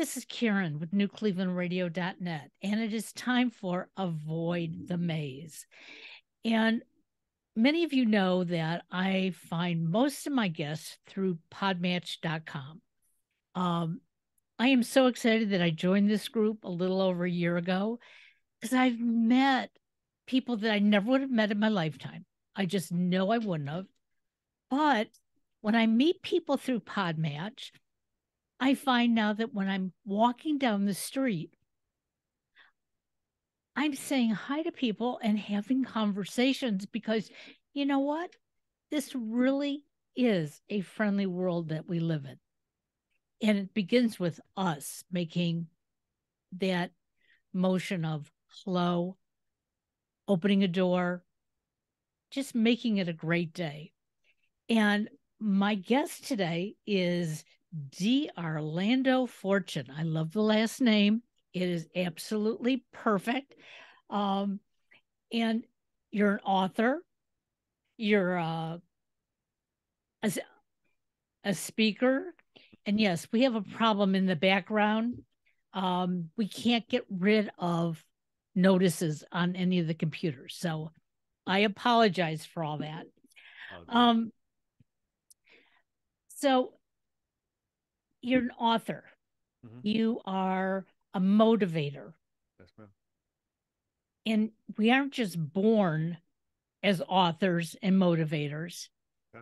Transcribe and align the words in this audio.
This 0.00 0.16
is 0.16 0.24
Karen 0.24 0.78
with 0.80 0.92
NewClevelandRadio.net, 0.92 2.50
and 2.62 2.80
it 2.80 2.94
is 2.94 3.12
time 3.12 3.50
for 3.50 3.90
Avoid 3.98 4.88
the 4.88 4.96
Maze. 4.96 5.66
And 6.42 6.82
many 7.54 7.84
of 7.84 7.92
you 7.92 8.06
know 8.06 8.44
that 8.44 8.84
I 8.90 9.34
find 9.50 9.90
most 9.90 10.26
of 10.26 10.32
my 10.32 10.48
guests 10.48 10.96
through 11.06 11.36
podmatch.com. 11.52 12.80
Um, 13.54 14.00
I 14.58 14.68
am 14.68 14.82
so 14.82 15.06
excited 15.06 15.50
that 15.50 15.60
I 15.60 15.68
joined 15.68 16.08
this 16.08 16.28
group 16.28 16.64
a 16.64 16.70
little 16.70 17.02
over 17.02 17.26
a 17.26 17.30
year 17.30 17.58
ago 17.58 17.98
because 18.58 18.74
I've 18.74 18.98
met 18.98 19.68
people 20.26 20.56
that 20.56 20.72
I 20.72 20.78
never 20.78 21.10
would 21.10 21.20
have 21.20 21.30
met 21.30 21.50
in 21.50 21.60
my 21.60 21.68
lifetime. 21.68 22.24
I 22.56 22.64
just 22.64 22.90
know 22.90 23.30
I 23.30 23.36
wouldn't 23.36 23.68
have. 23.68 23.84
But 24.70 25.08
when 25.60 25.74
I 25.74 25.86
meet 25.86 26.22
people 26.22 26.56
through 26.56 26.80
Podmatch, 26.80 27.70
I 28.60 28.74
find 28.74 29.14
now 29.14 29.32
that 29.32 29.54
when 29.54 29.68
I'm 29.68 29.92
walking 30.04 30.58
down 30.58 30.84
the 30.84 30.94
street, 30.94 31.54
I'm 33.74 33.94
saying 33.94 34.30
hi 34.30 34.62
to 34.62 34.70
people 34.70 35.18
and 35.22 35.38
having 35.38 35.84
conversations 35.84 36.84
because 36.84 37.30
you 37.72 37.86
know 37.86 38.00
what? 38.00 38.36
This 38.90 39.14
really 39.14 39.84
is 40.14 40.60
a 40.68 40.82
friendly 40.82 41.26
world 41.26 41.70
that 41.70 41.88
we 41.88 42.00
live 42.00 42.26
in. 42.26 42.38
And 43.40 43.56
it 43.56 43.72
begins 43.72 44.20
with 44.20 44.38
us 44.56 45.04
making 45.10 45.68
that 46.58 46.90
motion 47.54 48.04
of 48.04 48.30
hello, 48.48 49.16
opening 50.28 50.62
a 50.62 50.68
door, 50.68 51.24
just 52.30 52.54
making 52.54 52.98
it 52.98 53.08
a 53.08 53.14
great 53.14 53.54
day. 53.54 53.92
And 54.68 55.08
my 55.38 55.74
guest 55.74 56.26
today 56.26 56.74
is 56.86 57.44
D. 57.90 58.30
Arlando 58.36 59.26
Fortune. 59.26 59.86
I 59.96 60.02
love 60.02 60.32
the 60.32 60.42
last 60.42 60.80
name. 60.80 61.22
It 61.52 61.62
is 61.62 61.88
absolutely 61.94 62.84
perfect. 62.92 63.54
Um, 64.08 64.60
and 65.32 65.64
you're 66.10 66.34
an 66.34 66.40
author, 66.44 67.02
you're 67.96 68.38
uh, 68.38 68.78
a, 70.22 70.32
a 71.44 71.54
speaker. 71.54 72.34
And 72.86 73.00
yes, 73.00 73.28
we 73.30 73.42
have 73.42 73.54
a 73.54 73.62
problem 73.62 74.14
in 74.14 74.26
the 74.26 74.36
background. 74.36 75.22
Um, 75.72 76.30
we 76.36 76.48
can't 76.48 76.88
get 76.88 77.04
rid 77.08 77.50
of 77.58 78.04
notices 78.54 79.22
on 79.30 79.54
any 79.54 79.78
of 79.78 79.86
the 79.86 79.94
computers. 79.94 80.56
So 80.58 80.90
I 81.46 81.60
apologize 81.60 82.44
for 82.44 82.64
all 82.64 82.78
that. 82.78 83.06
Um, 83.88 84.32
so 86.36 86.72
you're 88.22 88.42
an 88.42 88.50
author. 88.58 89.04
Mm-hmm. 89.66 89.86
You 89.86 90.20
are 90.24 90.84
a 91.14 91.20
motivator. 91.20 92.12
Yes, 92.58 92.72
ma'am. 92.78 92.88
And 94.26 94.50
we 94.76 94.90
aren't 94.90 95.12
just 95.12 95.38
born 95.38 96.18
as 96.82 97.02
authors 97.08 97.76
and 97.82 97.96
motivators. 97.96 98.88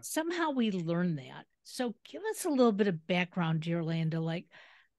Somehow 0.00 0.50
we 0.50 0.70
learn 0.70 1.16
that. 1.16 1.46
So 1.64 1.94
give 2.10 2.22
us 2.30 2.44
a 2.44 2.50
little 2.50 2.72
bit 2.72 2.88
of 2.88 3.06
background, 3.06 3.60
D 3.60 3.74
Arlando. 3.74 4.20
Like, 4.20 4.46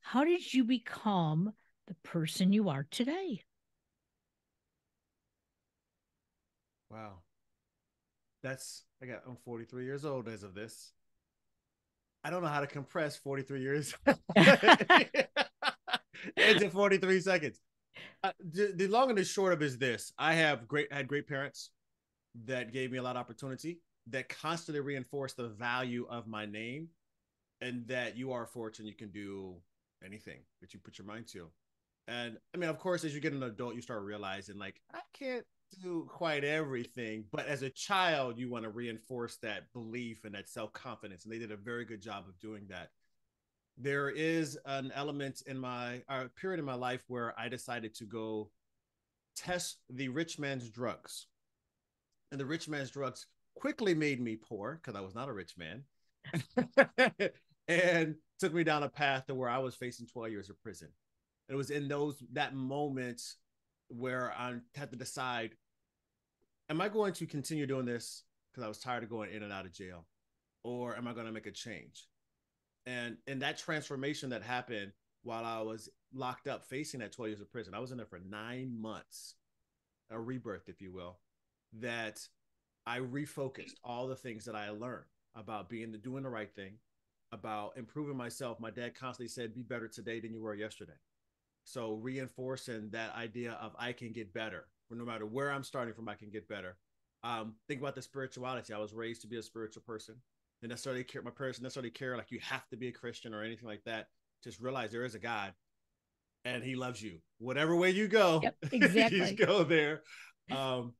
how 0.02 0.23
did 0.23 0.53
you 0.53 0.64
become 0.64 1.53
the 1.88 1.95
person 2.03 2.53
you 2.53 2.69
are 2.69 2.86
today? 2.89 3.43
Wow. 6.89 7.19
That's 8.41 8.83
I 9.02 9.05
got 9.05 9.21
I'm 9.27 9.36
43 9.36 9.83
years 9.83 10.05
old 10.05 10.27
as 10.27 10.43
of 10.43 10.53
this. 10.53 10.93
I 12.23 12.29
don't 12.29 12.41
know 12.41 12.49
how 12.49 12.59
to 12.59 12.67
compress 12.67 13.15
43 13.15 13.61
years 13.61 13.93
into 16.37 16.69
43 16.69 17.21
seconds. 17.21 17.61
Uh, 18.23 18.31
the, 18.39 18.73
the, 18.75 18.87
long 18.87 19.09
and 19.09 19.17
the 19.17 19.23
short 19.23 19.53
of 19.53 19.61
is 19.61 19.77
this: 19.77 20.11
I 20.17 20.33
have 20.33 20.67
great 20.67 20.91
had 20.91 21.07
great 21.07 21.27
parents 21.27 21.71
that 22.45 22.73
gave 22.73 22.91
me 22.91 22.97
a 22.97 23.02
lot 23.02 23.15
of 23.15 23.21
opportunity 23.21 23.79
that 24.08 24.29
constantly 24.29 24.81
reinforced 24.81 25.37
the 25.37 25.47
value 25.49 26.05
of 26.09 26.27
my 26.27 26.45
name, 26.45 26.89
and 27.61 27.87
that 27.87 28.17
you 28.17 28.31
are 28.31 28.45
fortunate 28.45 28.89
you 28.89 28.95
can 28.95 29.11
do 29.11 29.55
anything 30.03 30.39
that 30.61 30.73
you 30.73 30.79
put 30.79 30.97
your 30.97 31.08
mind 31.08 31.27
to. 31.27 31.49
And 32.08 32.37
I 32.53 32.58
mean, 32.58 32.69
of 32.69 32.79
course, 32.79 33.03
as 33.03 33.13
you 33.13 33.21
get 33.21 33.33
an 33.33 33.43
adult, 33.43 33.75
you 33.75 33.81
start 33.81 34.03
realizing 34.03 34.58
like 34.58 34.81
I 34.93 34.99
can't 35.13 35.45
do 35.81 36.07
quite 36.09 36.43
everything, 36.43 37.25
but 37.31 37.47
as 37.47 37.61
a 37.61 37.69
child, 37.69 38.37
you 38.37 38.49
want 38.49 38.63
to 38.63 38.69
reinforce 38.69 39.37
that 39.37 39.71
belief 39.73 40.25
and 40.25 40.35
that 40.35 40.49
self 40.49 40.73
confidence. 40.73 41.23
And 41.23 41.33
they 41.33 41.39
did 41.39 41.52
a 41.52 41.57
very 41.57 41.85
good 41.85 42.02
job 42.02 42.25
of 42.27 42.39
doing 42.39 42.65
that. 42.69 42.89
There 43.77 44.09
is 44.09 44.58
an 44.65 44.91
element 44.93 45.43
in 45.45 45.58
my 45.58 46.02
a 46.09 46.27
period 46.29 46.59
in 46.59 46.65
my 46.65 46.75
life 46.75 47.03
where 47.08 47.33
I 47.39 47.47
decided 47.47 47.95
to 47.95 48.05
go 48.05 48.49
test 49.35 49.77
the 49.89 50.09
rich 50.09 50.37
man's 50.39 50.69
drugs. 50.69 51.27
And 52.31 52.39
the 52.39 52.45
rich 52.45 52.67
man's 52.67 52.91
drugs 52.91 53.27
quickly 53.55 53.93
made 53.93 54.21
me 54.21 54.35
poor 54.35 54.79
because 54.81 54.97
I 54.97 55.02
was 55.02 55.15
not 55.15 55.29
a 55.29 55.33
rich 55.33 55.55
man. 55.58 55.83
and 57.67 58.15
took 58.39 58.53
me 58.53 58.63
down 58.63 58.83
a 58.83 58.89
path 58.89 59.27
to 59.27 59.35
where 59.35 59.49
I 59.49 59.58
was 59.59 59.75
facing 59.75 60.08
12 60.08 60.31
years 60.31 60.49
of 60.49 60.61
prison. 60.61 60.89
It 61.47 61.55
was 61.55 61.71
in 61.71 61.87
those 61.87 62.21
that 62.33 62.53
moment 62.53 63.21
where 63.89 64.33
I 64.38 64.55
had 64.76 64.92
to 64.92 64.98
decide 64.98 65.52
am 66.70 66.82
I 66.82 66.89
going 66.89 67.14
to 67.14 67.26
continue 67.26 67.66
doing 67.66 67.86
this 67.86 68.23
because 68.52 68.64
I 68.64 68.67
was 68.67 68.80
tired 68.80 69.04
of 69.04 69.10
going 69.10 69.32
in 69.32 69.44
and 69.44 69.52
out 69.52 69.66
of 69.66 69.73
jail 69.73 70.05
or 70.64 70.95
am 70.95 71.08
I 71.08 71.14
going 71.14 71.26
to 71.26 71.32
make 71.32 71.48
a 71.48 71.52
change? 71.52 72.08
And 72.86 73.17
in 73.27 73.39
that 73.39 73.58
transformation 73.58 74.30
that 74.30 74.44
happened 74.44 74.92
while 75.23 75.45
I 75.45 75.61
was 75.61 75.89
locked 76.14 76.48
up 76.48 76.66
facing 76.66 77.02
that 77.02 77.11
12 77.11 77.30
years 77.30 77.42
of 77.42 77.52
prison, 77.52 77.73
I 77.73 77.80
was 77.80 77.92
in 77.92 77.98
there 77.98 78.05
for 78.05 78.20
nine 78.20 78.80
months, 78.80 79.36
a 80.10 80.20
rebirth, 80.20 80.67
if 80.67 80.82
you 80.82 80.92
will, 80.92 81.20
that 81.80 82.20
I 82.86 83.00
refocused 83.00 83.76
all 83.83 84.08
the 84.08 84.16
things 84.16 84.45
that 84.45 84.56
I 84.56 84.70
learned 84.70 85.06
about 85.36 85.70
being 85.70 85.92
the 85.92 85.98
doing 85.98 86.23
the 86.23 86.30
right 86.30 86.52
thing, 86.54 86.73
about 87.32 87.73
improving 87.77 88.17
myself. 88.17 88.60
My 88.60 88.71
dad 88.71 88.95
constantly 88.95 89.27
said, 89.27 89.54
be 89.54 89.61
better 89.61 89.88
today 89.88 90.20
than 90.20 90.33
you 90.33 90.42
were 90.42 90.56
yesterday. 90.56 90.94
So 91.69 91.93
reinforcing 91.93 92.89
that 92.93 93.15
idea 93.15 93.52
of 93.61 93.75
I 93.77 93.91
can 93.91 94.11
get 94.11 94.33
better, 94.33 94.65
no 94.89 95.05
matter 95.05 95.27
where 95.27 95.52
I'm 95.52 95.63
starting 95.63 95.93
from, 95.93 96.09
I 96.09 96.15
can 96.15 96.31
get 96.31 96.47
better. 96.47 96.77
Um, 97.23 97.53
think 97.67 97.80
about 97.80 97.93
the 97.93 98.02
spirituality. 98.02 98.73
I 98.73 98.80
was 98.80 98.91
raised 98.91 99.21
to 99.21 99.27
be 99.27 99.37
a 99.37 99.43
spiritual 99.43 99.83
person. 99.85 100.15
And 100.63 100.69
necessarily 100.69 101.03
care 101.03 101.21
my 101.21 101.29
parents 101.29 101.61
necessarily 101.61 101.91
care 101.91 102.17
like 102.17 102.31
you 102.31 102.39
have 102.41 102.67
to 102.69 102.75
be 102.75 102.87
a 102.87 102.91
Christian 102.91 103.35
or 103.35 103.43
anything 103.43 103.67
like 103.67 103.83
that. 103.85 104.08
Just 104.43 104.59
realize 104.59 104.91
there 104.91 105.05
is 105.05 105.13
a 105.13 105.19
God 105.19 105.53
and 106.43 106.63
he 106.63 106.75
loves 106.75 107.03
you. 107.03 107.19
Whatever 107.37 107.75
way 107.75 107.91
you 107.91 108.08
go, 108.08 108.39
yep, 108.41 108.55
exactly. 108.71 109.19
just 109.19 109.37
go 109.37 109.63
there. 109.63 110.02
Um, 110.52 110.93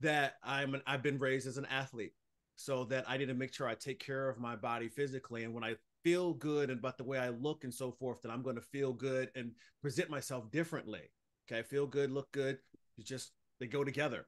that 0.00 0.34
I'm 0.42 0.74
an, 0.74 0.82
I've 0.84 1.02
been 1.02 1.20
raised 1.20 1.46
as 1.46 1.58
an 1.58 1.66
athlete 1.66 2.12
so 2.56 2.84
that 2.86 3.04
I 3.08 3.18
need 3.18 3.26
to 3.26 3.34
make 3.34 3.54
sure 3.54 3.68
I 3.68 3.76
take 3.76 4.00
care 4.04 4.28
of 4.28 4.40
my 4.40 4.56
body 4.56 4.88
physically. 4.88 5.44
And 5.44 5.54
when 5.54 5.62
I 5.62 5.76
feel 6.02 6.34
good 6.34 6.70
and 6.70 6.78
about 6.78 6.98
the 6.98 7.04
way 7.04 7.18
I 7.18 7.30
look 7.30 7.64
and 7.64 7.72
so 7.72 7.92
forth, 7.92 8.22
that 8.22 8.30
I'm 8.30 8.42
going 8.42 8.56
to 8.56 8.62
feel 8.62 8.92
good 8.92 9.30
and 9.34 9.52
present 9.80 10.10
myself 10.10 10.50
differently. 10.50 11.10
Okay, 11.50 11.62
feel 11.62 11.86
good, 11.86 12.10
look 12.10 12.30
good. 12.32 12.58
You 12.96 13.04
just 13.04 13.32
they 13.60 13.66
go 13.66 13.84
together, 13.84 14.26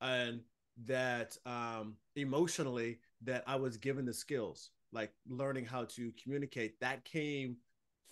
and 0.00 0.40
that 0.84 1.36
um, 1.46 1.96
emotionally 2.16 2.98
that 3.22 3.44
I 3.46 3.56
was 3.56 3.76
given 3.76 4.04
the 4.04 4.12
skills, 4.12 4.70
like 4.92 5.12
learning 5.28 5.64
how 5.64 5.84
to 5.84 6.12
communicate. 6.22 6.78
That 6.80 7.04
came 7.04 7.56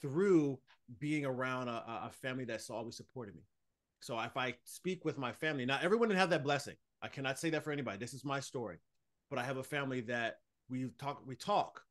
through 0.01 0.59
being 0.99 1.25
around 1.25 1.69
a, 1.69 1.83
a 2.07 2.11
family 2.11 2.45
that's 2.45 2.71
always 2.71 2.97
supported 2.97 3.35
me. 3.35 3.43
So 4.01 4.19
if 4.21 4.37
I 4.37 4.55
speak 4.65 5.05
with 5.05 5.17
my 5.19 5.33
family, 5.33 5.65
not 5.65 5.83
everyone 5.83 6.09
didn't 6.09 6.21
have 6.21 6.31
that 6.31 6.45
blessing. 6.45 6.75
I 7.01 7.09
cannot 7.09 7.39
say 7.39 7.51
that 7.51 7.65
for 7.65 7.73
anybody. 7.73 7.99
This 7.99 8.15
is 8.15 8.25
my 8.25 8.41
story, 8.41 8.79
but 9.31 9.39
I 9.39 9.45
have 9.45 9.57
a 9.57 9.63
family 9.63 10.03
that 10.03 10.41
we 10.69 10.89
talk, 10.99 11.23
we 11.27 11.37
talk, 11.37 11.83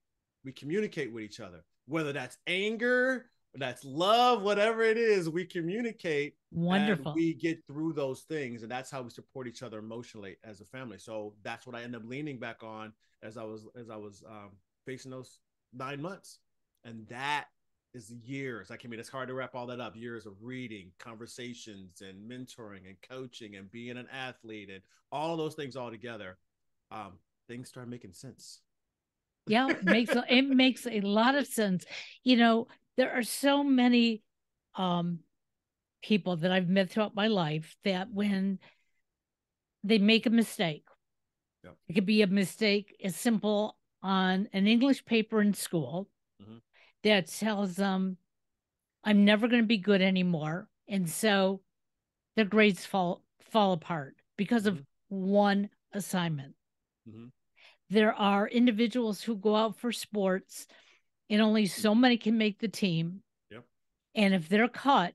we 0.43 0.51
communicate 0.51 1.11
with 1.11 1.23
each 1.23 1.39
other, 1.39 1.63
whether 1.87 2.13
that's 2.13 2.37
anger, 2.47 3.25
that's 3.55 3.85
love, 3.85 4.41
whatever 4.41 4.81
it 4.81 4.97
is, 4.97 5.29
we 5.29 5.45
communicate. 5.45 6.35
Wonderful. 6.51 7.13
we 7.13 7.33
get 7.33 7.63
through 7.67 7.93
those 7.93 8.21
things, 8.21 8.63
and 8.63 8.71
that's 8.71 8.89
how 8.89 9.01
we 9.01 9.09
support 9.09 9.47
each 9.47 9.61
other 9.61 9.79
emotionally 9.79 10.37
as 10.43 10.59
a 10.61 10.65
family. 10.65 10.97
So 10.97 11.33
that's 11.43 11.67
what 11.67 11.75
I 11.75 11.83
end 11.83 11.95
up 11.95 12.03
leaning 12.05 12.39
back 12.39 12.63
on 12.63 12.93
as 13.21 13.37
I 13.37 13.43
was 13.43 13.65
as 13.79 13.89
I 13.89 13.95
was 13.95 14.23
um, 14.27 14.51
facing 14.85 15.11
those 15.11 15.39
nine 15.73 16.01
months, 16.01 16.39
and 16.83 17.07
that 17.09 17.45
is 17.93 18.11
years. 18.23 18.71
Like 18.71 18.81
I 18.85 18.87
mean, 18.87 18.99
it's 18.99 19.09
hard 19.09 19.27
to 19.27 19.35
wrap 19.35 19.53
all 19.53 19.67
that 19.67 19.79
up. 19.79 19.95
Years 19.95 20.25
of 20.25 20.33
reading, 20.41 20.91
conversations, 20.97 22.01
and 22.01 22.29
mentoring, 22.29 22.87
and 22.87 22.97
coaching, 23.07 23.55
and 23.55 23.69
being 23.69 23.97
an 23.97 24.07
athlete, 24.11 24.71
and 24.71 24.81
all 25.11 25.37
those 25.37 25.53
things 25.53 25.75
all 25.75 25.91
together. 25.91 26.37
Um, 26.89 27.13
things 27.47 27.69
start 27.69 27.87
making 27.87 28.13
sense 28.13 28.61
yeah 29.47 29.69
it 29.69 29.83
makes 29.83 30.15
it 30.29 30.47
makes 30.47 30.87
a 30.87 31.01
lot 31.01 31.35
of 31.35 31.47
sense 31.47 31.85
you 32.23 32.37
know 32.37 32.67
there 32.97 33.11
are 33.11 33.23
so 33.23 33.63
many 33.63 34.21
um 34.75 35.19
people 36.01 36.35
that 36.37 36.51
i've 36.51 36.69
met 36.69 36.89
throughout 36.89 37.15
my 37.15 37.27
life 37.27 37.75
that 37.83 38.09
when 38.11 38.59
they 39.83 39.97
make 39.97 40.25
a 40.25 40.29
mistake 40.29 40.85
yeah. 41.63 41.71
it 41.87 41.93
could 41.93 42.05
be 42.05 42.21
a 42.21 42.27
mistake 42.27 42.95
as 43.03 43.15
simple 43.15 43.77
on 44.01 44.47
an 44.53 44.67
english 44.67 45.03
paper 45.05 45.41
in 45.41 45.53
school 45.53 46.09
mm-hmm. 46.41 46.57
that 47.03 47.27
tells 47.27 47.75
them 47.75 48.17
I'm 49.03 49.25
never 49.25 49.47
going 49.47 49.61
to 49.61 49.67
be 49.67 49.77
good 49.77 50.01
anymore. 50.01 50.67
And 50.87 51.09
so 51.09 51.61
their 52.35 52.45
grades 52.45 52.85
fall 52.85 53.23
fall 53.51 53.73
apart 53.73 54.15
because 54.37 54.65
of 54.65 54.75
Mm-hmm. 54.75 54.83
one 55.09 55.69
assignment. 55.93 56.55
Mhm. 57.07 57.31
There 57.93 58.13
are 58.13 58.47
individuals 58.47 59.21
who 59.21 59.35
go 59.35 59.55
out 59.55 59.77
for 59.77 59.91
sports 59.91 60.65
and 61.29 61.43
only 61.43 61.67
so 61.67 61.93
many 61.93 62.17
can 62.17 62.39
make 62.39 62.57
the 62.57 62.67
team. 62.67 63.21
Yep. 63.51 63.65
And 64.15 64.33
if 64.33 64.49
they're 64.49 64.67
cut, 64.67 65.13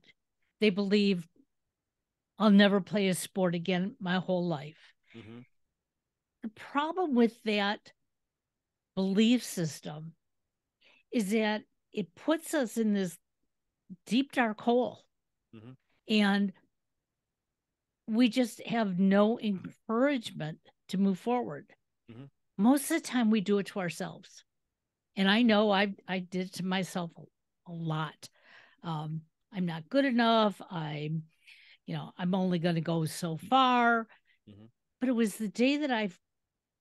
they 0.61 0.69
believe 0.69 1.27
I'll 2.37 2.51
never 2.51 2.79
play 2.79 3.09
a 3.09 3.15
sport 3.15 3.53
again 3.53 3.97
my 3.99 4.15
whole 4.15 4.47
life. 4.47 4.93
Mhm. 5.13 5.43
The 6.41 6.49
problem 6.51 7.15
with 7.15 7.43
that 7.43 7.91
belief 8.95 9.43
system 9.43 10.15
is 11.11 11.31
that 11.31 11.63
it 11.91 12.15
puts 12.15 12.53
us 12.53 12.77
in 12.77 12.93
this 12.93 13.17
deep 14.05 14.31
dark 14.31 14.61
hole. 14.61 15.05
Mhm. 15.53 15.75
And 16.07 16.53
we 18.07 18.29
just 18.29 18.65
have 18.67 18.97
no 18.97 19.37
encouragement 19.37 20.59
to 20.87 20.97
move 20.97 21.19
forward. 21.19 21.75
Mhm. 22.09 22.29
Most 22.59 22.91
of 22.91 23.01
the 23.01 23.07
time 23.07 23.31
we 23.31 23.39
do 23.39 23.57
it 23.59 23.67
to 23.67 23.79
ourselves. 23.79 24.43
And 25.15 25.29
I 25.31 25.43
know 25.43 25.71
I 25.71 25.95
I 26.09 26.19
did 26.19 26.47
it 26.47 26.53
to 26.55 26.65
myself 26.65 27.09
a, 27.17 27.71
a 27.71 27.73
lot. 27.73 28.27
Um, 28.83 29.21
I'm 29.53 29.65
not 29.65 29.87
good 29.87 30.03
enough. 30.03 30.61
I'm, 30.69 31.23
you 31.85 31.95
know, 31.95 32.11
I'm 32.17 32.35
only 32.35 32.59
going 32.59 32.75
to 32.75 32.81
go 32.81 33.05
so 33.05 33.37
far. 33.37 34.07
Mhm. 34.49 34.67
But 34.99 35.07
it 35.07 35.13
was 35.13 35.37
the 35.37 35.47
day 35.47 35.77
that 35.77 35.89
I 35.89 36.09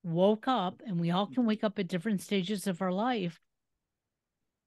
woke 0.02 0.48
up, 0.48 0.82
and 0.84 1.00
we 1.00 1.12
all 1.12 1.28
can 1.28 1.46
wake 1.46 1.62
up 1.62 1.78
at 1.78 1.86
different 1.86 2.22
stages 2.22 2.66
of 2.66 2.82
our 2.82 2.92
life. 2.92 3.40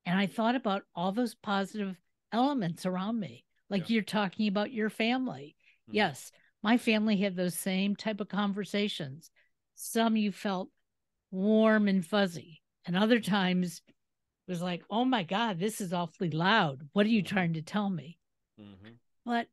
And 0.06 0.18
I 0.18 0.28
thought 0.28 0.56
about 0.56 0.84
all 0.96 1.12
those 1.12 1.36
positive 1.36 1.98
elements 2.32 2.86
around 2.86 3.20
me, 3.20 3.44
like 3.70 3.90
Yeah. 3.90 3.96
you're 3.96 4.04
talking 4.04 4.48
about 4.48 4.72
your 4.72 4.90
family. 4.90 5.58
Mhm. 5.90 5.96
Yes, 5.96 6.32
my 6.64 6.78
family 6.78 7.18
had 7.18 7.36
those 7.36 7.56
same 7.56 7.98
type 7.98 8.22
of 8.22 8.30
conversations. 8.30 9.30
Some 9.76 10.16
you 10.16 10.32
felt 10.32 10.70
warm 11.32 11.88
and 11.88 12.06
fuzzy, 12.06 12.62
and 12.86 12.96
other 12.96 13.20
times 13.20 13.82
it 13.88 14.52
was 14.52 14.62
like, 14.62 14.84
oh 14.90 15.06
my 15.06 15.24
God, 15.24 15.60
this 15.60 15.82
is 15.82 15.94
awfully 15.94 16.30
loud. 16.30 16.90
What 16.94 17.06
are 17.06 17.10
you 17.10 17.24
Mhm. 17.24 17.28
trying 17.28 17.54
to 17.54 17.62
tell 17.62 17.90
me? 17.90 18.20
Mhm. 18.60 19.00
But 19.26 19.48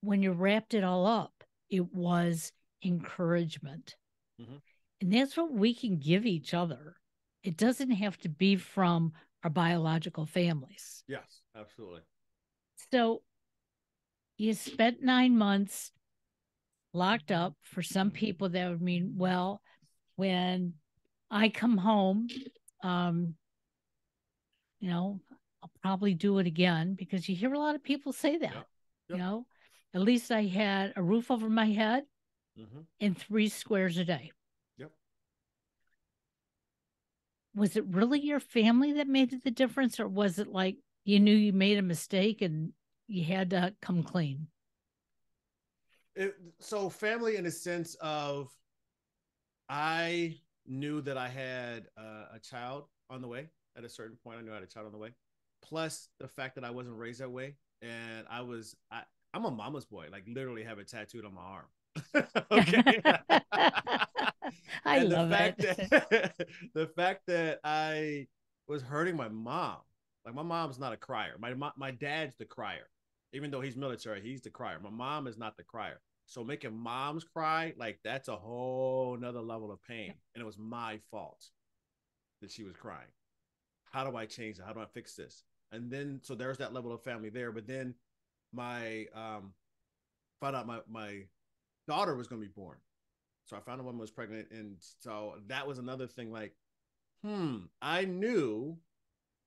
when 0.00 0.22
you 0.22 0.32
wrapped 0.32 0.74
it 0.74 0.82
all 0.82 1.06
up, 1.06 1.44
it 1.68 1.92
was 1.92 2.52
encouragement. 2.82 3.96
Mhm. 4.40 4.62
And 5.00 5.12
that's 5.12 5.36
what 5.36 5.52
we 5.52 5.74
can 5.74 5.98
give 5.98 6.24
each 6.24 6.54
other. 6.54 6.96
It 7.42 7.56
doesn't 7.56 7.90
have 7.90 8.18
to 8.18 8.28
be 8.28 8.56
from 8.56 9.12
our 9.42 9.50
biological 9.50 10.26
families. 10.26 11.04
Yes, 11.06 11.42
absolutely. 11.54 12.02
So 12.90 13.22
you 14.36 14.54
spent 14.54 15.02
nine 15.02 15.36
months 15.36 15.92
locked 16.92 17.30
up. 17.30 17.56
For 17.62 17.82
some 17.82 18.10
people, 18.10 18.48
that 18.50 18.68
would 18.68 18.82
mean, 18.82 19.16
well, 19.16 19.62
when 20.16 20.74
I 21.30 21.48
come 21.48 21.78
home, 21.78 22.28
um, 22.82 23.34
you 24.80 24.90
know, 24.90 25.20
I'll 25.62 25.70
probably 25.82 26.14
do 26.14 26.38
it 26.38 26.46
again 26.46 26.94
because 26.94 27.28
you 27.28 27.36
hear 27.36 27.52
a 27.52 27.58
lot 27.58 27.74
of 27.74 27.82
people 27.82 28.12
say 28.12 28.38
that. 28.38 28.52
Yep. 28.52 28.68
You 29.08 29.16
know, 29.18 29.46
at 29.94 30.00
least 30.00 30.30
I 30.30 30.44
had 30.44 30.92
a 30.96 31.02
roof 31.02 31.30
over 31.30 31.48
my 31.48 31.66
head 31.66 32.04
Mhm. 32.56 32.86
and 33.00 33.16
three 33.16 33.48
squares 33.48 33.98
a 33.98 34.04
day. 34.04 34.32
Yep. 34.76 34.92
Was 37.54 37.76
it 37.76 37.84
really 37.86 38.20
your 38.20 38.40
family 38.40 38.92
that 38.94 39.08
made 39.08 39.42
the 39.42 39.50
difference, 39.50 40.00
or 40.00 40.08
was 40.08 40.38
it 40.38 40.48
like 40.48 40.78
you 41.04 41.20
knew 41.20 41.34
you 41.34 41.52
made 41.52 41.78
a 41.78 41.82
mistake 41.82 42.42
and 42.42 42.72
you 43.06 43.24
had 43.24 43.50
to 43.50 43.74
come 43.80 44.02
clean? 44.02 44.48
It, 46.14 46.36
so 46.58 46.90
family 46.90 47.36
in 47.36 47.46
a 47.46 47.50
sense 47.50 47.94
of 47.96 48.54
I 49.68 50.40
knew 50.70 51.02
that 51.02 51.18
I 51.18 51.28
had 51.28 51.88
uh, 51.98 52.26
a 52.34 52.40
child 52.40 52.86
on 53.10 53.22
the 53.22 53.28
way 53.28 53.48
at 53.76 53.84
a 53.84 53.90
certain 53.90 54.18
point. 54.24 54.38
I 54.40 54.42
knew 54.42 54.52
I 54.52 54.56
had 54.56 54.64
a 54.64 54.68
child 54.68 54.86
on 54.86 54.92
the 54.92 54.98
way. 54.98 55.10
Plus 55.62 56.08
the 56.20 56.28
fact 56.28 56.56
that 56.56 56.64
I 56.64 56.70
wasn't 56.70 56.98
raised 56.98 57.20
that 57.20 57.30
way, 57.30 57.56
and 57.82 58.26
I 58.30 58.42
was 58.42 58.76
I, 58.92 59.02
I'm 59.34 59.46
a 59.46 59.50
mama's 59.52 59.86
boy. 59.86 60.08
Like 60.12 60.24
literally 60.28 60.64
have 60.64 60.80
it 60.80 60.88
tattooed 60.88 61.26
on 61.26 61.34
my 61.34 61.42
arm. 61.42 61.66
okay. 62.52 63.02
I 64.84 64.98
And 64.98 65.10
love 65.10 65.30
the 65.30 65.36
fact 65.36 65.60
it. 65.60 65.80
That, 65.90 66.34
the 66.74 66.86
fact 66.88 67.26
that 67.26 67.60
I 67.64 68.28
was 68.68 68.82
hurting 68.82 69.16
my 69.16 69.28
mom. 69.28 69.78
Like 70.24 70.34
my 70.34 70.42
mom's 70.42 70.78
not 70.78 70.92
a 70.92 70.96
crier. 70.96 71.36
My 71.38 71.54
mo- 71.54 71.72
my 71.76 71.90
dad's 71.90 72.36
the 72.36 72.44
crier. 72.44 72.88
Even 73.32 73.50
though 73.50 73.60
he's 73.60 73.76
military, 73.76 74.20
he's 74.20 74.42
the 74.42 74.50
crier. 74.50 74.80
My 74.80 74.90
mom 74.90 75.26
is 75.26 75.38
not 75.38 75.56
the 75.56 75.62
crier. 75.64 76.00
So 76.30 76.44
making 76.44 76.78
moms 76.78 77.24
cry, 77.24 77.74
like 77.76 77.98
that's 78.04 78.28
a 78.28 78.36
whole 78.36 79.16
nother 79.18 79.40
level 79.40 79.72
of 79.72 79.82
pain. 79.82 80.14
And 80.34 80.40
it 80.40 80.46
was 80.46 80.56
my 80.56 81.00
fault 81.10 81.44
that 82.40 82.52
she 82.52 82.62
was 82.62 82.76
crying. 82.76 83.10
How 83.90 84.08
do 84.08 84.16
I 84.16 84.26
change 84.26 84.58
it? 84.58 84.64
How 84.64 84.72
do 84.72 84.78
I 84.78 84.86
fix 84.94 85.16
this? 85.16 85.42
And 85.72 85.90
then 85.90 86.20
so 86.22 86.36
there's 86.36 86.58
that 86.58 86.72
level 86.72 86.92
of 86.92 87.02
family 87.02 87.30
there. 87.30 87.50
But 87.50 87.66
then 87.66 87.96
my 88.52 89.06
um 89.12 89.54
found 90.40 90.54
out 90.54 90.68
my 90.68 90.78
my 90.88 91.22
daughter 91.88 92.14
was 92.14 92.28
gonna 92.28 92.40
be 92.40 92.46
born. 92.46 92.78
So 93.46 93.56
I 93.56 93.60
found 93.60 93.80
a 93.80 93.84
woman 93.84 94.00
was 94.00 94.12
pregnant, 94.12 94.52
and 94.52 94.76
so 95.00 95.34
that 95.48 95.66
was 95.66 95.78
another 95.80 96.06
thing. 96.06 96.30
Like, 96.30 96.54
hmm, 97.24 97.56
I 97.82 98.04
knew 98.04 98.78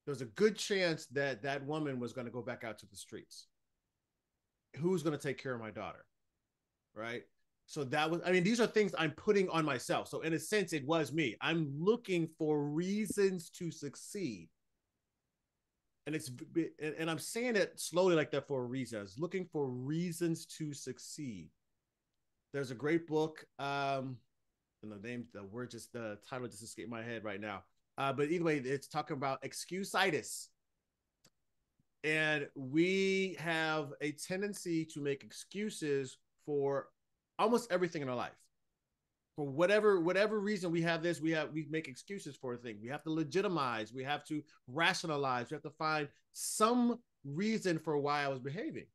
there 0.05 0.11
was 0.11 0.21
a 0.21 0.25
good 0.25 0.57
chance 0.57 1.05
that 1.13 1.43
that 1.43 1.65
woman 1.65 2.01
was 2.01 2.11
going 2.11 2.25
to 2.25 2.33
go 2.33 2.41
back 2.41 2.65
out 2.65 2.77
to 2.79 2.85
the 2.87 2.97
streets. 2.97 3.47
Who's 4.75 5.03
going 5.03 5.17
to 5.17 5.27
take 5.27 5.41
care 5.41 5.53
of 5.53 5.61
my 5.61 5.71
daughter, 5.71 6.03
right? 6.95 7.23
So 7.65 7.83
that 7.85 8.09
was. 8.09 8.21
I 8.25 8.31
mean, 8.31 8.43
these 8.43 8.59
are 8.59 8.67
things 8.67 8.93
I'm 8.97 9.11
putting 9.11 9.49
on 9.49 9.65
myself. 9.65 10.07
So 10.07 10.21
in 10.21 10.33
a 10.33 10.39
sense, 10.39 10.73
it 10.73 10.85
was 10.85 11.13
me. 11.13 11.35
I'm 11.41 11.71
looking 11.79 12.27
for 12.37 12.63
reasons 12.63 13.49
to 13.51 13.71
succeed, 13.71 14.49
and 16.05 16.15
it's 16.15 16.29
and, 16.99 17.09
I'm 17.09 17.19
saying 17.19 17.55
it 17.55 17.79
slowly 17.79 18.15
like 18.15 18.31
that 18.31 18.47
for 18.47 18.61
a 18.61 18.65
reason. 18.65 18.99
I 18.99 19.01
was 19.01 19.17
looking 19.17 19.47
for 19.51 19.67
reasons 19.67 20.45
to 20.57 20.73
succeed 20.73 21.49
there's 22.53 22.71
a 22.71 22.75
great 22.75 23.07
book 23.07 23.45
um 23.59 24.15
and 24.83 24.91
the 24.91 25.07
name 25.07 25.25
the 25.33 25.43
word 25.43 25.71
just 25.71 25.91
the 25.91 26.17
title 26.29 26.47
just 26.47 26.63
escaped 26.63 26.89
my 26.89 27.03
head 27.03 27.23
right 27.23 27.41
now 27.41 27.63
uh 27.97 28.13
but 28.13 28.29
either 28.29 28.45
way 28.45 28.57
it's 28.57 28.87
talking 28.87 29.17
about 29.17 29.41
excusitis 29.43 30.47
and 32.03 32.47
we 32.55 33.35
have 33.39 33.93
a 34.01 34.11
tendency 34.11 34.85
to 34.85 35.01
make 35.01 35.23
excuses 35.23 36.17
for 36.45 36.87
almost 37.39 37.71
everything 37.71 38.01
in 38.01 38.09
our 38.09 38.15
life 38.15 38.31
for 39.35 39.45
whatever 39.45 39.99
whatever 39.99 40.39
reason 40.39 40.71
we 40.71 40.81
have 40.81 41.01
this 41.01 41.19
we 41.19 41.31
have 41.31 41.51
we 41.51 41.65
make 41.69 41.87
excuses 41.87 42.35
for 42.35 42.53
a 42.53 42.57
thing 42.57 42.77
we 42.81 42.89
have 42.89 43.03
to 43.03 43.09
legitimize 43.09 43.91
we 43.91 44.03
have 44.03 44.23
to 44.23 44.43
rationalize 44.67 45.49
we 45.49 45.55
have 45.55 45.63
to 45.63 45.69
find 45.71 46.07
some 46.33 46.99
reason 47.25 47.79
for 47.79 47.97
why 47.97 48.23
i 48.23 48.27
was 48.27 48.39
behaving 48.39 48.85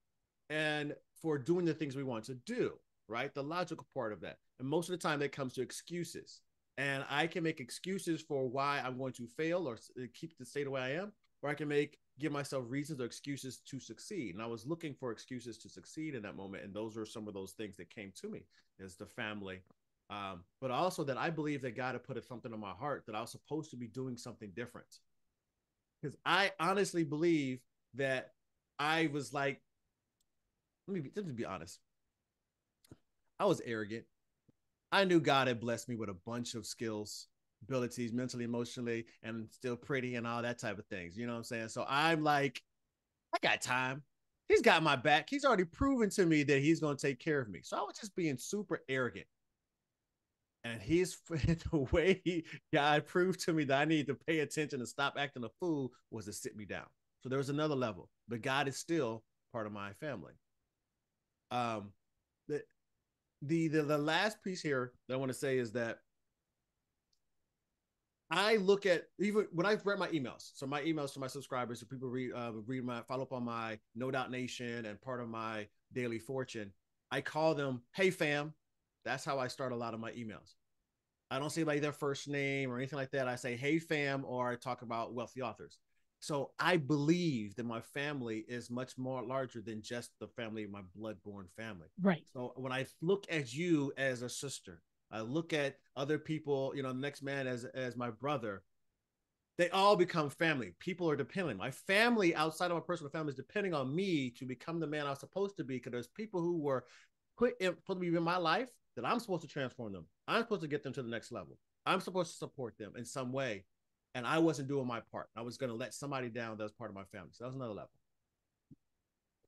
and 0.51 0.95
for 1.21 1.37
doing 1.37 1.65
the 1.65 1.75
things 1.75 1.97
we 1.97 2.05
want 2.05 2.25
to 2.25 2.35
do 2.47 2.73
right? 3.09 3.35
The 3.35 3.43
logical 3.43 3.87
part 3.95 4.13
of 4.13 4.21
that. 4.21 4.37
And 4.61 4.69
most 4.69 4.89
of 4.89 4.93
the 4.93 5.09
time 5.09 5.19
that 5.21 5.33
comes 5.33 5.55
to 5.55 5.63
excuses. 5.63 6.41
And 6.77 7.05
I 7.11 7.27
can 7.27 7.43
make 7.43 7.59
excuses 7.59 8.23
for 8.23 8.49
why 8.49 8.81
I'm 8.85 8.99
going 8.99 9.15
to 9.15 9.27
fail 9.27 9.67
or 9.67 9.79
keep 10.15 10.39
the 10.39 10.45
state 10.45 10.65
the 10.65 10.71
way 10.71 10.81
I 10.81 10.93
am, 10.93 11.13
or 11.43 11.51
I 11.51 11.55
can 11.55 11.67
make 11.67 11.99
give 12.19 12.33
myself 12.33 12.65
reasons 12.69 13.01
or 13.01 13.05
excuses 13.05 13.61
to 13.69 13.79
succeed. 13.79 14.35
And 14.35 14.43
I 14.43 14.47
was 14.47 14.67
looking 14.67 14.95
for 14.95 15.13
excuses 15.13 15.59
to 15.59 15.69
succeed 15.69 16.15
in 16.15 16.23
that 16.23 16.37
moment. 16.37 16.65
And 16.65 16.75
those 16.75 16.97
are 16.97 17.07
some 17.07 17.29
of 17.29 17.35
those 17.35 17.53
things 17.53 17.77
that 17.77 17.95
came 17.95 18.13
to 18.21 18.29
me 18.29 18.45
is 18.79 18.97
the 18.97 19.07
family. 19.07 19.61
Um, 20.11 20.45
but 20.61 20.71
also 20.71 21.05
that 21.05 21.19
I 21.19 21.31
believe 21.31 21.63
that 21.63 21.77
God 21.77 21.93
had 21.93 22.05
put 22.05 22.23
something 22.25 22.53
in 22.53 22.61
my 22.61 22.73
heart 22.73 23.05
that 23.07 23.15
I 23.15 23.21
was 23.21 23.31
supposed 23.31 23.71
to 23.71 23.77
be 23.77 23.87
doing 23.87 24.17
something 24.17 24.51
different. 24.57 24.87
Because 26.01 26.17
I 26.25 26.53
honestly 26.59 27.05
believe 27.05 27.61
that 27.95 28.33
I 28.79 29.11
was 29.13 29.33
like, 29.33 29.61
let 30.87 30.95
me 30.95 31.01
be, 31.01 31.11
let 31.15 31.27
me 31.27 31.33
be 31.33 31.45
honest. 31.45 31.79
I 33.39 33.45
was 33.45 33.61
arrogant. 33.65 34.05
I 34.91 35.05
knew 35.05 35.21
God 35.21 35.49
had 35.49 35.61
blessed 35.61 35.89
me 35.89 35.97
with 35.97 36.09
a 36.09 36.17
bunch 36.27 36.55
of 36.55 36.67
skills, 36.67 37.27
abilities, 37.63 38.13
mentally, 38.13 38.45
emotionally, 38.45 39.07
and 39.23 39.49
still 39.51 39.77
pretty 39.77 40.15
and 40.17 40.27
all 40.27 40.43
that 40.43 40.59
type 40.59 40.79
of 40.79 40.87
things. 40.87 41.17
You 41.17 41.27
know 41.27 41.33
what 41.33 41.39
I'm 41.39 41.45
saying? 41.45 41.69
So 41.69 41.85
I'm 41.89 42.23
like, 42.23 42.63
I 43.35 43.39
got 43.47 43.61
time. 43.61 44.03
He's 44.49 44.63
got 44.63 44.83
my 44.83 44.97
back. 44.97 45.29
He's 45.29 45.45
already 45.45 45.65
proven 45.65 46.09
to 46.11 46.25
me 46.25 46.43
that 46.45 46.61
he's 46.61 46.81
going 46.81 46.97
to 46.97 47.07
take 47.07 47.19
care 47.19 47.41
of 47.41 47.51
me. 47.51 47.61
So 47.63 47.77
I 47.77 47.81
was 47.81 47.99
just 47.99 48.17
being 48.17 48.39
super 48.39 48.81
arrogant. 48.89 49.27
And 50.65 50.81
he's 50.81 51.19
the 51.29 51.87
way 51.93 52.21
he, 52.25 52.45
God 52.73 53.07
proved 53.07 53.41
to 53.41 53.53
me 53.53 53.65
that 53.65 53.81
I 53.81 53.85
need 53.85 54.07
to 54.07 54.15
pay 54.15 54.41
attention 54.41 54.81
and 54.81 54.89
stop 54.89 55.17
acting 55.19 55.45
a 55.45 55.49
fool 55.61 55.93
was 56.11 56.25
to 56.27 56.33
sit 56.33 56.57
me 56.57 56.65
down. 56.65 56.87
So 57.21 57.29
there 57.29 57.39
was 57.39 57.51
another 57.51 57.75
level, 57.75 58.09
but 58.29 58.43
God 58.43 58.69
is 58.69 58.77
still 58.77 59.23
part 59.53 59.67
of 59.67 59.73
my 59.73 59.93
family. 59.95 60.35
Um, 61.51 61.93
the, 62.49 62.63
the 63.43 63.69
the 63.69 63.83
the 63.83 63.99
last 63.99 64.43
piece 64.43 64.61
here 64.61 64.93
that 65.09 65.15
I 65.15 65.17
want 65.17 65.31
to 65.31 65.39
say 65.39 65.59
is 65.59 65.73
that 65.73 65.99
I 68.31 68.57
look 68.57 68.85
at 68.85 69.05
even 69.19 69.47
when 69.53 69.67
I 69.67 69.77
read 69.85 69.99
my 69.99 70.09
emails. 70.09 70.51
So 70.55 70.67
my 70.67 70.83
emails 70.83 71.15
to 71.15 71.21
my 71.21 71.27
subscribers, 71.27 71.81
so 71.81 71.87
people 71.87 72.09
read 72.09 72.33
uh, 72.35 72.53
read 72.67 72.85
my 72.85 73.03
follow 73.03 73.23
up 73.23 73.33
on 73.33 73.45
my 73.45 73.79
No 73.95 74.11
Doubt 74.11 74.31
Nation 74.31 74.85
and 74.87 75.01
part 75.01 75.21
of 75.21 75.29
my 75.29 75.67
daily 75.93 76.19
fortune. 76.19 76.73
I 77.11 77.21
call 77.21 77.55
them 77.55 77.83
"Hey 77.93 78.11
fam." 78.11 78.53
That's 79.05 79.25
how 79.25 79.39
I 79.39 79.49
start 79.49 79.73
a 79.73 79.77
lot 79.77 79.95
of 79.95 80.01
my 80.01 80.11
emails. 80.13 80.55
I 81.31 81.39
don't 81.39 81.51
say 81.51 81.63
by 81.63 81.79
their 81.79 81.93
first 81.93 82.29
name 82.29 82.71
or 82.71 82.77
anything 82.77 82.99
like 82.99 83.13
that. 83.13 83.29
I 83.29 83.37
say 83.37 83.57
"Hey 83.57 83.79
fam" 83.79 84.25
or 84.27 84.51
I 84.51 84.57
talk 84.57 84.83
about 84.83 85.15
wealthy 85.15 85.41
authors. 85.41 85.79
So 86.21 86.51
I 86.59 86.77
believe 86.77 87.55
that 87.57 87.65
my 87.65 87.81
family 87.81 88.45
is 88.49 88.71
much 88.71 88.99
more 88.99 89.23
larger 89.23 89.61
than 89.61 89.83
just 89.83 90.11
the 90.19 90.27
family, 90.27 90.65
of 90.65 90.71
my 90.71 90.81
blood-born 90.97 91.47
family. 91.57 91.87
Right. 92.03 92.25
So 92.33 92.55
when 92.57 92.73
I 92.73 92.87
look 93.01 93.27
at 93.31 93.55
you 93.55 93.93
as 93.97 94.23
a 94.23 94.29
sister, 94.29 94.83
I 95.11 95.21
look 95.21 95.53
at 95.53 95.77
other 95.97 96.19
people, 96.19 96.73
you 96.75 96.83
know, 96.83 96.93
the 96.93 96.99
next 96.99 97.23
man 97.23 97.47
as 97.47 97.65
as 97.65 97.97
my 97.97 98.11
brother. 98.11 98.63
They 99.57 99.71
all 99.71 99.97
become 99.97 100.31
family. 100.31 100.75
People 100.79 101.11
are 101.11 101.17
depending. 101.17 101.57
My 101.57 101.73
family 101.73 102.33
outside 102.33 102.71
of 102.71 102.77
my 102.77 102.83
personal 102.87 103.11
family 103.11 103.31
is 103.31 103.37
depending 103.37 103.75
on 103.75 103.93
me 103.93 104.31
to 104.39 104.45
become 104.45 104.79
the 104.79 104.87
man 104.87 105.05
I'm 105.05 105.17
supposed 105.17 105.57
to 105.57 105.65
be. 105.65 105.77
Because 105.77 105.91
there's 105.91 106.07
people 106.07 106.41
who 106.41 106.59
were 106.59 106.85
put 107.37 107.61
in, 107.61 107.75
supposed 107.75 108.01
to 108.01 108.11
be 108.11 108.17
in 108.17 108.23
my 108.23 108.37
life 108.37 108.69
that 108.95 109.05
I'm 109.05 109.19
supposed 109.19 109.43
to 109.43 109.49
transform 109.49 109.93
them. 109.93 110.07
I'm 110.29 110.43
supposed 110.43 110.63
to 110.63 110.69
get 110.69 110.85
them 110.85 110.93
to 110.93 111.03
the 111.03 111.11
next 111.11 111.33
level. 111.33 111.59
I'm 111.87 112.01
supposed 112.01 112.31
to 112.33 112.37
support 112.37 112.79
them 112.79 112.93
in 112.97 113.05
some 113.05 113.33
way, 113.33 113.65
and 114.15 114.27
I 114.27 114.39
wasn't 114.39 114.69
doing 114.69 114.87
my 114.87 115.01
part. 115.11 115.29
I 115.35 115.43
was 115.43 115.57
going 115.57 115.71
to 115.71 115.77
let 115.77 115.93
somebody 115.93 116.29
down 116.29 116.57
that 116.57 116.63
was 116.63 116.73
part 116.73 116.91
of 116.91 116.95
my 116.95 117.05
family. 117.13 117.31
So 117.33 117.45
that 117.45 117.49
was 117.49 117.57
another 117.57 117.75
level. 117.75 117.91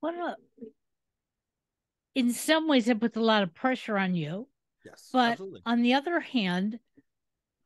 What 0.01 0.15
a, 0.15 0.35
in 2.15 2.33
some 2.33 2.67
ways, 2.67 2.89
it 2.89 2.99
puts 2.99 3.15
a 3.15 3.21
lot 3.21 3.43
of 3.43 3.53
pressure 3.53 3.97
on 3.97 4.15
you 4.15 4.47
Yes. 4.85 5.09
But 5.11 5.31
absolutely. 5.31 5.61
on 5.65 5.81
the 5.81 5.93
other 5.93 6.19
hand, 6.19 6.79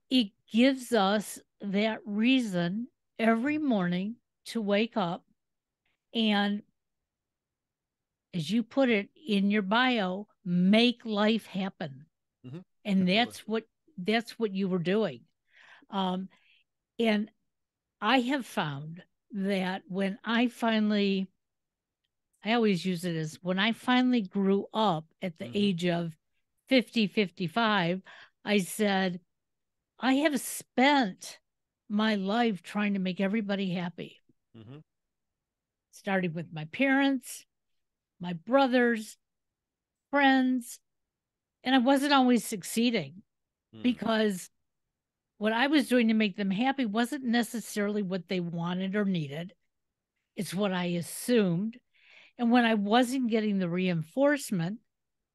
it 0.09 0.31
gives 0.51 0.93
us 0.93 1.39
that 1.61 1.99
reason 2.05 2.87
every 3.17 3.57
morning 3.57 4.15
to 4.47 4.61
wake 4.61 4.97
up 4.97 5.23
and, 6.13 6.61
as 8.33 8.51
you 8.51 8.63
put 8.63 8.89
it 8.89 9.09
in 9.27 9.49
your 9.49 9.61
bio, 9.61 10.27
make 10.43 11.05
life 11.05 11.45
happen. 11.45 12.05
Mhm. 12.45 12.63
And 12.83 13.01
Absolutely. 13.01 13.15
that's 13.15 13.47
what 13.47 13.63
that's 13.97 14.37
what 14.37 14.53
you 14.53 14.67
were 14.67 14.79
doing. 14.79 15.21
Um, 15.89 16.27
and 16.99 17.31
I 18.01 18.19
have 18.19 18.45
found 18.45 19.03
that 19.31 19.83
when 19.87 20.19
I 20.23 20.47
finally, 20.47 21.27
I 22.43 22.53
always 22.53 22.85
use 22.85 23.05
it 23.05 23.15
as 23.15 23.41
when 23.41 23.57
I 23.57 23.71
finally 23.71 24.21
grew 24.21 24.67
up 24.73 25.05
at 25.21 25.37
the 25.37 25.45
Mhm. 25.45 25.51
age 25.55 25.85
of 25.85 26.13
50, 26.69 27.07
55, 27.07 28.01
I 28.43 28.57
said, 28.59 29.19
I 29.99 30.13
have 30.15 30.39
spent 30.39 31.39
my 31.89 32.15
life 32.15 32.61
trying 32.61 32.93
to 32.93 32.99
make 32.99 33.19
everybody 33.21 33.71
happy, 33.71 34.21
Mm-hmm. 34.57 34.77
starting 35.91 36.33
with 36.33 36.47
my 36.53 36.65
parents, 36.65 37.45
my 38.19 38.33
brothers, 38.33 39.17
friends, 40.11 40.79
and 41.63 41.75
I 41.75 41.79
wasn't 41.79 42.13
always 42.13 42.45
succeeding 42.45 43.21
Mm. 43.75 43.83
because 43.83 44.49
what 45.37 45.51
I 45.51 45.67
was 45.67 45.89
doing 45.89 46.07
to 46.07 46.13
make 46.13 46.37
them 46.37 46.51
happy 46.51 46.85
wasn't 46.85 47.25
necessarily 47.25 48.01
what 48.01 48.29
they 48.29 48.39
wanted 48.39 48.95
or 48.95 49.03
needed. 49.03 49.53
It's 50.35 50.53
what 50.53 50.71
I 50.71 50.85
assumed. 50.85 51.77
And 52.37 52.51
when 52.51 52.65
I 52.65 52.75
wasn't 52.75 53.29
getting 53.29 53.57
the 53.57 53.69
reinforcement, 53.69 54.79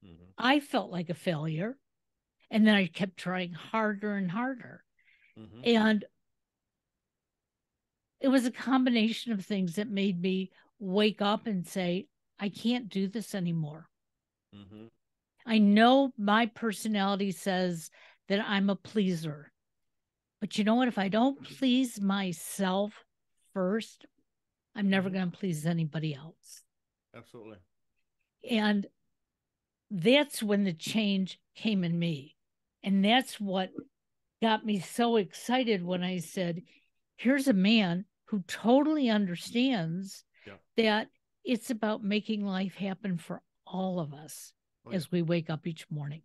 Mhm. 0.03 0.33
I 0.37 0.59
felt 0.59 0.91
like 0.91 1.09
a 1.09 1.13
failure. 1.15 1.77
And 2.49 2.67
then 2.67 2.75
I 2.75 2.87
kept 2.87 3.17
trying 3.17 3.53
harder 3.53 4.15
and 4.15 4.29
harder. 4.29 4.83
Mhm. 5.37 5.61
And 5.65 6.05
it 8.19 8.27
was 8.27 8.45
a 8.45 8.51
combination 8.51 9.31
of 9.31 9.45
things 9.45 9.75
that 9.75 9.87
made 9.87 10.21
me 10.21 10.51
wake 10.79 11.21
up 11.21 11.47
and 11.47 11.65
say, 11.67 12.07
I 12.39 12.49
can't 12.49 12.89
do 12.89 13.07
this 13.07 13.33
anymore. 13.33 13.89
Mhm. 14.53 14.91
I 15.45 15.57
know 15.59 16.13
my 16.17 16.47
personality 16.47 17.31
says 17.31 17.89
that 18.27 18.41
I'm 18.41 18.69
a 18.69 18.75
pleaser. 18.75 19.51
But 20.39 20.57
you 20.57 20.63
know 20.63 20.75
what? 20.75 20.87
If 20.87 20.97
I 20.97 21.07
don't 21.07 21.41
please 21.41 22.01
myself 22.01 23.05
first, 23.53 24.05
I'm 24.75 24.89
never 24.89 25.09
Mhm. 25.09 25.13
going 25.13 25.31
to 25.31 25.37
please 25.37 25.65
anybody 25.65 26.13
else. 26.13 26.63
Absolutely. 27.13 27.59
And 28.49 28.87
that's 29.91 30.41
when 30.41 30.63
the 30.63 30.73
change 30.73 31.39
came 31.55 31.83
in 31.83 31.99
me. 31.99 32.35
And 32.83 33.03
that's 33.03 33.39
what 33.39 33.69
got 34.41 34.65
me 34.65 34.79
so 34.79 35.17
excited 35.17 35.83
when 35.83 36.03
I 36.03 36.19
said, 36.19 36.63
here's 37.17 37.47
a 37.47 37.53
man 37.53 38.05
who 38.25 38.39
totally 38.47 39.09
understands 39.09 40.23
Yeah. 40.47 40.53
that 40.77 41.09
it's 41.43 41.69
about 41.69 42.03
making 42.03 42.45
life 42.45 42.75
happen 42.75 43.17
for 43.17 43.41
all 43.67 43.99
of 43.99 44.13
us 44.13 44.53
Oh, 44.85 44.91
as 44.91 45.11
we 45.11 45.21
wake 45.21 45.49
up 45.49 45.67
each 45.67 45.85
morning. 45.91 46.21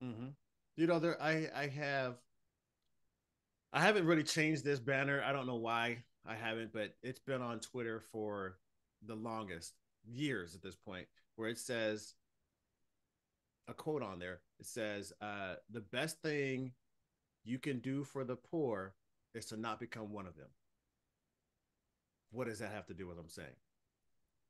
hmm 0.00 0.28
You 0.76 0.86
know, 0.86 0.98
there 0.98 1.20
I 1.20 1.48
I 1.54 1.66
have 1.68 2.16
I 3.72 3.80
haven't 3.80 4.06
really 4.06 4.22
changed 4.22 4.64
this 4.64 4.80
banner. 4.80 5.22
I 5.22 5.32
don't 5.32 5.46
know 5.46 5.56
why 5.56 6.02
I 6.24 6.34
haven't, 6.34 6.72
but 6.72 6.94
it's 7.02 7.18
been 7.18 7.42
on 7.42 7.60
Twitter 7.60 8.00
for 8.12 8.58
the 9.06 9.14
longest 9.14 9.74
years 10.08 10.54
at 10.54 10.62
this 10.62 10.76
point, 10.76 11.06
where 11.36 11.48
it 11.48 11.58
says 11.58 12.14
a 13.68 13.74
quote 13.74 14.02
on 14.02 14.18
there. 14.18 14.40
It 14.58 14.66
says, 14.66 15.12
uh, 15.20 15.56
"The 15.70 15.80
best 15.80 16.20
thing 16.22 16.72
you 17.44 17.58
can 17.58 17.80
do 17.80 18.04
for 18.04 18.24
the 18.24 18.36
poor 18.36 18.94
is 19.34 19.46
to 19.46 19.56
not 19.56 19.80
become 19.80 20.12
one 20.12 20.26
of 20.26 20.36
them." 20.36 20.48
What 22.30 22.46
does 22.46 22.58
that 22.58 22.72
have 22.72 22.86
to 22.86 22.94
do 22.94 23.06
with 23.06 23.16
what 23.16 23.22
I'm 23.22 23.28
saying? 23.28 23.56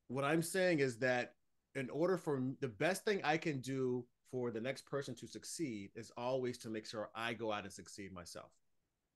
What 0.08 0.24
I'm 0.24 0.42
saying 0.42 0.80
is 0.80 0.98
that 0.98 1.34
in 1.74 1.90
order 1.90 2.16
for 2.16 2.42
the 2.60 2.68
best 2.68 3.04
thing 3.04 3.20
I 3.22 3.36
can 3.36 3.60
do 3.60 4.06
for 4.30 4.50
the 4.50 4.60
next 4.60 4.86
person 4.86 5.14
to 5.16 5.26
succeed 5.26 5.90
is 5.94 6.10
always 6.16 6.58
to 6.58 6.70
make 6.70 6.86
sure 6.86 7.10
I 7.14 7.34
go 7.34 7.52
out 7.52 7.64
and 7.64 7.72
succeed 7.72 8.12
myself. 8.12 8.50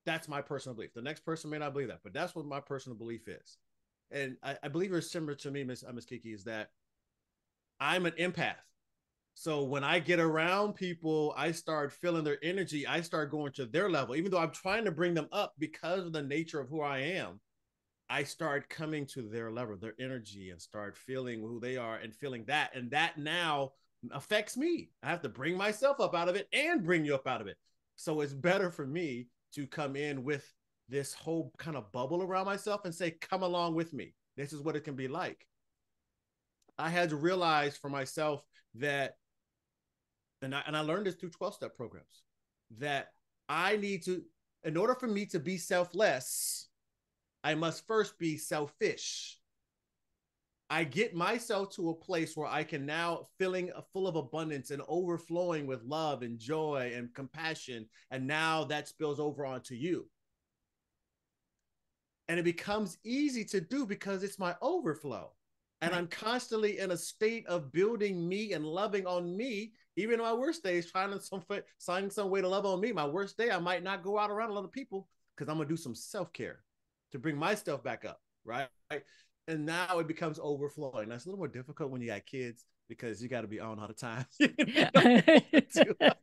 That's 0.07 0.29
my 0.29 0.41
personal 0.41 0.75
belief. 0.75 0.95
The 0.95 1.03
next 1.03 1.25
person 1.25 1.51
may 1.51 1.59
not 1.59 1.73
believe 1.73 1.89
that, 1.89 2.01
but 2.03 2.13
that's 2.13 2.35
what 2.35 2.47
my 2.47 2.61
personal 2.61 2.97
belief 2.97 3.29
is. 3.29 3.59
And 4.11 4.37
I, 4.43 4.57
I 4.63 4.69
believe 4.69 4.93
it's 4.93 5.11
similar 5.11 5.35
to 5.37 5.51
me, 5.51 5.65
Miss 5.65 5.85
uh, 5.87 5.93
Miss 5.93 6.05
Kiki, 6.05 6.33
is 6.33 6.45
that 6.45 6.71
I'm 7.79 8.07
an 8.07 8.13
empath. 8.13 8.57
So 9.41 9.63
when 9.63 9.83
I 9.83 10.01
get 10.01 10.21
around 10.21 10.75
people, 10.75 11.33
I 11.35 11.53
start 11.53 11.93
feeling 11.93 12.25
their 12.25 12.37
energy. 12.43 12.87
I 12.87 13.01
start 13.01 13.31
going 13.31 13.53
to 13.53 13.65
their 13.65 13.89
level, 13.89 14.15
even 14.15 14.31
though 14.31 14.37
I'm 14.37 14.51
trying 14.51 14.85
to 14.85 14.91
bring 14.91 15.15
them 15.15 15.29
up 15.33 15.55
because 15.59 16.05
of 16.05 16.13
the 16.13 16.23
nature 16.23 16.61
of 16.61 16.69
who 16.69 16.83
I 16.83 16.99
am. 16.99 17.41
I 18.11 18.23
start 18.25 18.69
coming 18.69 19.07
to 19.15 19.23
their 19.23 19.51
level, 19.51 19.79
their 19.79 19.95
energy, 19.99 20.51
and 20.51 20.61
start 20.61 20.95
feeling 20.95 21.41
who 21.41 21.59
they 21.59 21.79
are 21.79 21.97
and 21.97 22.15
feeling 22.15 22.45
that. 22.49 22.77
And 22.77 22.91
that 22.91 23.17
now 23.17 23.73
affects 24.11 24.59
me. 24.59 24.91
I 25.03 25.09
have 25.09 25.23
to 25.23 25.31
bring 25.31 25.57
myself 25.57 26.01
up 26.01 26.15
out 26.15 26.29
of 26.29 26.37
it 26.37 26.47
and 26.53 26.85
bring 26.85 27.07
you 27.07 27.15
up 27.15 27.27
out 27.27 27.41
of 27.41 27.47
it. 27.47 27.57
So 27.97 28.21
it's 28.21 28.35
better 28.35 28.71
for 28.71 28.87
me 28.87 29.29
to 29.55 29.67
come 29.67 29.97
in 29.97 30.23
with 30.23 30.53
this 30.91 31.15
whole 31.15 31.51
kind 31.57 31.79
of 31.79 31.91
bubble 31.93 32.23
around 32.23 32.45
myself 32.45 32.85
and 32.85 32.95
say, 32.95 33.13
come 33.13 33.43
along 33.43 33.75
with 33.75 33.95
me. 33.95 34.13
This 34.37 34.53
is 34.53 34.61
what 34.61 34.77
it 34.77 34.85
can 34.85 34.97
be 34.97 35.09
like. 35.09 35.47
I 36.77 36.91
had 36.91 37.09
to 37.09 37.17
realize 37.17 37.79
for 37.79 37.89
myself 37.89 38.45
that, 38.75 39.15
and 40.43 40.55
I, 40.55 40.63
and 40.67 40.77
I 40.77 40.81
learned 40.81 41.07
this 41.07 41.15
through 41.15 41.31
12 41.31 41.55
step 41.55 41.77
programs, 41.77 42.23
that 42.79 43.09
I 43.49 43.77
need 43.77 44.05
to, 44.05 44.23
in 44.65 44.77
order 44.77 44.95
for 44.95 45.07
me 45.07 45.27
to 45.27 45.41
be 45.41 45.59
selfless, 45.59 46.69
I 47.43 47.55
must 47.55 47.87
first 47.87 48.19
be 48.19 48.37
selfish. 48.37 49.39
I 50.73 50.85
get 50.85 51.17
myself 51.17 51.75
to 51.75 51.91
a 51.91 51.95
place 51.95 52.37
where 52.37 52.47
I 52.47 52.63
can 52.63 52.87
now 52.87 53.27
feeling 53.39 53.73
uh, 53.73 53.81
full 53.93 54.07
of 54.07 54.15
abundance 54.15 54.71
and 54.71 54.83
overflowing 54.87 55.67
with 55.67 55.83
love 55.83 56.23
and 56.23 56.39
joy 56.39 56.93
and 56.95 57.13
compassion. 57.13 57.87
And 58.13 58.27
now 58.27 58.65
that 58.65 58.87
spills 58.87 59.19
over 59.19 59.45
onto 59.45 59.75
you. 59.75 60.07
And 62.29 62.39
it 62.39 62.45
becomes 62.45 62.99
easy 63.03 63.45
to 63.47 63.61
do 63.61 63.85
because 63.85 64.23
it's 64.23 64.39
my 64.39 64.55
overflow. 64.63 65.33
And 65.83 65.95
I'm 65.95 66.07
constantly 66.09 66.79
in 66.79 66.91
a 66.91 66.97
state 66.97 67.47
of 67.47 67.73
building 67.73 68.29
me 68.29 68.53
and 68.53 68.65
loving 68.65 69.07
on 69.07 69.37
me. 69.37 69.73
Even 69.97 70.15
in 70.15 70.21
my 70.21 70.33
worst 70.33 70.63
days, 70.63 70.91
trying 70.91 71.11
to 71.11 71.21
some 71.21 71.43
finding 71.81 72.11
some 72.11 72.31
way 72.31 72.41
to 72.41 72.49
love 72.49 72.67
on 72.67 72.81
me. 72.81 72.93
My 72.93 73.07
worst 73.07 73.37
day, 73.37 73.51
I 73.51 73.59
might 73.59 73.83
not 73.83 74.03
go 74.03 74.19
out 74.19 74.31
around 74.31 74.51
a 74.51 74.53
lot 74.53 74.65
of 74.65 74.73
people 74.73 75.09
because 75.37 75.51
I'm 75.51 75.57
gonna 75.57 75.69
do 75.69 75.77
some 75.77 75.95
self-care 75.95 76.61
to 77.13 77.19
bring 77.19 77.37
myself 77.37 77.83
back 77.83 78.05
up, 78.05 78.21
right? 78.45 78.69
And 79.49 79.67
now 79.67 79.99
it 79.99 80.07
becomes 80.07 80.39
overflowing. 80.41 81.09
That's 81.09 81.25
a 81.25 81.29
little 81.29 81.39
more 81.39 81.49
difficult 81.49 81.91
when 81.91 82.01
you 82.01 82.09
got 82.09 82.25
kids 82.25 82.65
because 82.89 83.23
you 83.23 83.29
got 83.29 83.41
to 83.41 83.49
be 83.49 83.61
on 83.61 83.79
all 83.79 83.89
the 83.89 83.95
time. 83.95 84.27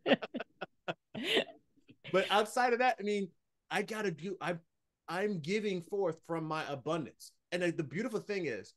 but 2.12 2.26
outside 2.30 2.74
of 2.74 2.80
that, 2.80 2.98
I 3.00 3.04
mean, 3.04 3.30
I 3.70 3.82
gotta 3.82 4.12
do. 4.12 4.38
I'm 4.42 4.60
I'm 5.08 5.40
giving 5.40 5.82
forth 5.82 6.18
from 6.26 6.46
my 6.46 6.64
abundance, 6.70 7.32
and 7.52 7.62
the, 7.62 7.72
the 7.72 7.84
beautiful 7.84 8.20
thing 8.20 8.46
is, 8.46 8.74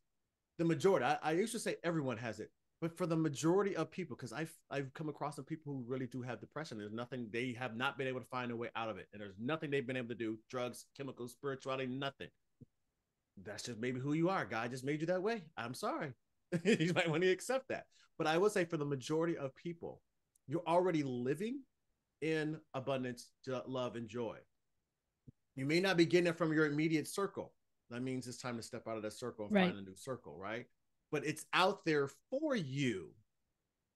the 0.60 0.64
majority. 0.66 1.06
I, 1.06 1.16
I 1.22 1.32
used 1.32 1.52
to 1.54 1.58
say 1.58 1.76
everyone 1.82 2.18
has 2.18 2.38
it. 2.38 2.50
But 2.82 2.96
for 2.96 3.06
the 3.06 3.16
majority 3.16 3.74
of 3.76 3.90
people, 3.90 4.14
because 4.14 4.32
I've 4.32 4.52
I've 4.70 4.92
come 4.94 5.08
across 5.08 5.36
some 5.36 5.44
people 5.44 5.72
who 5.72 5.84
really 5.86 6.06
do 6.06 6.22
have 6.22 6.40
depression. 6.40 6.78
There's 6.78 6.92
nothing 6.92 7.28
they 7.30 7.54
have 7.58 7.76
not 7.76 7.98
been 7.98 8.06
able 8.06 8.20
to 8.20 8.26
find 8.26 8.50
a 8.50 8.56
way 8.56 8.68
out 8.76 8.88
of 8.88 8.98
it, 8.98 9.06
and 9.12 9.20
there's 9.20 9.34
nothing 9.38 9.70
they've 9.70 9.86
been 9.86 9.96
able 9.96 10.08
to 10.08 10.14
do. 10.14 10.38
Drugs, 10.50 10.86
chemicals, 10.96 11.32
spirituality, 11.32 11.86
nothing. 11.86 12.28
That's 13.42 13.62
just 13.62 13.78
maybe 13.78 14.00
who 14.00 14.12
you 14.12 14.28
are. 14.28 14.44
God 14.44 14.70
just 14.70 14.84
made 14.84 15.00
you 15.00 15.06
that 15.06 15.22
way. 15.22 15.42
I'm 15.56 15.74
sorry. 15.74 16.12
you 16.64 16.92
might 16.94 17.08
want 17.08 17.22
to 17.22 17.30
accept 17.30 17.68
that. 17.68 17.86
But 18.18 18.26
I 18.26 18.36
would 18.36 18.52
say 18.52 18.66
for 18.66 18.76
the 18.76 18.84
majority 18.84 19.36
of 19.36 19.56
people, 19.56 20.02
you're 20.46 20.66
already 20.66 21.02
living 21.02 21.60
in 22.20 22.58
abundance, 22.74 23.30
love, 23.66 23.96
and 23.96 24.08
joy. 24.08 24.36
You 25.56 25.64
may 25.64 25.80
not 25.80 25.96
be 25.96 26.04
getting 26.04 26.28
it 26.28 26.36
from 26.38 26.52
your 26.52 26.66
immediate 26.66 27.08
circle. 27.08 27.52
That 27.90 28.02
means 28.02 28.26
it's 28.26 28.38
time 28.38 28.56
to 28.56 28.62
step 28.62 28.86
out 28.86 28.96
of 28.96 29.02
that 29.02 29.12
circle 29.12 29.46
and 29.46 29.54
right. 29.54 29.66
find 29.66 29.78
a 29.78 29.82
new 29.82 29.96
circle, 29.96 30.36
right? 30.38 30.66
But 31.10 31.26
it's 31.26 31.44
out 31.52 31.84
there 31.84 32.08
for 32.30 32.54
you. 32.54 33.10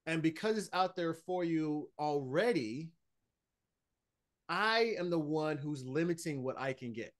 And 0.07 0.21
because 0.21 0.59
it's 0.59 0.69
out 0.73 0.97
there 0.97 1.15
for 1.15 1.45
you 1.45 1.91
already, 1.99 2.91
I 4.49 4.95
am 4.99 5.11
the 5.11 5.19
one 5.19 5.57
who's 5.57 5.85
limiting 5.85 6.43
what 6.43 6.59
I 6.59 6.73
can 6.73 6.93
get. 6.93 7.15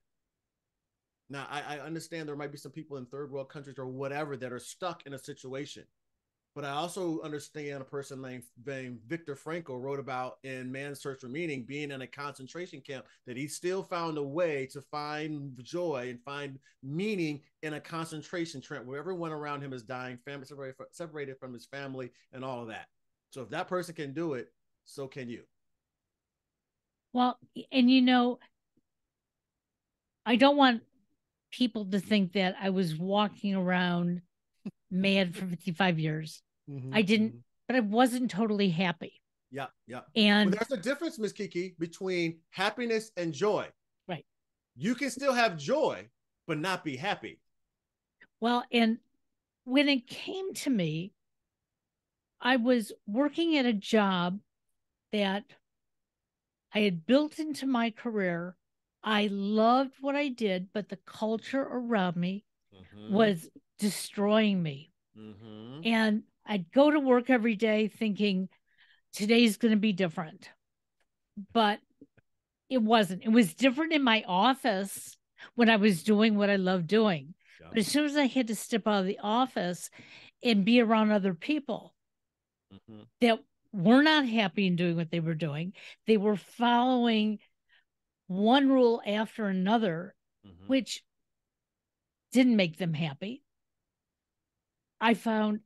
Now, 1.29 1.47
I, 1.49 1.77
I, 1.77 1.79
understand 1.79 2.29
there 2.29 2.35
might 2.35 2.51
be 2.51 2.57
some 2.59 2.71
people 2.71 2.97
in 2.97 3.07
third 3.07 3.31
world 3.31 3.49
countries 3.49 3.79
or 3.79 3.87
whatever 3.87 4.37
that 4.37 4.53
are 4.53 4.59
stuck 4.59 5.07
in 5.07 5.15
a 5.15 5.17
situation. 5.17 5.83
But 6.55 6.63
I 6.63 6.71
also 6.71 7.19
understand 7.21 7.81
a 7.81 7.85
person 7.85 8.21
named, 8.21 8.43
named 8.65 8.99
Viktor 9.07 9.35
Frankl 9.35 9.81
wrote 9.81 9.99
about 9.99 10.37
in 10.43 10.71
Man's 10.71 11.01
Search 11.01 11.19
for 11.19 11.27
Meaning 11.27 11.65
being 11.67 11.91
in 11.91 12.01
a 12.01 12.07
concentration 12.07 12.79
camp 12.79 13.05
that 13.27 13.35
he 13.35 13.45
still 13.45 13.83
found 13.83 14.17
a 14.17 14.23
way 14.23 14.65
to 14.67 14.79
find 14.81 15.51
joy 15.61 16.07
and 16.09 16.23
find 16.23 16.57
meaning 16.81 17.41
in 17.61 17.73
a 17.73 17.79
concentration 17.81 18.61
camp 18.61 18.85
where 18.85 18.97
everyone 18.97 19.33
around 19.33 19.61
him 19.61 19.73
is 19.73 19.83
dying, 19.83 20.17
family 20.23 20.45
separated, 20.45 20.75
separated 20.91 21.37
from 21.37 21.53
his 21.53 21.65
family, 21.65 22.09
and 22.31 22.45
all 22.45 22.61
of 22.61 22.69
that. 22.69 22.85
So 23.31 23.41
if 23.41 23.49
that 23.49 23.67
person 23.67 23.93
can 23.93 24.13
do 24.13 24.35
it, 24.35 24.47
so 24.85 25.07
can 25.07 25.27
you. 25.27 25.43
Well, 27.11 27.37
and 27.69 27.91
you 27.91 28.01
know, 28.01 28.39
I 30.25 30.37
don't 30.37 30.55
want 30.55 30.83
people 31.51 31.83
to 31.85 31.99
think 31.99 32.31
that 32.33 32.55
I 32.61 32.69
was 32.69 32.95
walking 32.95 33.55
around 33.55 34.21
mad 34.95 35.35
for 35.35 35.45
55 35.45 35.99
years. 35.99 36.41
Mm-hmm, 36.69 36.93
I 36.93 37.01
didn't, 37.01 37.29
mm-hmm. 37.29 37.39
but 37.67 37.75
I 37.75 37.79
wasn't 37.81 38.31
totally 38.31 38.69
happy. 38.69 39.21
Yeah, 39.51 39.67
yeah. 39.87 40.01
And 40.15 40.51
well, 40.51 40.59
there's 40.59 40.79
a 40.79 40.81
difference, 40.81 41.19
Miss 41.19 41.31
Kiki, 41.31 41.75
between 41.79 42.39
happiness 42.49 43.11
and 43.15 43.33
joy. 43.33 43.67
Right. 44.07 44.25
You 44.75 44.95
can 44.95 45.09
still 45.09 45.33
have 45.33 45.57
joy, 45.57 46.09
but 46.47 46.57
not 46.57 46.83
be 46.83 46.97
happy. 46.97 47.39
Well, 48.41 48.63
and 48.71 48.97
when 49.63 49.87
it 49.87 50.07
came 50.07 50.53
to 50.55 50.69
me, 50.69 51.13
I 52.41 52.57
was 52.57 52.91
working 53.07 53.57
at 53.57 53.65
a 53.65 53.73
job 53.73 54.39
that 55.11 55.43
I 56.73 56.79
had 56.79 57.05
built 57.05 57.39
into 57.39 57.65
my 57.65 57.91
career. 57.91 58.55
I 59.03 59.29
loved 59.31 59.93
what 60.01 60.15
I 60.15 60.27
did, 60.27 60.67
but 60.73 60.89
the 60.89 60.99
culture 61.05 61.61
around 61.61 62.17
me 62.17 62.43
mm-hmm. 62.73 63.13
was 63.13 63.47
destroying 63.79 64.61
me. 64.61 64.91
Mm-hmm. 65.17 65.81
And 65.85 66.23
I'd 66.45 66.71
go 66.71 66.91
to 66.91 66.99
work 66.99 67.29
every 67.29 67.55
day 67.55 67.87
thinking 67.87 68.49
today's 69.13 69.57
going 69.57 69.73
to 69.73 69.79
be 69.79 69.93
different. 69.93 70.49
But 71.53 71.79
it 72.69 72.81
wasn't. 72.81 73.23
It 73.23 73.29
was 73.29 73.53
different 73.53 73.93
in 73.93 74.03
my 74.03 74.23
office 74.27 75.17
when 75.55 75.69
I 75.69 75.75
was 75.75 76.03
doing 76.03 76.35
what 76.35 76.49
I 76.49 76.55
love 76.55 76.87
doing. 76.87 77.33
Yeah. 77.61 77.67
But 77.69 77.79
as 77.79 77.87
soon 77.87 78.05
as 78.05 78.15
I 78.15 78.25
had 78.25 78.47
to 78.47 78.55
step 78.55 78.87
out 78.87 79.01
of 79.01 79.05
the 79.05 79.19
office 79.21 79.89
and 80.43 80.65
be 80.65 80.81
around 80.81 81.11
other 81.11 81.33
people 81.33 81.93
mm-hmm. 82.73 83.03
that 83.21 83.39
were 83.71 84.01
not 84.01 84.27
happy 84.27 84.67
in 84.67 84.75
doing 84.75 84.95
what 84.95 85.11
they 85.11 85.19
were 85.19 85.35
doing, 85.35 85.73
they 86.07 86.17
were 86.17 86.37
following 86.37 87.39
one 88.27 88.69
rule 88.69 89.01
after 89.05 89.47
another, 89.47 90.15
mm-hmm. 90.45 90.67
which 90.67 91.03
didn't 92.31 92.55
make 92.55 92.77
them 92.77 92.93
happy. 92.93 93.43
I 95.05 95.13
found 95.13 95.59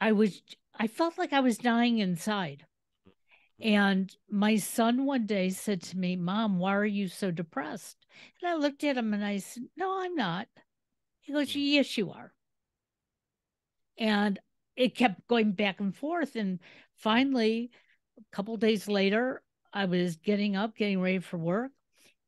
I 0.00 0.12
was 0.12 0.40
I 0.78 0.86
felt 0.86 1.18
like 1.18 1.32
I 1.32 1.40
was 1.40 1.58
dying 1.58 1.98
inside. 1.98 2.64
And 3.60 4.14
my 4.30 4.56
son 4.58 5.06
one 5.06 5.26
day 5.26 5.50
said 5.50 5.82
to 5.82 5.98
me, 5.98 6.14
Mom, 6.14 6.60
why 6.60 6.76
are 6.76 6.84
you 6.84 7.08
so 7.08 7.32
depressed? 7.32 7.96
And 8.40 8.48
I 8.48 8.54
looked 8.54 8.84
at 8.84 8.96
him 8.96 9.12
and 9.12 9.24
I 9.24 9.38
said, 9.38 9.64
No, 9.76 10.00
I'm 10.00 10.14
not. 10.14 10.46
He 11.22 11.32
goes, 11.32 11.52
hmm. 11.52 11.58
Yes, 11.58 11.98
you 11.98 12.12
are. 12.12 12.32
And 13.98 14.38
it 14.76 14.94
kept 14.94 15.26
going 15.26 15.50
back 15.50 15.80
and 15.80 15.92
forth. 15.92 16.36
And 16.36 16.60
finally, 16.94 17.72
a 18.18 18.36
couple 18.36 18.56
days 18.56 18.86
later, 18.86 19.42
I 19.72 19.86
was 19.86 20.14
getting 20.14 20.54
up, 20.54 20.76
getting 20.76 21.00
ready 21.00 21.18
for 21.18 21.38
work. 21.38 21.72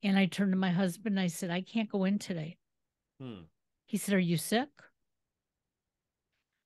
And 0.03 0.19
I 0.19 0.27
turned 0.27 0.51
to 0.51 0.59
my 0.59 0.73
husband 0.73 1.19
and 1.19 1.25
I 1.25 1.29
said, 1.29 1.53
I 1.53 1.61
can't 1.61 1.89
go 1.89 2.03
in 2.03 2.19
today. 2.19 2.57
Hmm. 3.21 3.43
He 3.85 3.97
said, 3.97 4.17
Are 4.17 4.19
you 4.19 4.39
sick? 4.39 4.71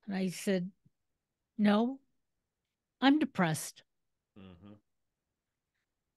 And 0.07 0.17
I 0.17 0.29
said, 0.29 0.71
No, 1.59 1.99
I'm 3.01 3.19
depressed. 3.19 3.83
Mm-hmm. 4.39 4.75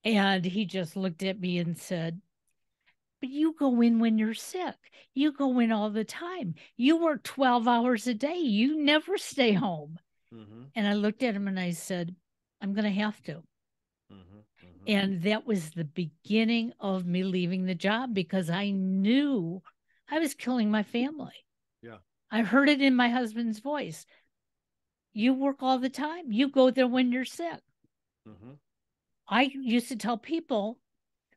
And 0.04 0.44
he 0.44 0.64
just 0.64 0.96
looked 0.96 1.22
at 1.22 1.40
me 1.40 1.58
and 1.58 1.78
said, 1.78 2.20
But 3.20 3.30
you 3.30 3.54
go 3.58 3.80
in 3.80 3.98
when 4.00 4.18
you're 4.18 4.34
sick. 4.34 4.76
You 5.14 5.32
go 5.32 5.58
in 5.60 5.72
all 5.72 5.90
the 5.90 6.04
time. 6.04 6.54
You 6.76 6.96
work 6.96 7.22
12 7.22 7.66
hours 7.66 8.06
a 8.06 8.14
day. 8.14 8.36
You 8.36 8.82
never 8.82 9.16
stay 9.16 9.52
home. 9.52 9.98
Mm-hmm. 10.32 10.62
And 10.74 10.86
I 10.86 10.94
looked 10.94 11.22
at 11.22 11.34
him 11.34 11.48
and 11.48 11.58
I 11.58 11.70
said, 11.70 12.14
I'm 12.60 12.74
going 12.74 12.84
to 12.84 13.00
have 13.00 13.22
to. 13.22 13.32
Mm-hmm. 13.32 14.16
mm-hmm. 14.16 14.84
And 14.86 15.22
that 15.22 15.46
was 15.46 15.70
the 15.70 15.84
beginning 15.84 16.72
of 16.80 17.06
me 17.06 17.22
leaving 17.22 17.64
the 17.64 17.74
job 17.74 18.12
because 18.12 18.50
I 18.50 18.70
knew 18.70 19.62
I 20.10 20.18
was 20.18 20.34
killing 20.34 20.70
my 20.70 20.82
family. 20.82 21.43
I 22.34 22.42
heard 22.42 22.68
it 22.68 22.82
in 22.82 22.96
my 22.96 23.10
husband's 23.10 23.60
voice. 23.60 24.06
You 25.12 25.34
work 25.34 25.58
all 25.60 25.78
the 25.78 25.88
time. 25.88 26.32
You 26.32 26.48
go 26.48 26.68
there 26.72 26.88
when 26.88 27.12
you're 27.12 27.24
sick. 27.24 27.60
Mm-hmm. 28.28 28.54
I 29.28 29.52
used 29.54 29.86
to 29.90 29.96
tell 29.96 30.18
people 30.18 30.80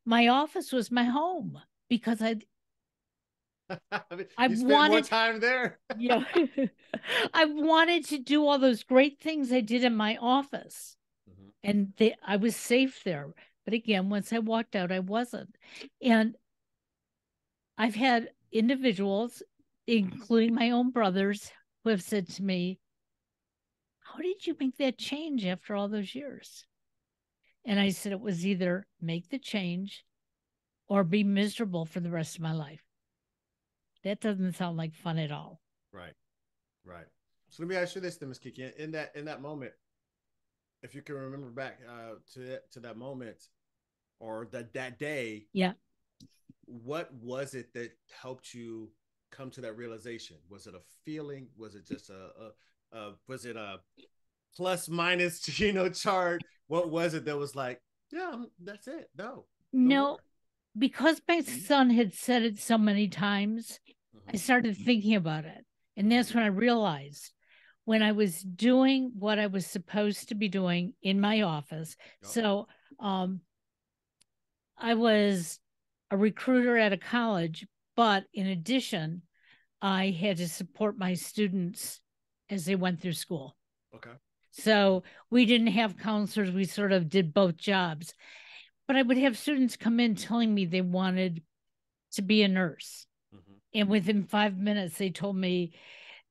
my 0.06 0.28
office 0.28 0.72
was 0.72 0.90
my 0.90 1.04
home 1.04 1.62
because 1.88 2.20
I 2.20 2.38
I 3.92 4.48
wanted 4.48 4.90
more 4.90 5.02
time 5.02 5.40
there. 5.40 5.78
yeah. 6.00 6.24
I 7.34 7.46
wanted 7.46 8.04
to 8.06 8.18
do 8.18 8.48
all 8.48 8.58
those 8.58 8.82
great 8.82 9.20
things 9.20 9.54
I 9.54 9.62
did 9.62 9.84
in 9.84 9.96
my 9.96 10.18
office. 10.20 10.98
Mm-hmm. 11.30 11.50
And 11.64 11.94
they, 11.98 12.16
I 12.26 12.38
was 12.38 12.56
safe 12.56 13.04
there. 13.04 13.36
But 13.66 13.76
again, 13.76 14.10
once 14.10 14.34
I 14.34 14.40
walked 14.40 14.76
out, 14.76 14.92
I 14.92 15.02
wasn't. 15.02 15.58
And 16.02 16.36
I've 17.78 17.94
had 17.94 18.32
individuals 18.52 19.44
including 19.88 20.54
my 20.54 20.72
own 20.72 20.92
brothers, 20.92 21.52
who 21.84 21.90
have 21.90 22.04
said 22.04 22.28
to 22.28 22.44
me, 22.44 22.80
How 24.00 24.20
did 24.20 24.46
you 24.46 24.56
make 24.60 24.78
that 24.78 24.98
change 24.98 25.46
after 25.46 25.76
all 25.76 25.88
those 25.88 26.14
years? 26.14 26.66
And 27.66 27.80
I 27.80 27.90
said, 27.90 28.12
It 28.12 28.20
was 28.20 28.46
either 28.46 28.86
make 29.02 29.30
the 29.30 29.40
change 29.40 30.04
or 30.88 31.04
be 31.04 31.24
miserable 31.24 31.86
for 31.86 32.00
the 32.00 32.12
rest 32.12 32.36
of 32.36 32.42
my 32.42 32.54
life. 32.54 32.84
That 34.04 34.20
doesn't 34.20 34.56
sound 34.56 34.78
like 34.78 34.94
fun 34.94 35.18
at 35.18 35.32
all. 35.32 35.62
Right. 35.92 36.14
Right. 36.86 37.06
So 37.50 37.64
let 37.64 37.70
me 37.70 37.76
ask 37.76 37.96
you 37.96 38.02
this, 38.02 38.18
then, 38.18 38.30
Ms. 38.30 38.40
Kiki. 38.40 38.72
In 38.78 38.92
that 38.92 39.12
in 39.16 39.26
that 39.26 39.42
moment, 39.42 39.72
if 40.84 40.94
you 40.94 41.02
can 41.02 41.16
remember 41.16 41.50
back 41.50 41.80
uh, 41.88 42.16
to 42.34 42.60
to 42.72 42.80
that 42.82 42.98
moment 42.98 43.38
or 44.20 44.48
that 44.52 44.74
that 44.74 45.00
day, 45.00 45.48
yeah, 45.54 45.74
what 46.66 47.14
was 47.14 47.54
it 47.54 47.74
that 47.74 47.92
helped 48.22 48.54
you 48.54 48.90
come 49.32 49.52
to 49.52 49.62
that 49.62 49.78
realization? 49.78 50.38
Was 50.50 50.68
it 50.68 50.76
a 50.76 50.82
feeling? 51.06 51.48
Was 51.58 51.76
it 51.76 51.86
just 51.88 52.10
a, 52.10 52.30
a, 52.94 52.98
a 52.98 53.14
was 53.28 53.46
it 53.46 53.56
a 53.56 53.78
plus 54.56 54.90
minus 54.90 55.60
you 55.60 55.74
know 55.74 55.90
chart? 55.90 56.42
What 56.68 56.90
was 56.90 57.14
it 57.14 57.26
that 57.26 57.38
was 57.38 57.56
like, 57.56 57.82
yeah, 58.12 58.44
that's 58.64 58.88
it? 58.88 59.10
No, 59.18 59.46
no, 59.72 60.18
because 60.78 61.22
my 61.28 61.42
mm-hmm. 61.42 61.60
son 61.60 61.90
had 61.90 62.14
said 62.14 62.44
it 62.44 62.60
so 62.60 62.78
many 62.78 63.08
times, 63.08 63.80
mm-hmm. 64.16 64.32
I 64.34 64.38
started 64.38 64.78
thinking 64.78 65.16
about 65.16 65.46
it, 65.46 65.66
and 65.96 66.12
that's 66.12 66.34
when 66.34 66.44
I 66.44 66.48
realized 66.48 67.34
when 67.88 68.04
I 68.04 68.12
was 68.12 68.42
doing 68.42 69.14
what 69.18 69.40
I 69.40 69.48
was 69.48 69.66
supposed 69.66 70.28
to 70.28 70.36
be 70.36 70.50
doing 70.50 70.92
in 71.02 71.22
my 71.22 71.44
office. 71.44 71.96
So, 72.22 72.68
um, 73.00 73.40
I 74.78 74.96
was 74.96 75.58
a 76.12 76.18
recruiter 76.18 76.78
at 76.78 76.92
a 76.92 76.98
college, 76.98 77.66
but 77.98 78.26
in 78.34 78.48
addition, 78.48 79.24
I 79.82 80.12
had 80.12 80.38
to 80.38 80.48
support 80.48 80.98
my 80.98 81.16
students 81.16 82.00
as 82.50 82.64
they 82.64 82.76
went 82.76 83.02
through 83.02 83.14
school. 83.14 83.58
Okay. 83.94 84.12
So 84.52 85.04
we 85.30 85.46
didn't 85.46 85.68
have 85.68 85.98
counselors. 85.98 86.52
We 86.52 86.66
sort 86.66 86.94
of 86.94 87.10
did 87.10 87.34
both 87.34 87.58
jobs. 87.58 88.14
But 88.88 88.96
I 88.96 89.02
would 89.02 89.18
have 89.18 89.38
students 89.38 89.76
come 89.76 90.00
in 90.00 90.16
telling 90.16 90.54
me 90.54 90.66
they 90.66 90.82
wanted 90.82 91.42
to 92.14 92.22
be 92.22 92.44
a 92.44 92.48
nurse. 92.48 93.06
Mm-hmm. 93.36 93.54
And 93.74 93.90
within 93.90 94.24
five 94.24 94.58
minutes, 94.58 94.98
they 94.98 95.10
told 95.10 95.36
me 95.36 95.74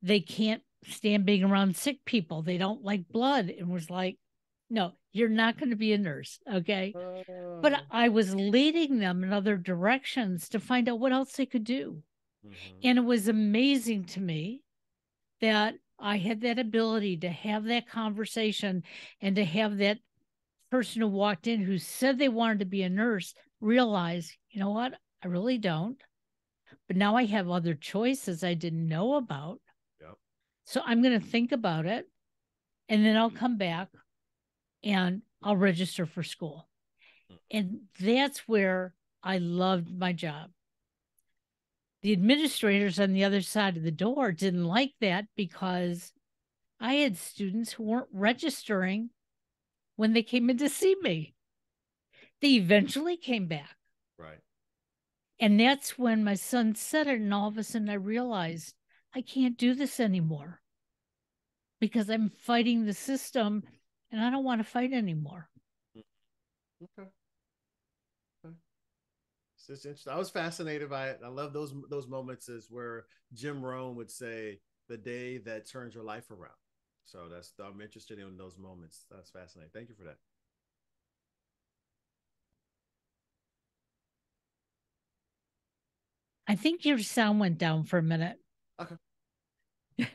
they 0.02 0.20
can't 0.20 0.62
stand 0.86 1.26
being 1.26 1.42
around 1.44 1.76
sick 1.76 1.98
people. 2.06 2.42
They 2.42 2.58
don't 2.58 2.84
like 2.84 3.08
blood. 3.08 3.50
And 3.50 3.68
was 3.68 3.90
like, 3.90 4.16
no, 4.70 4.92
you're 5.16 5.28
not 5.28 5.58
going 5.58 5.70
to 5.70 5.76
be 5.76 5.92
a 5.92 5.98
nurse. 5.98 6.38
Okay. 6.52 6.94
Uh... 6.96 7.60
But 7.60 7.82
I 7.90 8.08
was 8.08 8.34
leading 8.34 8.98
them 8.98 9.24
in 9.24 9.32
other 9.32 9.56
directions 9.56 10.48
to 10.50 10.60
find 10.60 10.88
out 10.88 11.00
what 11.00 11.12
else 11.12 11.32
they 11.32 11.46
could 11.46 11.64
do. 11.64 12.02
Mm-hmm. 12.46 12.78
And 12.84 12.98
it 12.98 13.04
was 13.04 13.28
amazing 13.28 14.04
to 14.06 14.20
me 14.20 14.62
that 15.40 15.74
I 15.98 16.18
had 16.18 16.42
that 16.42 16.58
ability 16.58 17.18
to 17.18 17.28
have 17.28 17.64
that 17.64 17.88
conversation 17.88 18.82
and 19.20 19.36
to 19.36 19.44
have 19.44 19.78
that 19.78 19.98
person 20.70 21.00
who 21.00 21.08
walked 21.08 21.46
in 21.46 21.62
who 21.62 21.78
said 21.78 22.18
they 22.18 22.28
wanted 22.28 22.58
to 22.58 22.66
be 22.66 22.82
a 22.82 22.88
nurse 22.88 23.34
realize, 23.60 24.36
you 24.50 24.60
know 24.60 24.70
what? 24.70 24.94
I 25.24 25.28
really 25.28 25.58
don't. 25.58 25.98
But 26.86 26.96
now 26.96 27.16
I 27.16 27.24
have 27.24 27.48
other 27.48 27.74
choices 27.74 28.44
I 28.44 28.54
didn't 28.54 28.86
know 28.86 29.14
about. 29.14 29.60
Yep. 30.00 30.14
So 30.64 30.82
I'm 30.84 31.02
going 31.02 31.18
to 31.18 31.26
think 31.26 31.52
about 31.52 31.86
it 31.86 32.06
and 32.88 33.04
then 33.04 33.16
I'll 33.16 33.30
come 33.30 33.56
back 33.56 33.88
and 34.86 35.22
I'll 35.42 35.56
register 35.56 36.06
for 36.06 36.22
school. 36.22 36.68
And 37.50 37.80
that's 38.00 38.46
where 38.46 38.94
I 39.22 39.38
loved 39.38 39.90
my 39.92 40.12
job. 40.12 40.50
The 42.02 42.12
administrators 42.12 43.00
on 43.00 43.12
the 43.12 43.24
other 43.24 43.40
side 43.40 43.76
of 43.76 43.82
the 43.82 43.90
door 43.90 44.30
didn't 44.30 44.64
like 44.64 44.92
that 45.00 45.26
because 45.36 46.12
I 46.78 46.94
had 46.94 47.16
students 47.16 47.72
who 47.72 47.82
weren't 47.82 48.06
registering 48.12 49.10
when 49.96 50.12
they 50.12 50.22
came 50.22 50.48
in 50.48 50.58
to 50.58 50.68
see 50.68 50.94
me. 51.02 51.34
They 52.40 52.50
eventually 52.50 53.16
came 53.16 53.48
back. 53.48 53.76
Right. 54.16 54.38
And 55.40 55.58
that's 55.58 55.98
when 55.98 56.22
my 56.22 56.34
son 56.34 56.76
said 56.76 57.08
it. 57.08 57.20
And 57.20 57.34
all 57.34 57.48
of 57.48 57.58
a 57.58 57.64
sudden 57.64 57.90
I 57.90 57.94
realized 57.94 58.74
I 59.12 59.22
can't 59.22 59.58
do 59.58 59.74
this 59.74 59.98
anymore 59.98 60.60
because 61.80 62.08
I'm 62.08 62.30
fighting 62.30 62.84
the 62.84 62.94
system 62.94 63.64
and 64.10 64.20
I 64.20 64.30
don't 64.30 64.44
want 64.44 64.60
to 64.60 64.64
fight 64.64 64.92
anymore. 64.92 65.48
Mm-hmm. 65.96 66.84
Okay. 66.84 67.08
okay. 68.44 68.54
It's 69.68 69.84
interesting. 69.84 70.12
I 70.12 70.16
was 70.16 70.30
fascinated 70.30 70.88
by 70.90 71.08
it. 71.08 71.20
I 71.24 71.28
love 71.28 71.52
those 71.52 71.74
those 71.90 72.06
moments 72.06 72.48
is 72.48 72.68
where 72.70 73.06
Jim 73.32 73.64
Rohn 73.64 73.96
would 73.96 74.10
say 74.10 74.60
the 74.88 74.96
day 74.96 75.38
that 75.38 75.68
turns 75.68 75.94
your 75.94 76.04
life 76.04 76.30
around. 76.30 76.52
So 77.04 77.28
that's 77.30 77.52
I'm 77.64 77.80
interested 77.80 78.18
in 78.18 78.36
those 78.36 78.58
moments. 78.58 79.04
That's 79.10 79.30
fascinating. 79.30 79.70
Thank 79.72 79.88
you 79.88 79.94
for 79.94 80.04
that. 80.04 80.18
I 86.48 86.54
think 86.54 86.84
your 86.84 86.98
sound 86.98 87.40
went 87.40 87.58
down 87.58 87.84
for 87.84 87.98
a 87.98 88.02
minute. 88.02 88.38
Okay. 88.80 88.96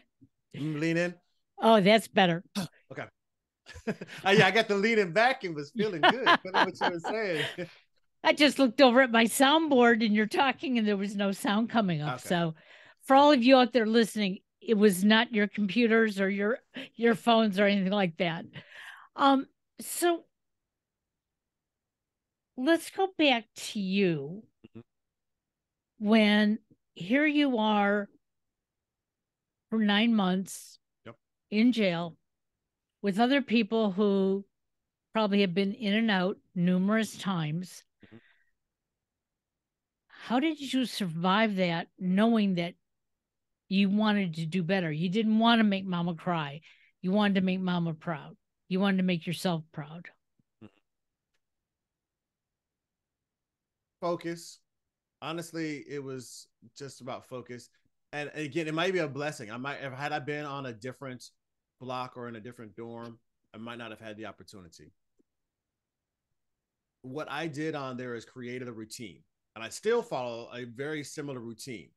lean 0.55 0.97
in. 0.97 1.15
Oh, 1.61 1.81
that's 1.81 2.07
better. 2.07 2.43
okay. 2.91 3.05
yeah, 3.87 4.47
I 4.47 4.51
got 4.51 4.67
the 4.67 4.75
leaning 4.75 5.11
back 5.11 5.43
and 5.43 5.55
was 5.55 5.71
feeling 5.71 6.01
good. 6.01 6.25
what 6.25 6.79
you 6.79 6.89
were 6.89 6.99
saying. 6.99 7.45
I 8.23 8.33
just 8.33 8.59
looked 8.59 8.81
over 8.81 9.01
at 9.01 9.11
my 9.11 9.25
soundboard 9.25 10.05
and 10.05 10.15
you're 10.15 10.27
talking 10.27 10.77
and 10.77 10.87
there 10.87 10.97
was 10.97 11.15
no 11.15 11.31
sound 11.31 11.69
coming 11.69 12.01
up. 12.01 12.19
Okay. 12.19 12.29
So 12.29 12.55
for 13.03 13.15
all 13.15 13.31
of 13.31 13.43
you 13.43 13.57
out 13.57 13.73
there 13.73 13.87
listening, 13.87 14.39
it 14.61 14.75
was 14.75 15.03
not 15.03 15.33
your 15.33 15.47
computers 15.47 16.21
or 16.21 16.29
your 16.29 16.59
your 16.95 17.15
phones 17.15 17.59
or 17.59 17.65
anything 17.65 17.91
like 17.91 18.17
that. 18.17 18.45
Um, 19.15 19.47
so 19.79 20.25
let's 22.57 22.91
go 22.91 23.07
back 23.17 23.45
to 23.55 23.79
you 23.79 24.43
mm-hmm. 24.67 24.81
when 25.97 26.59
here 26.93 27.25
you 27.25 27.57
are 27.57 28.07
for 29.71 29.79
nine 29.79 30.13
months 30.13 30.77
yep. 31.05 31.15
in 31.49 31.71
jail 31.71 32.15
with 33.01 33.19
other 33.19 33.41
people 33.41 33.91
who 33.91 34.45
probably 35.13 35.41
have 35.41 35.53
been 35.53 35.73
in 35.73 35.93
and 35.93 36.11
out 36.11 36.37
numerous 36.55 37.17
times. 37.17 37.83
Mm-hmm. 38.05 38.17
How 40.07 40.39
did 40.39 40.59
you 40.59 40.85
survive 40.85 41.55
that 41.57 41.87
knowing 41.99 42.55
that 42.55 42.75
you 43.71 43.89
wanted 43.89 44.33
to 44.33 44.45
do 44.45 44.63
better. 44.63 44.91
You 44.91 45.07
didn't 45.07 45.39
want 45.39 45.59
to 45.59 45.63
make 45.63 45.85
mama 45.85 46.13
cry. 46.13 46.59
You 47.01 47.13
wanted 47.13 47.35
to 47.35 47.41
make 47.41 47.61
mama 47.61 47.93
proud. 47.93 48.35
You 48.67 48.81
wanted 48.81 48.97
to 48.97 49.03
make 49.03 49.25
yourself 49.25 49.63
proud. 49.71 50.09
Focus. 54.01 54.59
Honestly, 55.21 55.85
it 55.87 56.03
was 56.03 56.47
just 56.77 56.99
about 56.99 57.29
focus. 57.29 57.69
And 58.11 58.29
again, 58.33 58.67
it 58.67 58.73
might 58.73 58.91
be 58.91 58.99
a 58.99 59.07
blessing. 59.07 59.49
I 59.49 59.55
might 59.55 59.79
have 59.79 59.93
had 59.93 60.11
I 60.11 60.19
been 60.19 60.43
on 60.43 60.65
a 60.65 60.73
different 60.73 61.23
block 61.81 62.15
or 62.15 62.29
in 62.29 62.35
a 62.37 62.39
different 62.39 62.75
dorm, 62.75 63.19
I 63.53 63.57
might 63.57 63.77
not 63.77 63.91
have 63.91 63.99
had 63.99 64.15
the 64.15 64.27
opportunity. 64.27 64.93
What 67.01 67.29
I 67.29 67.47
did 67.47 67.75
on 67.75 67.97
there 67.97 68.15
is 68.15 68.23
created 68.23 68.67
a 68.67 68.71
routine. 68.71 69.23
And 69.55 69.63
I 69.63 69.69
still 69.69 70.01
follow 70.01 70.49
a 70.53 70.63
very 70.63 71.03
similar 71.03 71.39
routine 71.41 71.89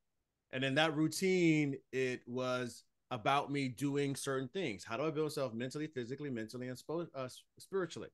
and 0.55 0.63
in 0.63 0.77
that 0.77 0.97
routine, 0.97 1.77
it 1.93 2.23
was 2.29 2.85
about 3.11 3.51
me 3.51 3.69
doing 3.69 4.15
certain 4.15 4.49
things. 4.49 4.85
How 4.85 4.97
do 4.97 5.05
I 5.05 5.11
build 5.11 5.27
myself 5.27 5.53
mentally, 5.53 5.89
physically, 5.89 6.31
mentally, 6.31 6.69
and 6.69 6.79
spo- 6.79 7.09
uh, 7.13 7.29
spiritually? 7.59 8.11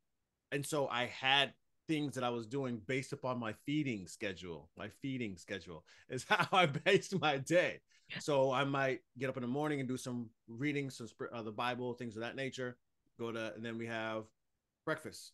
And 0.51 0.65
so 0.65 0.89
I 0.89 1.05
had 1.05 1.53
things 1.91 2.15
that 2.15 2.23
I 2.23 2.31
was 2.31 2.47
doing 2.47 2.81
based 2.87 3.13
upon 3.13 3.41
my 3.41 3.53
feeding 3.67 4.07
schedule. 4.07 4.71
My 4.79 4.89
feeding 5.03 5.37
schedule 5.37 5.85
is 6.09 6.25
how 6.29 6.47
I 6.53 6.67
based 6.67 7.21
my 7.21 7.39
day. 7.39 7.81
So 8.21 8.53
I 8.53 8.63
might 8.63 9.01
get 9.19 9.29
up 9.29 9.37
in 9.37 9.43
the 9.43 9.49
morning 9.49 9.81
and 9.81 9.89
do 9.89 9.97
some 9.97 10.31
reading, 10.47 10.89
some 10.89 11.09
uh, 11.33 11.43
the 11.43 11.51
Bible, 11.51 11.95
things 11.95 12.15
of 12.15 12.23
that 12.23 12.37
nature. 12.37 12.77
Go 13.19 13.33
to, 13.33 13.53
and 13.55 13.65
then 13.65 13.77
we 13.77 13.87
have 13.87 14.25
breakfast. 14.85 15.33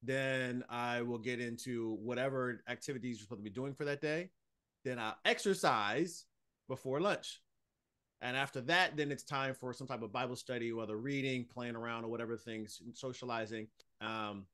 Then 0.00 0.62
I 0.70 1.02
will 1.02 1.18
get 1.18 1.40
into 1.40 1.98
whatever 2.00 2.62
activities 2.68 3.16
you're 3.16 3.24
supposed 3.24 3.40
to 3.40 3.50
be 3.50 3.50
doing 3.50 3.74
for 3.74 3.84
that 3.84 4.00
day. 4.00 4.30
Then 4.84 5.00
I'll 5.00 5.18
exercise 5.24 6.24
before 6.68 7.00
lunch. 7.00 7.42
And 8.22 8.36
after 8.36 8.60
that, 8.62 8.96
then 8.96 9.10
it's 9.10 9.24
time 9.24 9.54
for 9.54 9.72
some 9.72 9.88
type 9.88 10.02
of 10.02 10.12
Bible 10.12 10.36
study, 10.36 10.72
whether 10.72 10.96
reading, 10.96 11.46
playing 11.52 11.74
around, 11.74 12.04
or 12.04 12.08
whatever 12.08 12.36
things, 12.36 12.80
socializing. 12.94 13.66
Um, 14.00 14.46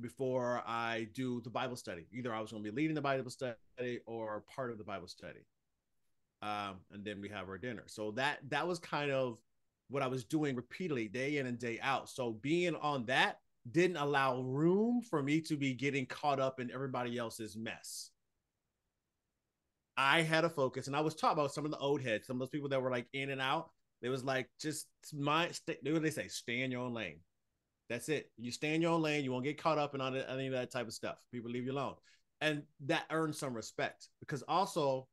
before 0.00 0.62
I 0.66 1.08
do 1.14 1.40
the 1.42 1.50
Bible 1.50 1.76
study, 1.76 2.06
either 2.12 2.34
I 2.34 2.40
was 2.40 2.50
going 2.50 2.64
to 2.64 2.70
be 2.70 2.74
leading 2.74 2.94
the 2.94 3.02
Bible 3.02 3.30
study 3.30 3.54
or 4.06 4.44
part 4.54 4.70
of 4.70 4.78
the 4.78 4.84
Bible 4.84 5.08
study. 5.08 5.46
Um, 6.40 6.76
and 6.90 7.04
then 7.04 7.20
we 7.20 7.28
have 7.28 7.48
our 7.48 7.58
dinner. 7.58 7.84
So 7.86 8.10
that 8.12 8.38
that 8.48 8.66
was 8.66 8.78
kind 8.78 9.12
of 9.12 9.38
what 9.88 10.02
I 10.02 10.08
was 10.08 10.24
doing 10.24 10.56
repeatedly, 10.56 11.06
day 11.08 11.38
in 11.38 11.46
and 11.46 11.58
day 11.58 11.78
out. 11.82 12.08
So 12.08 12.32
being 12.32 12.74
on 12.76 13.04
that 13.06 13.38
didn't 13.70 13.96
allow 13.96 14.40
room 14.40 15.02
for 15.02 15.22
me 15.22 15.40
to 15.42 15.56
be 15.56 15.74
getting 15.74 16.06
caught 16.06 16.40
up 16.40 16.58
in 16.58 16.70
everybody 16.72 17.16
else's 17.16 17.56
mess. 17.56 18.10
I 19.96 20.22
had 20.22 20.44
a 20.44 20.50
focus, 20.50 20.86
and 20.86 20.96
I 20.96 21.00
was 21.00 21.14
taught 21.14 21.34
about 21.34 21.52
some 21.52 21.64
of 21.64 21.70
the 21.70 21.78
old 21.78 22.00
heads, 22.00 22.26
some 22.26 22.36
of 22.36 22.40
those 22.40 22.48
people 22.48 22.70
that 22.70 22.80
were 22.82 22.90
like 22.90 23.06
in 23.12 23.30
and 23.30 23.40
out. 23.40 23.70
It 24.00 24.08
was 24.08 24.24
like 24.24 24.48
just 24.60 24.88
my. 25.12 25.50
St- 25.50 25.78
what 25.84 26.02
they 26.02 26.10
say? 26.10 26.26
Stay 26.28 26.62
in 26.62 26.72
your 26.72 26.80
own 26.80 26.94
lane. 26.94 27.20
That's 27.92 28.08
it. 28.08 28.30
You 28.38 28.50
stay 28.50 28.74
in 28.74 28.80
your 28.80 28.92
own 28.92 29.02
lane. 29.02 29.22
You 29.22 29.32
won't 29.32 29.44
get 29.44 29.62
caught 29.62 29.78
up 29.78 29.94
in 29.94 30.00
any 30.00 30.46
of 30.46 30.52
that 30.52 30.70
type 30.70 30.86
of 30.86 30.94
stuff. 30.94 31.18
People 31.30 31.50
leave 31.50 31.66
you 31.66 31.72
alone, 31.72 31.94
and 32.40 32.62
that 32.86 33.04
earns 33.10 33.38
some 33.38 33.52
respect 33.54 34.08
because 34.20 34.42
also 34.48 35.08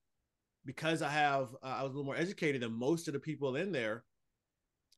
because 0.66 1.02
I 1.02 1.10
have 1.10 1.50
uh, 1.62 1.78
I 1.80 1.84
was 1.84 1.92
a 1.92 1.96
little 1.96 2.06
more 2.06 2.16
educated 2.16 2.62
than 2.62 2.72
most 2.72 3.08
of 3.08 3.14
the 3.14 3.20
people 3.20 3.58
in 3.58 3.72
there. 3.74 4.06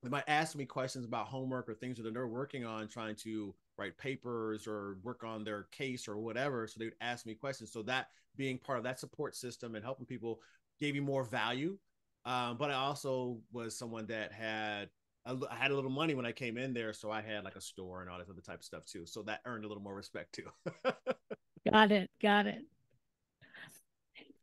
They 0.03 0.09
might 0.09 0.23
ask 0.27 0.55
me 0.55 0.65
questions 0.65 1.05
about 1.05 1.27
homework 1.27 1.69
or 1.69 1.73
things 1.73 1.97
that 1.97 2.13
they're 2.13 2.27
working 2.27 2.65
on, 2.65 2.87
trying 2.87 3.15
to 3.17 3.53
write 3.77 3.97
papers 3.97 4.67
or 4.67 4.97
work 5.03 5.23
on 5.23 5.43
their 5.43 5.63
case 5.71 6.07
or 6.07 6.17
whatever. 6.17 6.67
So 6.67 6.77
they 6.77 6.85
would 6.85 6.95
ask 7.01 7.25
me 7.25 7.35
questions. 7.35 7.71
So 7.71 7.81
that 7.83 8.07
being 8.35 8.57
part 8.57 8.77
of 8.77 8.83
that 8.83 8.99
support 8.99 9.35
system 9.35 9.75
and 9.75 9.83
helping 9.83 10.05
people 10.05 10.39
gave 10.79 10.93
me 10.93 10.99
more 10.99 11.23
value. 11.23 11.77
Um, 12.25 12.57
but 12.57 12.69
I 12.71 12.75
also 12.75 13.39
was 13.51 13.77
someone 13.77 14.05
that 14.07 14.31
had 14.31 14.89
I 15.25 15.55
had 15.55 15.71
a 15.71 15.75
little 15.75 15.91
money 15.91 16.15
when 16.15 16.25
I 16.25 16.31
came 16.31 16.57
in 16.57 16.73
there, 16.73 16.93
so 16.93 17.11
I 17.11 17.21
had 17.21 17.43
like 17.43 17.55
a 17.55 17.61
store 17.61 18.01
and 18.01 18.09
all 18.09 18.17
this 18.17 18.29
other 18.29 18.41
type 18.41 18.59
of 18.59 18.65
stuff 18.65 18.85
too. 18.85 19.05
So 19.05 19.21
that 19.23 19.41
earned 19.45 19.65
a 19.65 19.67
little 19.67 19.83
more 19.83 19.95
respect 19.95 20.33
too. 20.33 20.47
got 21.71 21.91
it. 21.91 22.09
Got 22.21 22.47
it. 22.47 22.63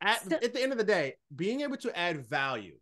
At, 0.01 0.23
so- 0.23 0.37
at 0.37 0.53
the 0.55 0.63
end 0.63 0.73
of 0.73 0.79
the 0.79 0.85
day, 0.85 1.15
being 1.35 1.63
able 1.63 1.77
to 1.79 1.99
add 1.99 2.25
value 2.27 2.77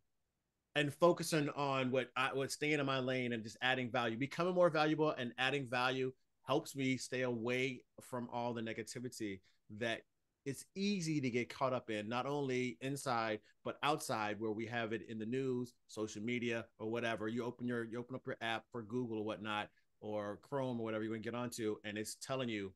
and 0.74 0.92
focusing 0.92 1.48
on 1.56 1.90
what 1.90 2.08
I 2.16 2.34
was 2.34 2.52
staying 2.52 2.78
in 2.80 2.86
my 2.86 2.98
lane 2.98 3.32
and 3.32 3.42
just 3.42 3.56
adding 3.62 3.90
value, 3.90 4.18
becoming 4.18 4.54
more 4.54 4.68
valuable 4.68 5.10
and 5.12 5.32
adding 5.38 5.66
value 5.66 6.12
helps 6.46 6.76
me 6.76 6.98
stay 6.98 7.22
away 7.22 7.80
from 8.02 8.28
all 8.30 8.52
the 8.52 8.60
negativity 8.60 9.40
that 9.78 10.02
it's 10.46 10.64
easy 10.74 11.20
to 11.20 11.28
get 11.28 11.50
caught 11.50 11.74
up 11.74 11.90
in 11.90 12.08
not 12.08 12.24
only 12.24 12.78
inside 12.80 13.40
but 13.64 13.78
outside 13.82 14.40
where 14.40 14.52
we 14.52 14.64
have 14.64 14.92
it 14.92 15.02
in 15.08 15.18
the 15.18 15.26
news 15.26 15.74
social 15.88 16.22
media 16.22 16.64
or 16.78 16.90
whatever 16.90 17.28
you 17.28 17.44
open 17.44 17.66
your 17.66 17.84
you 17.84 17.98
open 17.98 18.16
up 18.16 18.26
your 18.26 18.36
app 18.40 18.64
for 18.72 18.82
google 18.82 19.18
or 19.18 19.24
whatnot 19.24 19.68
or 20.00 20.38
chrome 20.42 20.80
or 20.80 20.84
whatever 20.84 21.04
you 21.04 21.10
want 21.10 21.22
to 21.22 21.30
get 21.30 21.36
onto 21.36 21.76
and 21.84 21.98
it's 21.98 22.14
telling 22.14 22.48
you 22.48 22.72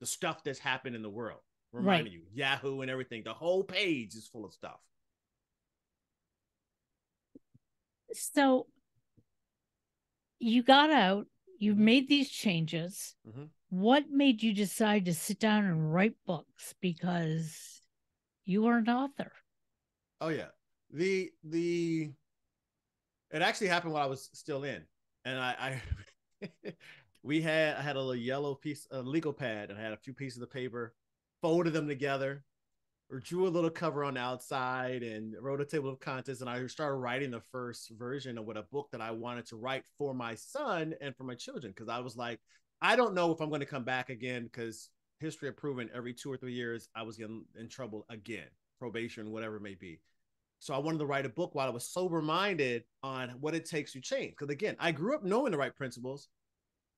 the 0.00 0.06
stuff 0.06 0.42
that's 0.42 0.58
happened 0.58 0.96
in 0.96 1.02
the 1.02 1.10
world 1.10 1.40
reminding 1.72 2.04
right. 2.04 2.12
you 2.12 2.22
yahoo 2.32 2.80
and 2.80 2.90
everything 2.90 3.22
the 3.24 3.34
whole 3.34 3.64
page 3.64 4.14
is 4.14 4.28
full 4.28 4.44
of 4.44 4.52
stuff 4.52 4.80
So 8.12 8.66
you 10.38 10.62
got 10.62 10.90
out, 10.90 11.26
you 11.58 11.74
made 11.74 12.08
these 12.08 12.30
changes. 12.30 13.14
Mhm. 13.26 13.50
What 13.72 14.10
made 14.10 14.42
you 14.42 14.52
decide 14.52 15.06
to 15.06 15.14
sit 15.14 15.40
down 15.40 15.64
and 15.64 15.94
write 15.94 16.12
books? 16.26 16.74
Because 16.82 17.80
you 18.44 18.66
are 18.66 18.76
an 18.76 18.90
author. 18.90 19.32
Oh 20.20 20.28
yeah. 20.28 20.48
The 20.90 21.30
the 21.42 22.10
it 23.30 23.40
actually 23.40 23.68
happened 23.68 23.94
while 23.94 24.02
I 24.02 24.10
was 24.10 24.28
still 24.34 24.64
in. 24.64 24.84
And 25.24 25.38
I, 25.38 25.80
I 26.42 26.52
we 27.22 27.40
had 27.40 27.76
I 27.76 27.80
had 27.80 27.96
a 27.96 27.98
little 27.98 28.14
yellow 28.14 28.54
piece 28.54 28.86
a 28.90 29.00
legal 29.00 29.32
pad 29.32 29.70
and 29.70 29.78
I 29.78 29.82
had 29.82 29.94
a 29.94 29.96
few 29.96 30.12
pieces 30.12 30.42
of 30.42 30.50
paper, 30.50 30.92
folded 31.40 31.72
them 31.72 31.88
together, 31.88 32.44
or 33.10 33.20
drew 33.20 33.46
a 33.46 33.48
little 33.48 33.70
cover 33.70 34.04
on 34.04 34.14
the 34.14 34.20
outside 34.20 35.02
and 35.02 35.34
wrote 35.40 35.62
a 35.62 35.64
table 35.64 35.88
of 35.88 35.98
contents. 35.98 36.42
And 36.42 36.50
I 36.50 36.66
started 36.66 36.96
writing 36.96 37.30
the 37.30 37.40
first 37.40 37.88
version 37.96 38.36
of 38.36 38.44
what 38.44 38.58
a 38.58 38.64
book 38.64 38.90
that 38.92 39.00
I 39.00 39.12
wanted 39.12 39.46
to 39.46 39.56
write 39.56 39.84
for 39.96 40.12
my 40.12 40.34
son 40.34 40.94
and 41.00 41.16
for 41.16 41.24
my 41.24 41.36
children. 41.36 41.72
Cause 41.72 41.88
I 41.88 42.00
was 42.00 42.18
like, 42.18 42.38
I 42.82 42.96
don't 42.96 43.14
know 43.14 43.30
if 43.30 43.40
I'm 43.40 43.48
going 43.48 43.60
to 43.60 43.66
come 43.66 43.84
back 43.84 44.10
again 44.10 44.42
because 44.42 44.90
history 45.20 45.46
had 45.46 45.56
proven 45.56 45.88
every 45.94 46.12
two 46.12 46.30
or 46.30 46.36
three 46.36 46.52
years 46.52 46.88
I 46.96 47.02
was 47.02 47.16
getting 47.16 47.44
in 47.58 47.68
trouble 47.68 48.04
again, 48.10 48.48
probation, 48.80 49.30
whatever 49.30 49.56
it 49.56 49.62
may 49.62 49.76
be. 49.76 50.00
So 50.58 50.74
I 50.74 50.78
wanted 50.78 50.98
to 50.98 51.06
write 51.06 51.24
a 51.24 51.30
book 51.30 51.54
while 51.54 51.68
I 51.68 51.72
was 51.72 51.88
sober 51.88 52.20
minded 52.20 52.82
on 53.04 53.30
what 53.40 53.54
it 53.54 53.64
takes 53.64 53.92
to 53.92 54.00
change. 54.00 54.32
Because 54.32 54.52
again, 54.52 54.76
I 54.80 54.90
grew 54.90 55.14
up 55.14 55.22
knowing 55.22 55.52
the 55.52 55.58
right 55.58 55.74
principles. 55.74 56.28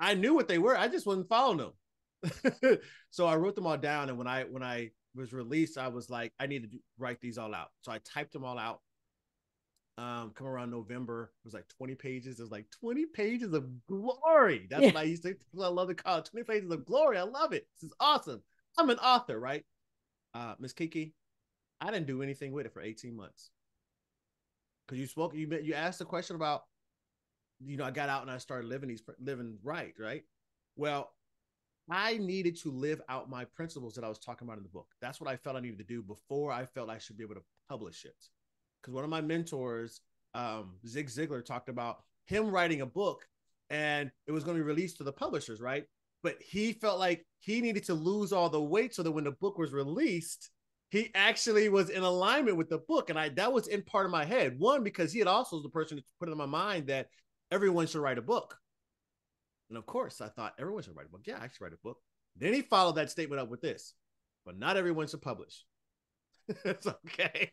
I 0.01 0.15
knew 0.15 0.35
what 0.35 0.49
they 0.49 0.59
were. 0.59 0.77
I 0.77 0.89
just 0.89 1.07
wasn't 1.07 1.29
following 1.29 1.59
them. 1.59 2.79
so 3.11 3.27
I 3.27 3.37
wrote 3.37 3.55
them 3.55 3.67
all 3.67 3.77
down. 3.77 4.09
And 4.09 4.17
when 4.17 4.27
I 4.27 4.45
when 4.45 4.63
I 4.63 4.91
was 5.15 5.35
released, 5.35 5.77
I 5.77 5.89
was 5.89 6.09
like, 6.09 6.33
I 6.41 6.47
need 6.47 6.63
to 6.63 6.69
do, 6.69 6.79
write 6.99 7.21
these 7.21 7.39
all 7.39 7.55
out. 7.55 7.69
So 7.83 7.93
I 7.93 8.01
typed 8.05 8.33
them 8.33 8.45
all 8.45 8.59
out. 8.59 8.81
Um, 9.97 10.33
come 10.35 10.49
around 10.49 10.71
November, 10.71 11.31
it 11.45 11.47
was 11.47 11.55
like 11.55 11.69
20 11.69 11.95
pages. 11.95 12.39
It 12.39 12.43
was 12.43 12.51
like 12.51 12.69
20 12.81 13.07
pages 13.07 13.53
of 13.53 13.87
glory. 13.87 14.67
That's 14.69 14.83
Yeah. 14.83 14.89
what 14.89 14.97
I 14.97 15.03
used 15.05 15.23
to 15.23 15.37
I 15.61 15.69
love 15.69 15.89
to 15.89 15.95
call 15.95 16.19
it 16.19 16.25
20 16.25 16.45
pages 16.45 16.71
of 16.71 16.85
glory. 16.85 17.17
I 17.17 17.23
love 17.23 17.53
it. 17.53 17.69
This 17.75 17.85
is 17.91 17.95
awesome. 18.01 18.43
I'm 18.77 18.91
an 18.91 18.99
author, 18.99 19.39
right? 19.39 19.65
Uh, 20.35 20.57
Miss 20.59 20.73
Kiki, 20.73 21.15
I 21.81 21.93
didn't 21.93 22.09
do 22.09 22.23
anything 22.23 22.51
with 22.51 22.67
it 22.67 22.73
for 22.73 22.81
18 22.83 23.15
months. 23.15 23.51
Cause 24.89 24.99
you 24.99 25.07
spoke, 25.07 25.35
you 25.35 25.49
you 25.63 25.75
asked 25.75 26.01
the 26.01 26.05
question 26.05 26.35
about, 26.37 26.65
you 27.61 27.77
know, 27.77 27.85
I 27.85 27.91
got 27.93 28.09
out 28.09 28.23
and 28.23 28.31
I 28.31 28.39
started 28.39 28.69
living 28.69 28.89
these 28.89 29.03
living 29.21 29.59
right, 29.63 29.95
right? 29.99 30.25
Well, 30.77 31.15
I 31.89 32.19
needed 32.19 32.57
to 32.63 32.71
live 32.73 33.01
out 33.09 33.31
my 33.31 33.45
principles 33.45 33.95
that 33.95 34.05
I 34.05 34.09
was 34.09 34.19
talking 34.19 34.47
about 34.47 34.57
in 34.59 34.65
the 34.65 34.69
book. 34.71 34.89
That's 35.01 35.21
what 35.21 35.31
I 35.31 35.37
felt 35.37 35.57
I 35.57 35.61
needed 35.61 35.79
to 35.79 35.85
do 35.85 36.03
before 36.03 36.51
I 36.51 36.67
felt 36.67 36.91
I 36.91 36.99
should 36.99 37.17
be 37.17 37.25
able 37.25 37.37
to 37.37 37.45
publish 37.69 38.05
it. 38.05 38.17
Because 38.85 38.95
one 38.95 39.05
of 39.05 39.11
my 39.11 39.23
mentors, 39.23 40.03
um, 40.35 40.75
Zig 40.87 41.07
Ziglar, 41.09 41.43
talked 41.43 41.71
about 41.71 42.03
him 42.27 42.51
writing 42.51 42.83
a 42.83 42.87
book 42.87 43.27
and 43.71 44.11
it 44.27 44.33
was 44.33 44.45
going 44.45 44.59
to 44.59 44.63
be 44.63 44.67
released 44.67 44.99
to 44.99 45.05
the 45.05 45.13
publishers, 45.13 45.59
right? 45.59 45.85
But 46.23 46.37
he 46.41 46.73
felt 46.75 46.99
like 46.99 47.25
he 47.41 47.63
needed 47.63 47.85
to 47.85 47.95
lose 47.95 48.31
all 48.31 48.51
the 48.51 48.61
weight 48.61 48.95
so 48.95 49.03
that 49.03 49.11
when 49.11 49.25
the 49.25 49.31
book 49.31 49.57
was 49.57 49.73
released, 49.73 50.51
he 50.91 51.11
actually 51.15 51.71
was 51.71 51.89
in 51.89 52.03
alignment 52.03 52.59
with 52.59 52.69
the 52.69 52.79
book. 52.79 53.09
And 53.09 53.19
I 53.19 53.31
that 53.31 53.53
was 53.53 53.69
in 53.69 53.83
part 53.83 54.05
of 54.05 54.13
my 54.13 54.27
head. 54.27 54.59
One, 54.59 54.85
because 54.85 55.13
he 55.13 55.19
had 55.19 55.29
also 55.29 55.63
the 55.63 55.71
person 55.71 55.97
that 55.97 56.05
put 56.19 56.29
it 56.29 56.33
in 56.33 56.39
my 56.39 56.47
mind 56.47 56.89
that 56.89 57.09
everyone 57.51 57.87
should 57.87 58.03
write 58.03 58.19
a 58.19 58.23
book. 58.23 58.55
And 59.71 59.79
of 59.79 59.87
course, 59.87 60.21
I 60.21 60.29
thought 60.29 60.55
everyone 60.59 60.83
should 60.83 60.95
write 60.97 61.07
a 61.07 61.11
book. 61.11 61.23
Yeah, 61.25 61.39
I 61.41 61.49
should 61.49 61.63
write 61.63 61.73
a 61.73 61.83
book. 61.83 61.99
Then 62.37 62.53
he 62.53 62.61
followed 62.61 62.97
that 62.97 63.11
statement 63.11 63.41
up 63.41 63.49
with 63.49 63.63
this, 63.63 63.95
but 64.45 64.59
not 64.59 64.77
everyone 64.77 65.09
should 65.09 65.23
publish. 65.23 65.65
it's 66.65 66.87
okay. 66.87 67.51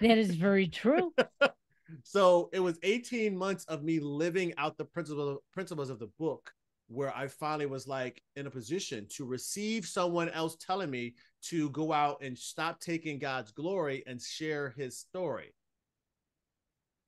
That 0.00 0.18
is 0.18 0.34
very 0.34 0.68
true. 0.68 1.12
So 2.04 2.50
it 2.52 2.60
was 2.60 2.78
18 2.82 3.36
months 3.36 3.64
of 3.64 3.82
me 3.82 3.98
living 3.98 4.54
out 4.58 4.78
the 4.78 4.84
principle, 4.84 5.42
principles 5.52 5.90
of 5.90 5.98
the 5.98 6.10
book 6.18 6.52
where 6.88 7.14
I 7.16 7.28
finally 7.28 7.66
was 7.66 7.86
like 7.86 8.20
in 8.36 8.46
a 8.46 8.50
position 8.50 9.06
to 9.16 9.24
receive 9.24 9.86
someone 9.86 10.28
else 10.30 10.56
telling 10.56 10.90
me 10.90 11.14
to 11.42 11.70
go 11.70 11.92
out 11.92 12.18
and 12.20 12.36
stop 12.36 12.80
taking 12.80 13.18
God's 13.18 13.52
glory 13.52 14.02
and 14.06 14.20
share 14.20 14.74
his 14.76 14.98
story. 14.98 15.54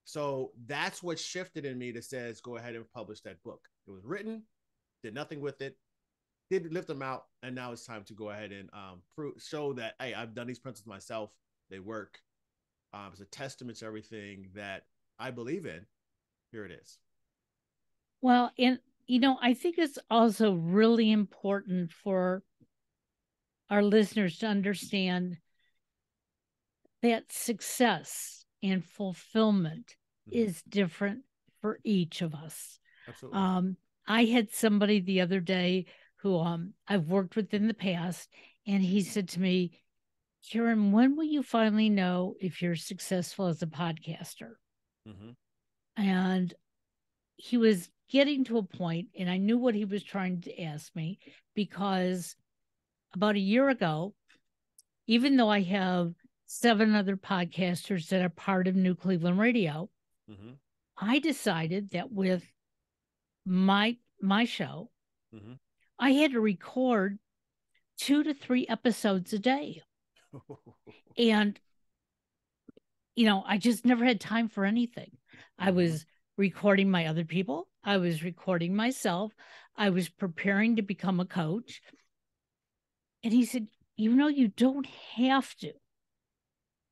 So 0.05 0.53
that's 0.67 1.03
what 1.03 1.19
shifted 1.19 1.65
in 1.65 1.79
me 1.79 1.91
that 1.93 2.05
says 2.05 2.41
go 2.41 2.57
ahead 2.57 2.77
and 2.77 2.91
publish 2.93 3.21
that 3.23 3.43
book. 3.43 3.61
It 3.89 3.91
was 3.91 4.05
written, 4.05 4.45
did 5.03 5.15
nothing 5.15 5.41
with 5.41 5.61
it, 5.61 5.77
did 6.59 6.73
lift 6.73 6.87
them 6.89 7.01
out, 7.03 7.27
and 7.43 7.55
now 7.55 7.73
it's 7.73 7.87
time 7.87 8.05
to 8.05 8.13
go 8.13 8.29
ahead 8.29 8.53
and 8.53 8.69
um, 8.75 9.01
prove, 9.17 9.35
show 9.43 9.73
that 9.73 9.95
hey, 9.99 10.13
I've 10.13 10.35
done 10.35 10.47
these 10.47 10.59
principles 10.59 10.87
myself. 10.87 11.31
They 11.71 11.79
work. 11.79 12.21
Um, 12.93 13.09
it's 13.13 13.23
a 13.23 13.27
testament 13.27 13.79
to 13.79 13.87
everything 13.87 14.49
that 14.55 14.85
I 15.19 15.31
believe 15.31 15.65
in. 15.65 15.87
Here 16.51 16.67
it 16.67 16.73
is. 16.73 16.99
Well, 18.21 18.53
and 18.59 18.79
you 19.07 19.19
know, 19.19 19.39
I 19.41 19.55
think 19.55 19.79
it's 19.79 19.99
also 20.11 20.53
really 20.53 21.11
important 21.11 21.91
for 21.91 22.43
our 23.71 23.83
listeners 23.83 24.37
to 24.39 24.47
understand 24.47 25.39
that 27.01 27.33
success 27.33 28.45
and 28.63 28.85
fulfillment 28.85 29.97
Mhm. 30.29 30.37
is 30.37 30.63
different 30.69 31.25
for 31.63 31.81
each 31.83 32.21
of 32.21 32.35
us. 32.35 32.79
Absolutely. 33.09 33.41
Um, 33.41 33.77
I 34.07 34.25
had 34.25 34.51
somebody 34.53 35.01
the 35.01 35.21
other 35.23 35.41
day 35.41 35.87
who 36.23 36.39
um 36.39 36.73
I've 36.87 37.09
worked 37.09 37.37
with 37.37 37.53
in 37.53 37.67
the 37.69 37.75
past, 37.75 38.29
and 38.67 38.83
he 38.83 39.03
said 39.03 39.29
to 39.31 39.41
me, 39.41 39.73
Karen, 40.51 40.93
when 40.93 41.17
will 41.17 41.25
you 41.25 41.43
finally 41.43 41.91
know 41.91 42.35
if 42.41 42.63
you're 42.63 42.77
successful 42.77 43.47
as 43.47 43.63
a 43.63 43.67
podcaster? 43.67 44.55
Mhm. 45.07 45.37
And 45.97 46.55
he 47.37 47.57
was 47.57 47.91
getting 48.09 48.45
to 48.45 48.59
a 48.59 48.63
point, 48.63 49.09
and 49.19 49.29
I 49.29 49.37
knew 49.39 49.59
what 49.59 49.75
he 49.75 49.85
was 49.85 50.03
trying 50.03 50.43
to 50.43 50.63
ask 50.63 50.95
me 50.95 51.19
because 51.55 52.37
about 53.15 53.37
a 53.37 53.41
year 53.41 53.69
ago, 53.69 54.15
even 55.07 55.37
though 55.37 55.49
I 55.49 55.63
have 55.63 56.15
seven 56.47 56.95
other 56.95 57.17
podcasters 57.17 58.09
that 58.09 58.23
are 58.23 58.29
part 58.29 58.69
of 58.69 58.77
New 58.77 58.95
Cleveland 58.95 59.39
Radio, 59.39 59.91
Mhm. 60.29 60.59
I 60.97 61.19
decided 61.19 61.91
that 61.91 62.13
with 62.13 62.45
my 63.45 63.99
my 64.21 64.45
show, 64.45 64.91
Mhm. 65.35 65.59
I 66.03 66.11
had 66.11 66.33
to 66.33 66.41
record 66.41 67.21
two 67.97 68.25
to 68.25 68.35
three 68.35 68.67
episodes 68.67 69.33
a 69.33 69.39
day. 69.39 69.83
And 71.17 71.61
you 73.15 73.27
know, 73.27 73.45
I 73.47 73.59
just 73.59 73.85
never 73.85 74.05
had 74.05 74.21
time 74.21 74.49
for 74.49 74.65
anything. 74.65 75.17
I 75.59 75.71
Mhm. 75.71 75.75
was 75.77 76.07
recording 76.37 76.91
my 76.91 77.07
other 77.07 77.25
people, 77.25 77.69
I 77.85 77.99
was 77.99 78.25
recording 78.25 78.75
myself, 78.75 79.33
I 79.77 79.91
was 79.91 80.09
preparing 80.09 80.77
to 80.77 80.83
become 80.83 81.21
a 81.21 81.25
coach. 81.25 81.81
And 83.23 83.33
he 83.33 83.45
said, 83.45 83.69
You 83.97 84.17
know, 84.17 84.27
you 84.27 84.49
don't 84.49 84.87
have 84.87 85.55
to 85.59 85.73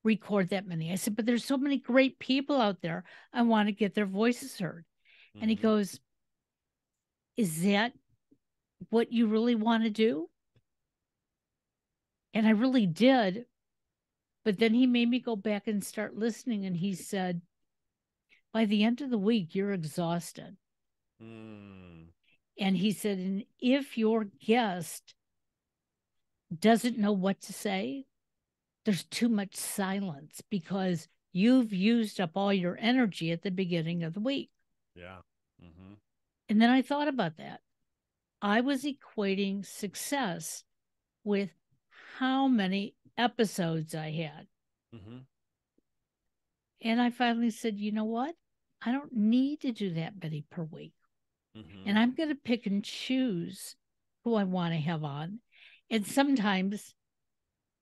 record 0.03 0.49
that 0.49 0.65
many. 0.65 0.89
I 0.89 0.95
said, 0.95 1.17
But 1.17 1.25
there's 1.25 1.43
so 1.43 1.57
many 1.57 1.79
great 1.79 2.17
people 2.17 2.61
out 2.61 2.81
there. 2.81 3.03
I 3.33 3.41
want 3.41 3.67
to 3.67 3.73
get 3.73 3.93
their 3.93 4.05
voices 4.05 4.57
heard. 4.57 4.85
And 5.41 5.49
he 5.49 5.57
Mhm. 5.57 5.61
goes, 5.61 5.99
Is 7.35 7.63
that 7.63 7.93
what 8.89 9.11
you 9.11 9.27
really 9.27 9.55
want 9.55 9.83
to 9.83 9.89
do? 9.89 10.29
And 12.33 12.47
I 12.47 12.51
really 12.51 12.85
did. 12.85 13.45
But 14.43 14.57
then 14.57 14.73
he 14.73 14.87
made 14.87 15.09
me 15.09 15.19
go 15.19 15.35
back 15.35 15.67
and 15.67 15.83
start 15.83 16.15
listening. 16.15 16.65
And 16.65 16.75
he 16.75 16.95
said, 16.95 17.41
By 18.53 18.65
the 18.65 18.83
end 18.83 19.01
of 19.01 19.09
the 19.09 19.17
week, 19.17 19.53
you're 19.53 19.73
exhausted. 19.73 20.57
Mm. 21.21 22.07
And 22.59 22.77
he 22.77 22.91
said, 22.91 23.17
And 23.17 23.43
if 23.59 23.97
your 23.97 24.25
guest 24.45 25.13
doesn't 26.57 26.97
know 26.97 27.13
what 27.13 27.41
to 27.41 27.53
say, 27.53 28.05
there's 28.85 29.03
too 29.03 29.29
much 29.29 29.55
silence 29.55 30.41
because 30.49 31.07
you've 31.31 31.71
used 31.71 32.19
up 32.19 32.31
all 32.35 32.51
your 32.51 32.77
energy 32.81 33.31
at 33.31 33.43
the 33.43 33.51
beginning 33.51 34.03
of 34.03 34.13
the 34.13 34.19
week. 34.19 34.49
Yeah. 34.95 35.17
Mm-hmm. 35.63 35.93
And 36.49 36.61
then 36.61 36.69
I 36.69 36.81
thought 36.81 37.07
about 37.07 37.37
that. 37.37 37.61
I 38.41 38.61
was 38.61 38.83
equating 38.83 39.65
success 39.65 40.63
with 41.23 41.51
how 42.17 42.47
many 42.47 42.95
episodes 43.17 43.93
I 43.93 44.11
had. 44.11 44.47
Mhm. 44.93 45.25
And 46.81 47.01
I 47.01 47.11
finally 47.11 47.51
said, 47.51 47.77
you 47.77 47.91
know 47.91 48.05
what? 48.05 48.35
I 48.81 48.91
don't 48.91 49.13
need 49.13 49.61
to 49.61 49.71
do 49.71 49.93
that 49.93 50.21
many 50.21 50.41
per 50.49 50.63
week. 50.63 50.93
Mhm. 51.55 51.83
And 51.85 51.99
I'm 51.99 52.15
going 52.15 52.29
to 52.29 52.35
pick 52.35 52.65
and 52.65 52.83
choose 52.83 53.75
who 54.23 54.35
I 54.35 54.43
want 54.43 54.73
to 54.73 54.79
have 54.79 55.03
on. 55.03 55.41
And 55.89 56.05
sometimes 56.05 56.95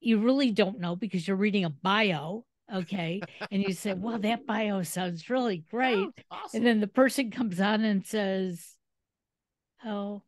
you 0.01 0.19
really 0.19 0.51
don't 0.51 0.79
know 0.79 0.95
because 0.95 1.27
you're 1.27 1.37
reading 1.37 1.63
a 1.65 1.69
bio. 1.69 2.45
Okay. 2.71 3.19
and 3.49 3.63
you 3.63 3.73
say, 3.73 3.93
well, 3.95 4.19
that 4.19 4.45
bio 4.45 4.83
sounds 4.83 5.27
really 5.29 5.57
great. 5.71 6.07
Awesome. 6.29 6.57
And 6.57 6.65
then 6.65 6.79
the 6.81 6.87
person 6.87 7.31
comes 7.31 7.59
on 7.59 7.83
and 7.83 8.05
says, 8.05 8.77
Oh, 9.83 10.21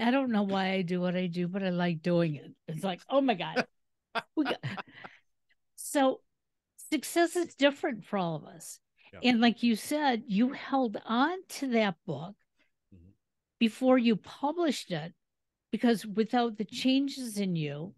I 0.00 0.10
don't 0.10 0.30
know 0.32 0.42
why 0.44 0.72
I 0.72 0.82
do 0.82 1.00
what 1.00 1.16
I 1.16 1.26
do, 1.26 1.48
but 1.48 1.62
I 1.62 1.70
like 1.70 2.02
doing 2.02 2.36
it. 2.36 2.52
It's 2.68 2.84
like, 2.84 3.00
oh 3.08 3.20
my 3.20 3.34
God. 3.34 3.66
Got- 4.36 4.58
so 5.76 6.20
success 6.90 7.36
is 7.36 7.54
different 7.54 8.04
for 8.04 8.18
all 8.18 8.36
of 8.36 8.44
us. 8.44 8.78
Yep. 9.12 9.22
And 9.24 9.40
like 9.40 9.62
you 9.62 9.76
said, 9.76 10.22
you 10.26 10.52
held 10.52 10.96
on 11.04 11.38
to 11.60 11.68
that 11.68 11.96
book 12.06 12.34
Mhm. 12.94 13.12
before 13.58 13.98
you 13.98 14.16
published 14.16 14.90
it 14.90 15.12
because 15.70 16.06
without 16.06 16.56
the 16.56 16.64
changes 16.64 17.38
in 17.38 17.56
you, 17.56 17.94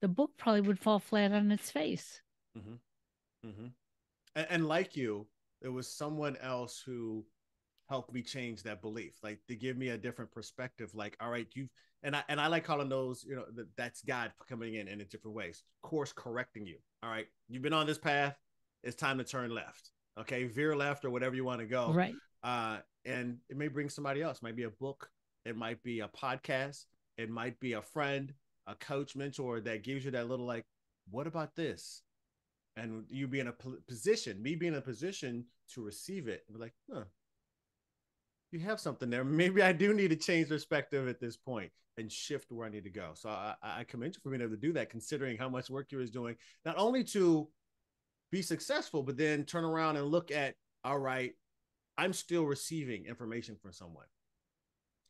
the 0.00 0.08
book 0.08 0.30
probably 0.38 0.60
would 0.62 0.78
fall 0.78 0.98
flat 0.98 1.32
on 1.32 1.50
its 1.50 1.70
face. 1.70 2.22
hmm 2.54 2.76
And, 3.44 4.46
and 4.50 4.68
like 4.68 4.96
you, 4.96 5.26
there 5.60 5.72
was 5.72 5.88
someone 5.88 6.36
else 6.36 6.80
who 6.80 7.24
helped 7.88 8.12
me 8.12 8.22
change 8.22 8.62
that 8.62 8.82
belief, 8.82 9.14
like 9.22 9.38
to 9.48 9.54
give 9.54 9.76
me 9.76 9.88
a 9.88 9.98
different 9.98 10.30
perspective. 10.30 10.94
Like, 10.94 11.16
all 11.20 11.30
right, 11.30 11.46
you 11.54 11.68
and 12.02 12.14
I 12.14 12.22
and 12.28 12.40
I 12.40 12.46
like 12.48 12.64
calling 12.64 12.88
those, 12.88 13.24
you 13.24 13.36
know, 13.36 13.44
that 13.54 13.68
that's 13.76 14.02
God 14.02 14.32
coming 14.48 14.74
in 14.74 14.88
in 14.88 15.00
a 15.00 15.04
different 15.04 15.36
ways, 15.36 15.62
course 15.82 16.12
correcting 16.12 16.66
you. 16.66 16.76
All 17.02 17.10
right, 17.10 17.26
you've 17.48 17.62
been 17.62 17.72
on 17.72 17.86
this 17.86 17.98
path. 17.98 18.36
It's 18.82 18.96
time 18.96 19.18
to 19.18 19.24
turn 19.24 19.50
left. 19.50 19.90
Okay, 20.20 20.44
veer 20.44 20.76
left 20.76 21.04
or 21.04 21.10
whatever 21.10 21.34
you 21.34 21.44
want 21.44 21.60
to 21.60 21.66
go. 21.66 21.92
Right. 21.92 22.14
Uh, 22.42 22.78
and 23.04 23.38
it 23.48 23.56
may 23.56 23.68
bring 23.68 23.88
somebody 23.88 24.22
else. 24.22 24.38
It 24.38 24.42
might 24.42 24.56
be 24.56 24.64
a 24.64 24.70
book. 24.70 25.08
It 25.44 25.56
might 25.56 25.82
be 25.82 26.00
a 26.00 26.08
podcast. 26.08 26.84
It 27.16 27.30
might 27.30 27.58
be 27.58 27.72
a 27.72 27.82
friend, 27.82 28.32
a 28.66 28.74
coach, 28.74 29.16
mentor 29.16 29.60
that 29.60 29.82
gives 29.82 30.04
you 30.04 30.10
that 30.12 30.28
little 30.28 30.46
like, 30.46 30.64
what 31.10 31.26
about 31.26 31.56
this? 31.56 32.02
And 32.76 33.04
you 33.08 33.26
be 33.26 33.40
in 33.40 33.48
a 33.48 33.54
position, 33.88 34.40
me 34.40 34.54
being 34.54 34.74
in 34.74 34.78
a 34.78 34.82
position 34.82 35.46
to 35.74 35.82
receive 35.82 36.28
it, 36.28 36.44
and 36.46 36.56
be 36.56 36.62
like, 36.62 36.74
huh, 36.92 37.04
you 38.50 38.60
have 38.60 38.80
something 38.80 39.10
there. 39.10 39.24
Maybe 39.42 39.62
I 39.62 39.72
do 39.72 39.94
need 39.94 40.08
to 40.08 40.16
change 40.16 40.48
perspective 40.48 41.08
at 41.08 41.20
this 41.20 41.36
point 41.36 41.70
and 41.96 42.10
shift 42.10 42.52
where 42.52 42.66
I 42.66 42.70
need 42.70 42.84
to 42.84 42.90
go. 42.90 43.10
So 43.14 43.28
I, 43.28 43.54
I 43.62 43.80
I 43.80 43.84
commend 43.84 44.14
you 44.14 44.20
for 44.22 44.30
being 44.30 44.42
able 44.42 44.52
to 44.52 44.60
do 44.60 44.72
that, 44.74 44.90
considering 44.90 45.36
how 45.36 45.48
much 45.48 45.70
work 45.70 45.90
you 45.90 45.98
was 45.98 46.10
doing, 46.10 46.36
not 46.64 46.76
only 46.78 47.04
to 47.04 47.48
be 48.30 48.42
successful, 48.42 49.02
but 49.02 49.16
then 49.16 49.44
turn 49.44 49.64
around 49.64 49.96
and 49.96 50.06
look 50.06 50.30
at, 50.30 50.54
all 50.84 50.98
right, 50.98 51.32
I'm 51.96 52.12
still 52.12 52.44
receiving 52.44 53.06
information 53.06 53.56
from 53.60 53.72
someone, 53.72 54.06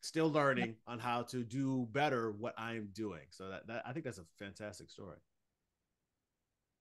still 0.01 0.31
learning 0.31 0.77
on 0.87 0.98
how 0.98 1.22
to 1.22 1.42
do 1.42 1.87
better 1.92 2.33
what 2.33 2.55
I'm 2.59 2.88
doing. 2.92 3.24
So 3.31 3.51
that, 3.51 3.66
that 3.66 3.83
I 3.87 3.92
think 3.92 4.05
that's 4.05 4.18
a 4.18 4.24
fantastic 4.38 4.90
story. 4.90 5.18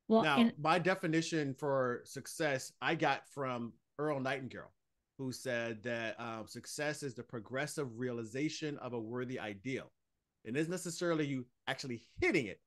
Well, 0.08 0.24
now, 0.24 0.38
and 0.39 0.54
my 0.58 0.80
definition 0.80 1.54
for 1.54 2.02
success 2.06 2.72
I 2.82 2.96
got 2.96 3.28
from 3.28 3.74
Earl 4.00 4.22
Nightingale, 4.22 4.72
who 5.17 5.32
said 5.32 5.84
that 5.84 6.19
um, 6.19 6.47
success 6.47 7.03
is 7.03 7.15
the 7.15 7.23
progressive 7.23 7.97
realization 7.97 8.77
of 8.77 8.93
a 8.93 8.99
worthy 8.99 9.39
ideal. 9.39 9.91
It 10.43 10.56
isn't 10.56 10.71
necessarily 10.71 11.25
you 11.25 11.45
actually 11.67 12.03
hitting 12.21 12.45
it, 12.45 12.62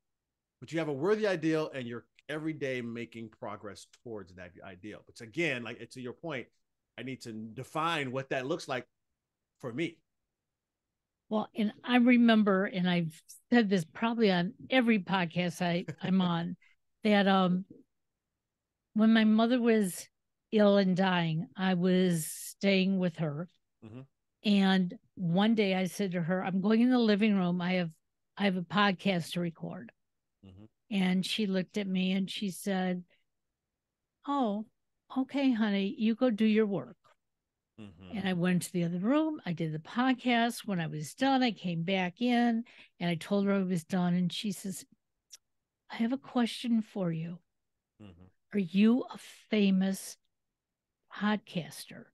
but 0.61 0.73
you 0.73 0.79
have 0.79 0.89
a 0.89 0.93
worthy 0.93 1.27
ideal 1.27 1.71
and 1.75 1.87
you're 1.87 2.07
every 2.29 2.53
day 2.53 2.81
making 2.81 3.31
progress 3.31 3.87
towards 4.03 4.35
that 4.35 4.51
ideal. 4.65 5.01
Which 5.07 5.21
again, 5.21 5.63
like 5.63 5.89
to 5.91 6.01
your 6.01 6.13
point, 6.13 6.47
I 6.99 7.03
need 7.03 7.23
to 7.23 7.33
define 7.33 8.13
what 8.13 8.31
that 8.31 8.47
looks 8.47 8.69
like 8.69 8.87
for 9.61 9.73
me. 9.73 9.99
well, 11.31 11.49
and 11.57 11.73
I 11.85 11.97
remember, 11.97 12.67
and 12.67 12.91
I've 12.91 13.21
said 13.51 13.71
this 13.71 13.85
probably 13.85 14.31
on 14.31 14.53
every 14.69 14.99
podcast 14.99 15.63
I, 15.63 15.87
I'm 16.03 16.21
on, 16.21 16.57
that 17.05 17.27
um 17.27 17.65
when 18.95 19.13
my 19.13 19.25
mother 19.25 19.61
was 19.61 20.10
ill 20.53 20.77
and 20.79 20.97
dying, 20.97 21.49
I 21.57 21.75
was 21.75 22.27
staying 22.27 22.99
with 22.99 23.17
her. 23.17 23.49
Mhm. 23.85 24.07
And 24.45 24.99
one 25.15 25.55
day 25.55 25.75
I 25.75 25.85
said 25.87 26.13
to 26.13 26.23
her, 26.23 26.45
I'm 26.45 26.61
going 26.61 26.81
in 26.81 26.91
the 26.91 26.99
living 26.99 27.37
room. 27.37 27.61
I 27.61 27.75
have 27.75 27.93
I 28.37 28.45
have 28.45 28.57
a 28.57 28.63
podcast 28.63 29.33
to 29.33 29.41
record. 29.41 29.93
Mhm. 30.45 30.69
And 30.91 31.27
she 31.27 31.47
looked 31.47 31.77
at 31.77 31.87
me 31.87 32.13
and 32.13 32.31
she 32.31 32.51
said, 32.51 33.05
Oh, 34.27 34.67
okay, 35.17 35.53
honey, 35.53 35.95
you 35.99 36.15
go 36.15 36.31
do 36.31 36.45
your 36.47 36.67
work. 36.67 36.97
Mhm. 37.79 38.17
And 38.17 38.29
I 38.29 38.33
went 38.33 38.63
to 38.63 38.73
the 38.73 38.85
other 38.85 38.99
room. 38.99 39.41
I 39.45 39.53
did 39.53 39.73
the 39.73 39.79
podcast. 39.79 40.67
When 40.67 40.81
I 40.81 40.87
was 40.87 41.15
done, 41.15 41.43
I 41.43 41.53
came 41.53 41.83
back 41.83 42.21
in 42.21 42.65
and 42.99 43.11
I 43.11 43.15
told 43.15 43.47
her 43.47 43.53
I 43.53 43.63
was 43.63 43.85
done. 43.85 44.15
And 44.15 44.33
she 44.33 44.53
says, 44.53 44.85
I 45.91 45.97
have 45.97 46.13
a 46.13 46.19
question 46.19 46.83
for 46.83 47.11
you. 47.13 47.41
Mhm. 48.01 48.31
Are 48.53 48.59
you 48.59 49.03
a 49.05 49.19
famous 49.19 50.17
podcaster? 51.15 52.05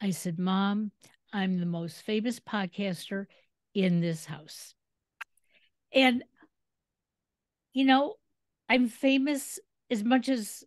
I 0.00 0.10
said, 0.10 0.38
Mom, 0.38 0.92
I'm 1.32 1.58
the 1.58 1.66
most 1.66 2.02
famous 2.02 2.40
podcaster 2.40 3.26
in 3.74 4.00
this 4.00 4.24
house. 4.24 4.74
And, 5.92 6.24
you 7.72 7.84
know, 7.84 8.14
I'm 8.68 8.88
famous 8.88 9.58
as 9.90 10.04
much 10.04 10.28
as 10.28 10.64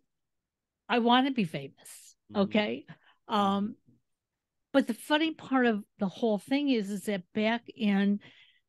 I 0.88 0.98
want 0.98 1.26
to 1.26 1.32
be 1.32 1.44
famous. 1.44 2.16
Mhm. 2.32 2.42
Okay. 2.42 2.86
Um, 3.28 3.76
but 4.72 4.86
the 4.86 4.94
funny 4.94 5.32
part 5.32 5.66
of 5.66 5.84
the 5.98 6.08
whole 6.08 6.38
thing 6.38 6.68
is, 6.68 6.90
is 6.90 7.04
that 7.04 7.22
back 7.32 7.62
in 7.76 8.20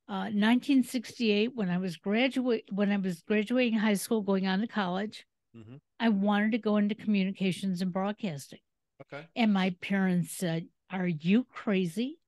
uh, 0.08 0.30
1968, 0.30 1.56
when 1.56 1.70
I 1.70 1.78
was 1.80 1.98
graduate, 1.98 2.66
when 2.72 2.92
I 2.92 2.98
was 2.98 3.22
graduating 3.22 3.80
high 3.80 3.96
school, 3.96 4.22
going 4.22 4.48
on 4.48 4.62
to 4.62 4.68
college, 4.68 5.26
Mhm. 5.56 5.80
I 6.00 6.10
wanted 6.10 6.52
to 6.52 6.58
go 6.58 6.78
into 6.78 6.96
communications 6.96 7.82
and 7.82 7.94
broadcasting. 7.94 8.60
Okay. 9.02 9.26
And 9.36 9.54
my 9.54 9.76
parents 9.82 10.32
said, 10.32 10.68
Are 10.90 11.08
you 11.08 11.46
crazy? 11.46 12.20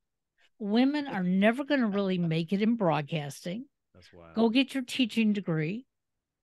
Women 0.59 1.07
are 1.07 1.23
never 1.23 1.63
going 1.63 1.81
to 1.81 1.87
really 1.87 2.17
make 2.17 2.51
it 2.51 2.61
in 2.61 2.75
broadcasting. 2.75 3.65
That's 3.93 4.11
wild. 4.11 4.35
Go 4.35 4.49
get 4.49 4.73
your 4.73 4.83
teaching 4.83 5.33
degree, 5.33 5.85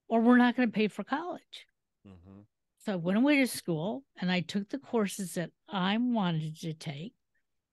or 0.09 0.21
we're 0.21 0.37
not 0.37 0.57
going 0.57 0.69
to 0.69 0.75
pay 0.75 0.89
for 0.89 1.05
college. 1.05 1.67
hmm 2.05 2.41
So 2.85 2.93
I 2.93 2.97
went 2.97 3.19
away 3.19 3.39
to 3.39 3.47
school 3.47 4.05
and 4.21 4.31
I 4.31 4.41
took 4.41 4.69
the 4.69 4.79
courses 4.79 5.35
that 5.35 5.51
I 5.69 5.97
wanted 5.99 6.61
to 6.61 6.75
take. 6.75 7.15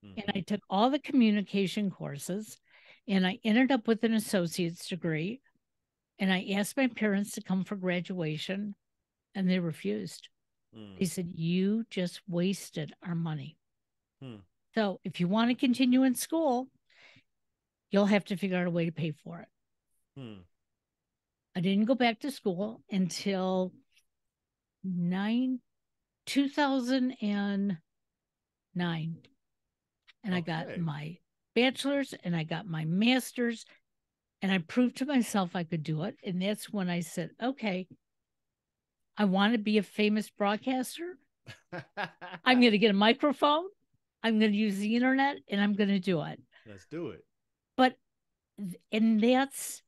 And 0.03 0.25
I 0.35 0.39
took 0.39 0.61
all 0.67 0.89
the 0.89 0.97
communication 0.97 1.91
courses 1.91 2.57
and 3.07 3.25
I 3.27 3.37
ended 3.43 3.71
up 3.71 3.87
with 3.87 4.03
an 4.03 4.15
associate's 4.15 4.87
degree. 4.87 5.41
And 6.17 6.33
I 6.33 6.47
asked 6.53 6.75
my 6.75 6.87
parents 6.87 7.31
to 7.33 7.41
come 7.43 7.63
for 7.63 7.75
graduation 7.75 8.73
and 9.35 9.49
they 9.49 9.59
refused. 9.59 10.29
Mm. 10.77 10.99
They 10.99 11.05
said, 11.05 11.31
You 11.33 11.85
just 11.89 12.21
wasted 12.27 12.93
our 13.05 13.15
money. 13.15 13.57
Hmm. 14.21 14.37
So 14.75 14.99
if 15.03 15.19
you 15.19 15.27
want 15.27 15.49
to 15.49 15.55
continue 15.55 16.03
in 16.03 16.15
school, 16.15 16.67
you'll 17.89 18.05
have 18.05 18.25
to 18.25 18.37
figure 18.37 18.57
out 18.57 18.67
a 18.67 18.71
way 18.71 18.85
to 18.85 18.91
pay 18.91 19.11
for 19.11 19.39
it. 19.41 19.47
Hmm. 20.19 20.41
I 21.55 21.59
didn't 21.59 21.85
go 21.85 21.95
back 21.95 22.21
to 22.21 22.31
school 22.31 22.81
until 22.89 23.73
nine, 24.83 25.59
2009. 26.25 27.77
And 30.23 30.35
I 30.35 30.39
got 30.41 30.77
my 30.77 31.17
bachelor's 31.55 32.13
and 32.23 32.35
I 32.35 32.43
got 32.43 32.67
my 32.67 32.85
master's. 32.85 33.65
And 34.41 34.51
I 34.51 34.57
proved 34.59 34.97
to 34.97 35.05
myself 35.05 35.55
I 35.55 35.63
could 35.63 35.83
do 35.83 36.03
it. 36.03 36.15
And 36.23 36.41
that's 36.41 36.71
when 36.71 36.89
I 36.89 37.01
said, 37.01 37.31
okay, 37.41 37.87
I 39.21 39.25
want 39.25 39.53
to 39.53 39.59
be 39.59 39.77
a 39.77 39.83
famous 39.83 40.31
broadcaster. 40.31 41.15
I'm 42.43 42.59
going 42.59 42.71
to 42.71 42.79
get 42.79 42.89
a 42.89 42.93
microphone. 42.93 43.65
I'm 44.23 44.39
going 44.39 44.51
to 44.51 44.57
use 44.57 44.79
the 44.79 44.95
internet 44.95 45.35
and 45.47 45.61
I'm 45.61 45.73
going 45.73 45.89
to 45.89 45.99
do 45.99 46.23
it. 46.23 46.41
Let's 46.67 46.87
do 46.87 47.09
it. 47.09 47.23
But, 47.77 47.97
and 48.91 49.21
that's, 49.21 49.83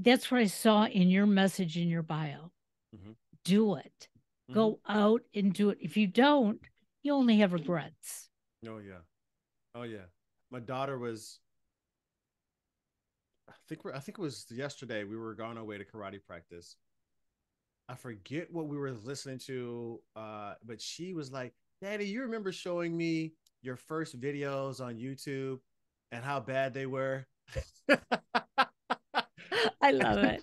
that's 0.00 0.32
what 0.32 0.40
I 0.40 0.46
saw 0.46 0.86
in 0.86 1.10
your 1.10 1.26
message 1.26 1.76
in 1.76 1.86
your 1.88 2.02
bio. 2.02 2.50
Mhm. 2.92 3.14
Do 3.44 3.76
it. 3.76 4.08
Mhm. 4.50 4.54
Go 4.54 4.80
out 4.88 5.20
and 5.32 5.52
do 5.54 5.70
it. 5.70 5.78
If 5.80 5.96
you 5.96 6.08
don't, 6.08 6.58
you 7.04 7.12
only 7.12 7.36
have 7.36 7.52
regrets. 7.52 8.30
Oh 8.66 8.78
yeah. 8.78 9.02
Oh 9.76 9.82
yeah. 9.84 10.06
My 10.50 10.58
daughter 10.58 10.98
was 10.98 11.38
I 13.48 13.52
think 13.68 13.84
we're, 13.84 13.94
I 13.94 14.00
think 14.00 14.18
it 14.18 14.22
was 14.22 14.46
yesterday 14.50 15.04
we 15.04 15.16
were 15.16 15.34
going 15.36 15.56
away 15.56 15.78
to 15.78 15.84
karate 15.84 16.18
practice. 16.26 16.74
I 17.88 17.94
forget 17.94 18.50
what 18.52 18.66
we 18.68 18.76
were 18.78 18.92
listening 18.92 19.38
to 19.46 20.00
uh 20.16 20.54
but 20.64 20.80
she 20.80 21.12
was 21.12 21.30
like, 21.32 21.52
"Daddy, 21.82 22.06
you 22.06 22.22
remember 22.22 22.52
showing 22.52 22.96
me 22.96 23.34
your 23.62 23.76
first 23.76 24.18
videos 24.20 24.80
on 24.80 24.96
YouTube 24.96 25.60
and 26.12 26.24
how 26.24 26.40
bad 26.40 26.74
they 26.74 26.86
were?" 26.86 27.26
I 29.80 29.90
love 29.92 30.18
it. 30.18 30.42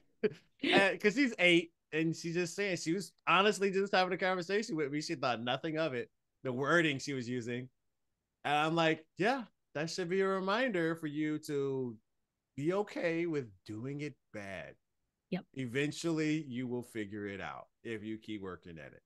because 0.94 1.16
she's 1.16 1.34
eight 1.39 1.72
and 1.92 2.16
she's 2.16 2.36
just 2.36 2.56
saying 2.56 2.78
she 2.78 2.94
was 2.94 3.12
honestly 3.28 3.72
just 3.72 3.94
having 3.94 4.14
a 4.14 4.18
conversation 4.18 4.76
with 4.76 4.92
me. 4.92 5.02
She 5.02 5.16
thought 5.16 5.42
nothing 5.42 5.78
of 5.78 5.94
it, 5.94 6.10
the 6.44 6.54
wording 6.54 7.00
she 7.00 7.14
was 7.14 7.28
using. 7.28 7.70
And 8.46 8.56
I'm 8.56 8.76
like, 8.76 9.06
yeah, 9.18 9.44
that 9.76 9.89
should 9.89 10.10
be 10.10 10.22
a 10.22 10.28
reminder 10.28 10.96
for 10.96 11.08
you 11.08 11.39
to 11.39 11.98
be 12.58 12.74
okay 12.74 13.26
with 13.28 13.50
doing 13.66 14.02
it 14.02 14.16
bad. 14.34 14.76
Yep. 15.32 15.46
Eventually, 15.54 16.44
you 16.44 16.68
will 16.68 16.84
figure 16.84 17.28
it 17.28 17.42
out 17.42 17.68
if 17.84 18.04
you 18.04 18.18
keep 18.18 18.42
working 18.42 18.78
at 18.78 18.94
it. 18.94 19.02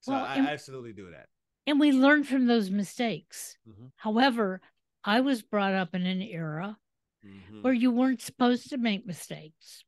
So 0.00 0.12
Well, 0.12 0.24
I 0.24 0.36
and- 0.36 0.48
absolutely 0.48 0.92
do 0.92 1.10
that. 1.10 1.28
And 1.66 1.78
we 1.78 1.92
learn 1.92 2.24
from 2.24 2.46
those 2.46 2.70
mistakes. 2.70 3.56
Mhm. 3.68 3.92
However, 3.96 4.60
I 5.04 5.20
was 5.20 5.42
brought 5.42 5.74
up 5.74 5.94
in 5.94 6.04
an 6.04 6.20
era 6.20 6.78
Mhm. 7.24 7.62
where 7.62 7.72
you 7.72 7.90
weren't 7.92 8.20
supposed 8.20 8.68
to 8.70 8.78
make 8.78 9.06
mistakes. 9.06 9.84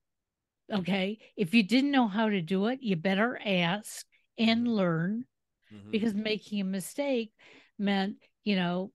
Okay. 0.70 1.18
If 1.36 1.52
you 1.52 1.62
didn't 1.62 1.90
know 1.90 2.08
how 2.08 2.28
to 2.28 2.40
do 2.40 2.66
it, 2.68 2.82
you 2.82 2.96
better 2.96 3.38
ask 3.44 4.06
and 4.38 4.68
learn. 4.68 5.26
mm-hmm. 5.72 5.90
because 5.90 6.14
making 6.14 6.60
a 6.60 6.64
mistake 6.64 7.32
meant, 7.78 8.16
you 8.44 8.54
know, 8.54 8.92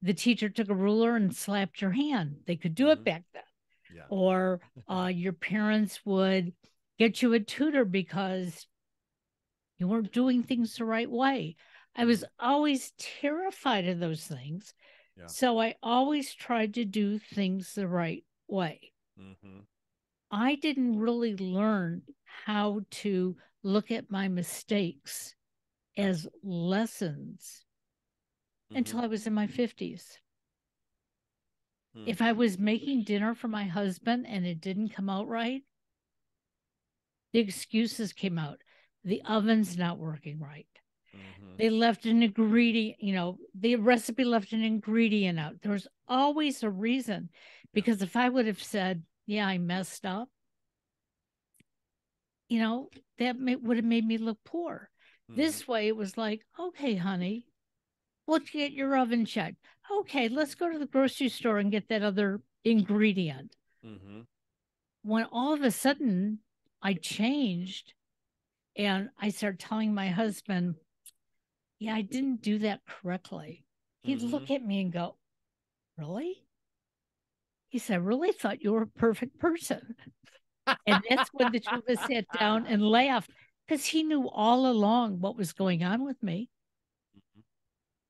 the 0.00 0.14
teacher 0.14 0.48
took 0.48 0.70
a 0.70 0.74
ruler 0.74 1.16
and 1.16 1.34
slapped 1.34 1.82
your 1.82 1.90
hand. 1.90 2.36
They 2.46 2.56
could 2.56 2.74
do 2.74 2.84
mm-hmm. 2.84 3.00
it 3.00 3.04
back 3.04 3.24
then. 3.32 3.42
Yeah. 3.94 4.02
Or 4.08 4.60
uh, 4.88 5.10
your 5.12 5.32
parents 5.32 6.00
would 6.04 6.52
get 6.98 7.22
you 7.22 7.32
a 7.32 7.40
tutor 7.40 7.84
because 7.84 8.66
you 9.78 9.88
weren't 9.88 10.12
doing 10.12 10.42
things 10.42 10.76
the 10.76 10.84
right 10.84 11.10
way. 11.10 11.56
I 11.96 12.04
was 12.04 12.20
mm-hmm. 12.20 12.46
always 12.46 12.92
terrified 12.98 13.88
of 13.88 14.00
those 14.00 14.26
things. 14.26 14.74
Yeah. 15.16 15.26
So 15.26 15.60
I 15.60 15.76
always 15.82 16.34
tried 16.34 16.74
to 16.74 16.84
do 16.84 17.18
things 17.18 17.74
the 17.74 17.86
right 17.86 18.24
way. 18.48 18.92
Mm-hmm. 19.20 19.60
I 20.30 20.56
didn't 20.56 20.98
really 20.98 21.36
learn 21.36 22.02
how 22.24 22.80
to 22.90 23.36
look 23.62 23.90
at 23.90 24.10
my 24.10 24.28
mistakes 24.28 25.34
as 25.96 26.26
lessons 26.42 27.64
mm-hmm. 28.70 28.78
until 28.78 29.00
I 29.00 29.06
was 29.06 29.26
in 29.26 29.34
my 29.34 29.46
50s. 29.46 30.02
Mm-hmm. 31.96 32.08
If 32.08 32.22
I 32.22 32.32
was 32.32 32.58
making 32.58 33.04
dinner 33.04 33.34
for 33.34 33.48
my 33.48 33.64
husband 33.64 34.26
and 34.28 34.46
it 34.46 34.60
didn't 34.60 34.90
come 34.90 35.08
out 35.08 35.28
right, 35.28 35.62
the 37.32 37.40
excuses 37.40 38.12
came 38.12 38.38
out. 38.38 38.60
The 39.04 39.22
oven's 39.28 39.76
not 39.76 39.98
working 39.98 40.40
right. 40.40 40.66
Mm-hmm. 41.14 41.56
They 41.58 41.70
left 41.70 42.06
an 42.06 42.22
ingredient, 42.22 42.96
you 43.00 43.14
know, 43.14 43.38
the 43.58 43.76
recipe 43.76 44.24
left 44.24 44.52
an 44.52 44.62
ingredient 44.62 45.38
out. 45.38 45.54
There's 45.62 45.86
always 46.08 46.62
a 46.62 46.70
reason. 46.70 47.28
Because 47.72 48.02
if 48.02 48.16
I 48.16 48.28
would 48.28 48.46
have 48.46 48.62
said, 48.62 49.02
yeah, 49.26 49.46
I 49.46 49.58
messed 49.58 50.06
up, 50.06 50.28
you 52.48 52.60
know, 52.60 52.88
that 53.18 53.38
may, 53.38 53.56
would 53.56 53.78
have 53.78 53.84
made 53.84 54.06
me 54.06 54.16
look 54.16 54.38
poor. 54.44 54.88
Mm-hmm. 55.30 55.40
This 55.40 55.66
way, 55.66 55.88
it 55.88 55.96
was 55.96 56.16
like, 56.16 56.42
okay, 56.58 56.94
honey, 56.94 57.46
let's 58.26 58.50
get 58.50 58.72
your 58.72 58.96
oven 58.96 59.24
checked. 59.24 59.56
Okay, 60.00 60.28
let's 60.28 60.54
go 60.54 60.70
to 60.70 60.78
the 60.78 60.86
grocery 60.86 61.28
store 61.28 61.58
and 61.58 61.70
get 61.70 61.88
that 61.88 62.02
other 62.02 62.40
ingredient. 62.64 63.54
Mm-hmm. 63.84 64.20
When 65.02 65.26
all 65.30 65.52
of 65.52 65.62
a 65.62 65.70
sudden 65.70 66.38
I 66.82 66.94
changed 66.94 67.92
and 68.76 69.10
I 69.20 69.28
started 69.28 69.60
telling 69.60 69.94
my 69.94 70.08
husband, 70.08 70.76
yeah, 71.78 71.94
I 71.94 72.02
didn't 72.02 72.42
do 72.42 72.60
that 72.60 72.80
correctly. 72.86 73.64
He'd 74.02 74.20
mm-hmm. 74.20 74.28
look 74.28 74.50
at 74.50 74.64
me 74.64 74.80
and 74.80 74.92
go, 74.92 75.16
Really? 75.96 76.42
He 77.68 77.78
said, 77.78 77.94
I 77.94 77.98
really 77.98 78.32
thought 78.32 78.62
you 78.62 78.72
were 78.72 78.82
a 78.82 78.86
perfect 78.86 79.38
person. 79.38 79.94
and 80.86 81.02
that's 81.08 81.30
when 81.32 81.52
the 81.52 81.60
two 81.60 81.76
of 81.76 81.82
us 81.88 82.06
sat 82.06 82.24
down 82.38 82.66
and 82.66 82.82
laughed 82.82 83.30
because 83.66 83.84
he 83.84 84.02
knew 84.02 84.28
all 84.28 84.66
along 84.66 85.20
what 85.20 85.36
was 85.36 85.52
going 85.52 85.82
on 85.82 86.04
with 86.04 86.22
me. 86.22 86.48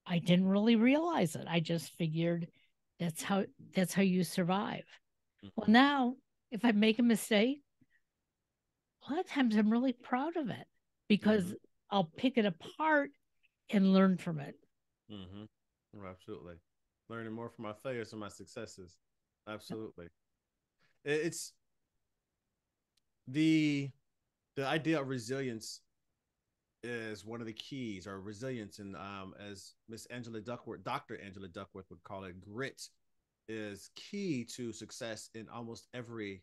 Mm-hmm. 0.07 0.15
I 0.15 0.19
didn't 0.19 0.49
really 0.49 0.77
realize 0.77 1.37
it. 1.37 1.47
I 1.49 1.61
just 1.61 1.91
figured 1.93 2.49
that's 3.01 3.23
how 3.23 3.45
that's 3.75 3.95
how 3.95 4.03
you 4.03 4.25
survive. 4.25 4.85
Mm-hmm. 5.45 5.49
Well, 5.57 5.69
now 5.69 6.15
if 6.51 6.65
I 6.65 6.73
make 6.73 6.99
a 6.99 7.03
mistake, 7.03 7.63
a 9.07 9.13
lot 9.13 9.21
of 9.21 9.29
times 9.29 9.57
I'm 9.57 9.71
really 9.71 9.93
proud 9.93 10.37
of 10.37 10.51
it 10.51 10.67
because 11.09 11.45
mm-hmm. 11.45 11.55
I'll 11.91 12.11
pick 12.17 12.39
it 12.39 12.47
apart 12.47 13.11
and 13.71 13.93
learn 13.93 14.17
from 14.17 14.41
it. 14.41 14.55
Mm-hmm. 15.11 16.07
absolutely. 16.07 16.55
Learning 17.09 17.33
more 17.33 17.51
from 17.51 17.65
my 17.65 17.73
failures 17.73 18.13
and 18.13 18.21
my 18.21 18.29
successes. 18.29 18.97
Absolutely. 19.49 20.07
It's 21.05 21.53
the 23.29 23.91
the 24.57 24.67
idea 24.67 25.01
of 25.01 25.09
resilience 25.09 25.81
is 26.85 27.25
one 27.25 27.41
of 27.41 27.47
the 27.47 27.53
keys 27.53 28.07
or 28.07 28.21
resilience 28.21 28.79
and 28.79 28.95
um, 28.97 29.35
as 29.41 29.75
miss 29.89 30.07
angela 30.07 30.41
duckworth 30.41 30.85
dr 30.85 31.19
angela 31.25 31.49
duckworth 31.49 31.87
would 31.91 32.03
call 32.05 32.25
it 32.25 32.41
grit 32.41 32.89
is 33.49 33.91
key 33.97 34.45
to 34.45 34.73
success 34.73 35.31
in 35.35 35.49
almost 35.49 35.89
every 35.95 36.43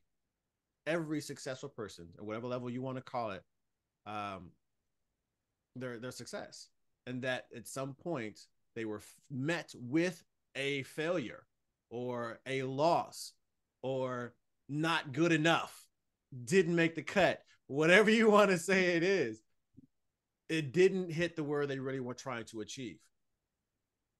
every 0.87 1.21
successful 1.21 1.69
person 1.69 2.07
at 2.17 2.25
whatever 2.25 2.47
level 2.47 2.69
you 2.69 2.81
want 2.81 2.97
to 2.97 3.03
call 3.03 3.31
it 3.31 3.43
um 4.05 4.51
their 5.75 5.99
their 5.99 6.11
success. 6.11 6.69
And 7.07 7.21
that 7.23 7.45
at 7.55 7.67
some 7.67 7.93
point 7.93 8.39
they 8.75 8.85
were 8.85 8.97
f- 8.97 9.15
met 9.29 9.73
with 9.75 10.23
a 10.55 10.83
failure 10.83 11.43
or 11.89 12.39
a 12.45 12.63
loss 12.63 13.33
or 13.81 14.33
not 14.69 15.11
good 15.11 15.31
enough, 15.31 15.87
didn't 16.45 16.75
make 16.75 16.95
the 16.95 17.01
cut, 17.01 17.41
whatever 17.67 18.09
you 18.09 18.29
want 18.29 18.51
to 18.51 18.57
say 18.57 18.95
it 18.95 19.03
is, 19.03 19.41
it 20.51 20.73
didn't 20.73 21.09
hit 21.09 21.37
the 21.37 21.43
word 21.43 21.69
they 21.69 21.79
really 21.79 22.01
were 22.01 22.13
trying 22.13 22.43
to 22.43 22.59
achieve. 22.59 22.99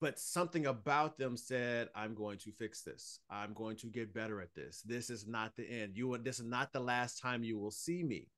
But 0.00 0.18
something 0.18 0.66
about 0.66 1.18
them 1.18 1.36
said, 1.36 1.90
I'm 1.94 2.14
going 2.14 2.38
to 2.38 2.50
fix 2.50 2.80
this. 2.80 3.20
I'm 3.30 3.52
going 3.52 3.76
to 3.76 3.86
get 3.86 4.14
better 4.14 4.40
at 4.40 4.54
this. 4.54 4.80
This 4.80 5.10
is 5.10 5.26
not 5.26 5.54
the 5.56 5.68
end. 5.68 5.92
You 5.94 6.16
this 6.18 6.40
is 6.40 6.46
not 6.46 6.72
the 6.72 6.80
last 6.80 7.20
time 7.20 7.44
you 7.44 7.58
will 7.58 7.70
see 7.70 8.02
me. 8.02 8.28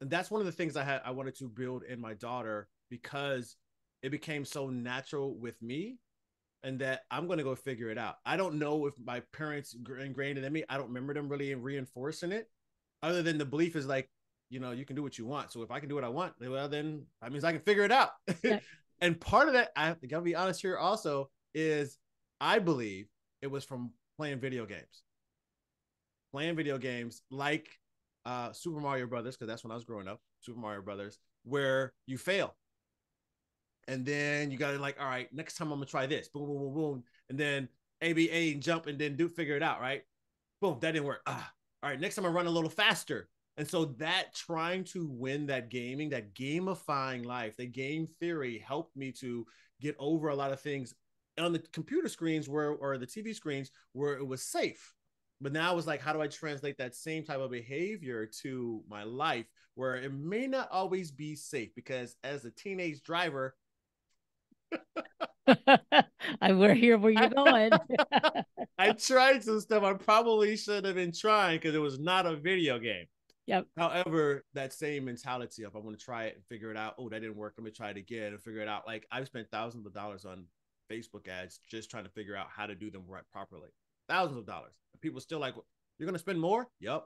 And 0.00 0.10
that's 0.10 0.32
one 0.32 0.40
of 0.40 0.46
the 0.46 0.52
things 0.52 0.76
I 0.76 0.82
had 0.82 1.00
I 1.04 1.12
wanted 1.12 1.36
to 1.36 1.48
build 1.48 1.84
in 1.84 2.00
my 2.00 2.14
daughter 2.14 2.68
because 2.90 3.56
it 4.02 4.10
became 4.10 4.44
so 4.44 4.68
natural 4.68 5.38
with 5.38 5.62
me 5.62 5.98
and 6.64 6.80
that 6.80 7.02
I'm 7.08 7.28
going 7.28 7.38
to 7.38 7.44
go 7.44 7.54
figure 7.54 7.90
it 7.90 7.98
out. 7.98 8.16
I 8.26 8.36
don't 8.36 8.58
know 8.58 8.86
if 8.86 8.94
my 9.02 9.20
parents 9.32 9.74
ingrained 9.74 10.38
it 10.38 10.44
in 10.44 10.52
me. 10.52 10.64
I 10.68 10.76
don't 10.76 10.88
remember 10.88 11.14
them 11.14 11.28
really 11.28 11.54
reinforcing 11.54 12.32
it, 12.32 12.50
other 13.00 13.22
than 13.22 13.38
the 13.38 13.44
belief 13.44 13.76
is 13.76 13.86
like, 13.86 14.10
you 14.52 14.60
know, 14.60 14.72
you 14.72 14.84
can 14.84 14.96
do 14.96 15.02
what 15.02 15.18
you 15.18 15.24
want. 15.24 15.50
So 15.50 15.62
if 15.62 15.70
I 15.70 15.80
can 15.80 15.88
do 15.88 15.94
what 15.94 16.04
I 16.04 16.08
want, 16.08 16.34
well, 16.40 16.68
then 16.68 17.06
that 17.20 17.32
means 17.32 17.42
I 17.42 17.52
can 17.52 17.62
figure 17.62 17.84
it 17.84 17.92
out. 17.92 18.10
Yeah. 18.42 18.60
and 19.00 19.20
part 19.20 19.48
of 19.48 19.54
that, 19.54 19.70
I 19.74 19.96
gotta 20.06 20.22
be 20.22 20.34
honest 20.34 20.60
here 20.60 20.76
also, 20.76 21.30
is 21.54 21.98
I 22.40 22.58
believe 22.58 23.08
it 23.40 23.50
was 23.50 23.64
from 23.64 23.92
playing 24.18 24.40
video 24.40 24.66
games. 24.66 25.02
Playing 26.32 26.54
video 26.54 26.76
games 26.78 27.22
like 27.30 27.68
uh, 28.26 28.52
Super 28.52 28.80
Mario 28.80 29.06
Brothers, 29.06 29.36
because 29.36 29.48
that's 29.48 29.64
when 29.64 29.72
I 29.72 29.74
was 29.74 29.84
growing 29.84 30.06
up, 30.06 30.20
Super 30.40 30.58
Mario 30.58 30.82
Brothers, 30.82 31.18
where 31.44 31.94
you 32.06 32.18
fail 32.18 32.54
and 33.88 34.06
then 34.06 34.50
you 34.50 34.58
gotta 34.58 34.78
like, 34.78 34.96
all 35.00 35.06
right, 35.06 35.32
next 35.32 35.56
time 35.56 35.72
I'm 35.72 35.78
gonna 35.78 35.86
try 35.86 36.06
this. 36.06 36.28
Boom, 36.28 36.46
boom, 36.46 36.58
boom, 36.58 36.74
boom. 36.74 37.04
And 37.28 37.38
then 37.38 37.68
ABA 38.02 38.32
and 38.32 38.62
jump 38.62 38.86
and 38.86 38.98
then 38.98 39.16
do 39.16 39.28
figure 39.28 39.56
it 39.56 39.62
out, 39.62 39.80
right? 39.80 40.02
Boom, 40.60 40.78
that 40.80 40.92
didn't 40.92 41.06
work. 41.06 41.22
Ah, 41.26 41.52
all 41.82 41.90
right, 41.90 42.00
next 42.00 42.14
time 42.14 42.26
I 42.26 42.28
run 42.28 42.46
a 42.46 42.50
little 42.50 42.70
faster. 42.70 43.28
And 43.56 43.68
so 43.68 43.84
that 43.98 44.34
trying 44.34 44.84
to 44.84 45.06
win 45.06 45.46
that 45.46 45.68
gaming, 45.68 46.10
that 46.10 46.34
gamifying 46.34 47.24
life, 47.24 47.56
the 47.56 47.66
game 47.66 48.08
theory 48.18 48.58
helped 48.58 48.96
me 48.96 49.12
to 49.20 49.46
get 49.80 49.94
over 49.98 50.28
a 50.28 50.34
lot 50.34 50.52
of 50.52 50.60
things 50.60 50.94
on 51.38 51.52
the 51.52 51.58
computer 51.58 52.08
screens 52.08 52.48
where 52.48 52.70
or 52.70 52.96
the 52.98 53.06
TV 53.06 53.34
screens 53.34 53.70
where 53.92 54.14
it 54.14 54.26
was 54.26 54.42
safe. 54.42 54.94
But 55.40 55.52
now 55.52 55.76
it's 55.76 55.86
like, 55.86 56.00
how 56.00 56.12
do 56.12 56.22
I 56.22 56.28
translate 56.28 56.78
that 56.78 56.94
same 56.94 57.24
type 57.24 57.40
of 57.40 57.50
behavior 57.50 58.26
to 58.42 58.82
my 58.88 59.02
life 59.02 59.46
where 59.74 59.96
it 59.96 60.14
may 60.14 60.46
not 60.46 60.70
always 60.70 61.10
be 61.10 61.34
safe? 61.34 61.74
Because 61.74 62.16
as 62.22 62.44
a 62.44 62.50
teenage 62.50 63.02
driver, 63.02 63.56
I 65.46 66.52
will 66.52 66.74
here 66.74 66.96
where 66.96 67.12
you're 67.12 67.28
going. 67.28 67.72
I 68.78 68.92
tried 68.92 69.42
some 69.42 69.60
stuff 69.60 69.82
I 69.82 69.94
probably 69.94 70.56
should 70.56 70.84
have 70.84 70.94
been 70.94 71.12
trying 71.12 71.58
because 71.58 71.74
it 71.74 71.80
was 71.80 71.98
not 71.98 72.26
a 72.26 72.36
video 72.36 72.78
game. 72.78 73.06
Yep. 73.46 73.66
However, 73.76 74.44
that 74.54 74.72
same 74.72 75.04
mentality 75.04 75.64
of 75.64 75.74
I 75.74 75.80
want 75.80 75.98
to 75.98 76.04
try 76.04 76.24
it 76.24 76.36
and 76.36 76.44
figure 76.46 76.70
it 76.70 76.76
out. 76.76 76.94
Oh, 76.98 77.08
that 77.08 77.20
didn't 77.20 77.36
work. 77.36 77.54
Let 77.58 77.64
me 77.64 77.70
try 77.70 77.90
it 77.90 77.96
again 77.96 78.32
and 78.32 78.42
figure 78.42 78.60
it 78.60 78.68
out. 78.68 78.86
Like 78.86 79.06
I've 79.10 79.26
spent 79.26 79.48
thousands 79.50 79.86
of 79.86 79.92
dollars 79.92 80.24
on 80.24 80.44
Facebook 80.90 81.28
ads 81.28 81.58
just 81.68 81.90
trying 81.90 82.04
to 82.04 82.10
figure 82.10 82.36
out 82.36 82.46
how 82.54 82.66
to 82.66 82.74
do 82.74 82.90
them 82.90 83.02
right 83.08 83.24
properly. 83.32 83.70
Thousands 84.08 84.38
of 84.38 84.46
dollars. 84.46 84.74
People 85.00 85.20
still 85.20 85.40
like, 85.40 85.54
you're 85.98 86.06
gonna 86.06 86.18
spend 86.18 86.40
more? 86.40 86.68
Yep. 86.80 87.04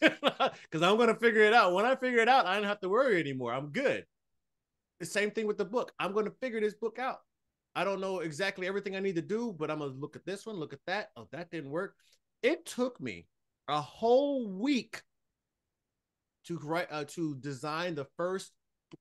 Because 0.00 0.52
I'm 0.82 0.96
gonna 0.98 1.14
figure 1.14 1.42
it 1.42 1.54
out. 1.54 1.72
When 1.72 1.86
I 1.86 1.96
figure 1.96 2.20
it 2.20 2.28
out, 2.28 2.46
I 2.46 2.54
don't 2.54 2.64
have 2.64 2.80
to 2.80 2.88
worry 2.88 3.18
anymore. 3.18 3.54
I'm 3.54 3.68
good. 3.68 4.04
The 5.00 5.06
same 5.06 5.30
thing 5.30 5.46
with 5.46 5.58
the 5.58 5.64
book. 5.64 5.92
I'm 5.98 6.14
to 6.14 6.30
figure 6.40 6.60
this 6.60 6.74
book 6.74 6.98
out. 6.98 7.20
I 7.74 7.84
don't 7.84 8.00
know 8.00 8.20
exactly 8.20 8.66
everything 8.68 8.94
I 8.94 9.00
need 9.00 9.16
to 9.16 9.22
do, 9.22 9.54
but 9.58 9.70
I'm 9.70 9.78
to 9.78 9.86
look 9.86 10.14
at 10.14 10.26
this 10.26 10.46
one, 10.46 10.56
look 10.56 10.72
at 10.72 10.84
that. 10.86 11.10
Oh, 11.16 11.26
that 11.32 11.50
didn't 11.50 11.70
work. 11.70 11.96
It 12.42 12.66
took 12.66 13.00
me 13.00 13.26
a 13.68 13.80
whole 13.80 14.46
week 14.46 15.02
to 16.46 16.58
write 16.58 16.88
uh, 16.90 17.04
to 17.08 17.36
design 17.36 17.94
the 17.94 18.06
first 18.16 18.52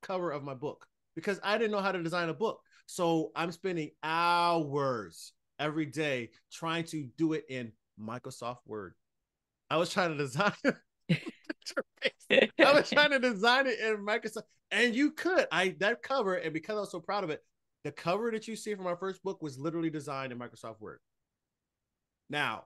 cover 0.02 0.32
of 0.32 0.44
my 0.44 0.54
book 0.54 0.86
because 1.16 1.40
I 1.44 1.58
didn't 1.58 1.72
know 1.72 1.82
how 1.82 1.92
to 1.92 2.04
design 2.04 2.30
a 2.30 2.34
book. 2.34 2.60
So 2.86 3.32
I'm 3.36 3.52
spending 3.52 3.92
hours 4.04 5.34
every 5.60 5.86
day 5.86 6.30
trying 6.52 6.86
to 6.86 7.08
do 7.18 7.34
it 7.34 7.46
in 7.50 7.72
Microsoft 8.00 8.60
Word. 8.66 8.94
I 9.70 9.78
was 9.78 9.90
trying 9.90 10.12
to 10.12 10.18
design 10.18 10.54
I 12.32 12.74
was 12.74 12.90
trying 12.94 13.12
to 13.12 13.20
design 13.20 13.68
it 13.68 13.80
in 13.80 14.06
Microsoft, 14.06 14.44
and 14.72 14.96
you 14.96 15.12
could. 15.12 15.48
I 15.52 15.76
that 15.80 16.02
cover, 16.02 16.36
and 16.36 16.54
because 16.54 16.78
I 16.78 16.82
was 16.82 16.92
so 16.92 17.00
proud 17.00 17.24
of 17.24 17.30
it, 17.30 17.44
the 17.84 17.92
cover 17.92 18.32
that 18.32 18.48
you 18.48 18.56
see 18.56 18.76
from 18.76 18.86
my 18.86 18.96
first 18.96 19.24
book 19.24 19.42
was 19.42 19.58
literally 19.58 19.90
designed 19.90 20.32
in 20.32 20.40
Microsoft 20.40 20.80
Word. 20.80 21.00
Now, 22.30 22.66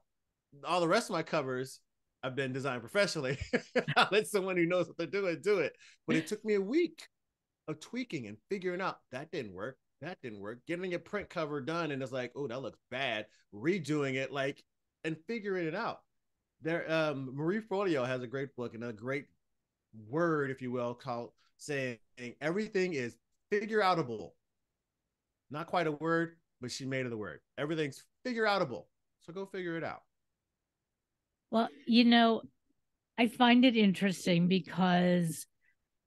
all 0.63 0.80
the 0.80 0.88
rest 0.88 1.09
of 1.09 1.13
my 1.13 1.23
covers 1.23 1.80
have 2.26 2.36
been 2.36 2.53
designed 2.53 2.82
professionally. 2.82 3.38
I'll 3.95 4.09
let 4.11 4.28
someone 4.28 4.57
who 4.57 4.65
knows 4.65 4.88
what 4.88 4.97
they're 4.97 5.07
doing 5.07 5.39
do 5.41 5.59
it. 5.59 5.76
But 6.07 6.15
it 6.17 6.28
took 6.28 6.43
me 6.43 6.55
a 6.55 6.61
week 6.61 7.07
of 7.67 7.80
tweaking 7.80 8.28
and 8.28 8.38
figuring 8.49 8.82
out 8.82 8.99
that 9.11 9.32
didn't 9.32 9.53
work. 9.53 9.78
That 10.01 10.21
didn't 10.21 10.39
work. 10.39 10.59
Getting 10.67 10.93
a 10.93 10.99
print 10.99 11.30
cover 11.30 11.61
done 11.61 11.91
and 11.91 12.01
it's 12.01 12.11
like, 12.11 12.32
oh, 12.36 12.47
that 12.47 12.61
looks 12.61 12.80
bad. 12.91 13.26
Redoing 13.53 14.15
it, 14.15 14.32
like, 14.32 14.63
and 15.03 15.15
figuring 15.28 15.67
it 15.67 15.76
out. 15.76 15.99
There, 16.61 16.91
um, 16.91 17.32
Marie 17.34 17.61
Forleo 17.61 18.05
has 18.05 18.21
a 18.21 18.28
great 18.28 18.55
book 18.55 18.73
and 18.73 18.84
a 18.84 18.93
great 18.93 19.26
word, 20.09 20.51
if 20.51 20.61
you 20.61 20.71
will, 20.71 20.93
called 20.93 21.32
saying 21.57 21.97
everything 22.41 22.93
is 22.93 23.15
figure 23.51 23.82
outable. 23.82 24.32
Not 25.51 25.67
quite 25.67 25.88
a 25.88 25.91
word, 25.91 26.36
but 26.59 26.71
she 26.71 26.86
made 26.86 27.05
it 27.05 27.13
a 27.13 27.17
word. 27.17 27.39
Everything's 27.57 28.03
figure 28.23 28.45
outable. 28.45 28.86
So 29.21 29.34
go 29.34 29.45
figure 29.45 29.78
it 29.78 29.84
out. 29.84 30.01
Well, 31.51 31.69
you 31.85 32.05
know, 32.05 32.41
I 33.17 33.27
find 33.27 33.63
it 33.65 33.77
interesting 33.77 34.47
because 34.47 35.45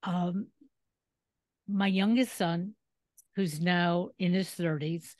um, 0.02 0.48
my 1.66 1.86
youngest 1.86 2.34
son, 2.36 2.74
who's 3.36 3.60
now 3.60 4.08
in 4.18 4.32
his 4.32 4.48
30s, 4.48 5.14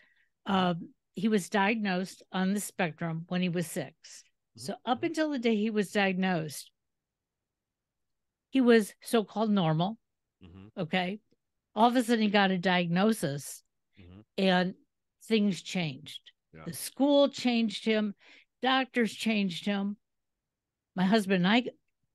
um, 0.47 0.91
he 1.15 1.29
was 1.29 1.49
diagnosed 1.49 2.23
on 2.33 2.53
the 2.53 2.61
spectrum 2.61 3.25
when 3.29 3.43
he 3.43 3.49
was 3.49 3.67
6 3.67 3.87
mm-hmm. 3.87 4.61
So, 4.61 4.75
up 4.85 5.03
until 5.05 5.31
the 5.31 5.39
day 5.39 5.57
he 5.57 5.71
was 5.71 5.93
diagnosed, 5.93 6.71
he 8.51 8.61
was 8.61 8.93
so 9.03 9.25
called 9.25 9.51
normal. 9.51 9.99
Mm-hmm. 10.45 10.81
Okay. 10.81 11.21
All 11.75 11.89
of 11.89 11.97
a 11.97 12.03
sudden, 12.03 12.23
he 12.23 12.31
got 12.31 12.51
a 12.51 12.59
diagnosis 12.59 13.63
mm-hmm. 14.01 14.21
and 14.37 14.75
things 15.25 15.63
changed. 15.63 16.21
Yeah. 16.53 16.63
The 16.67 16.73
school 16.73 17.29
changed 17.29 17.85
him, 17.85 18.15
doctors 18.63 19.13
changed 19.13 19.65
him. 19.65 19.97
My 20.99 21.05
husband 21.05 21.47
and 21.47 21.49
I 21.49 21.63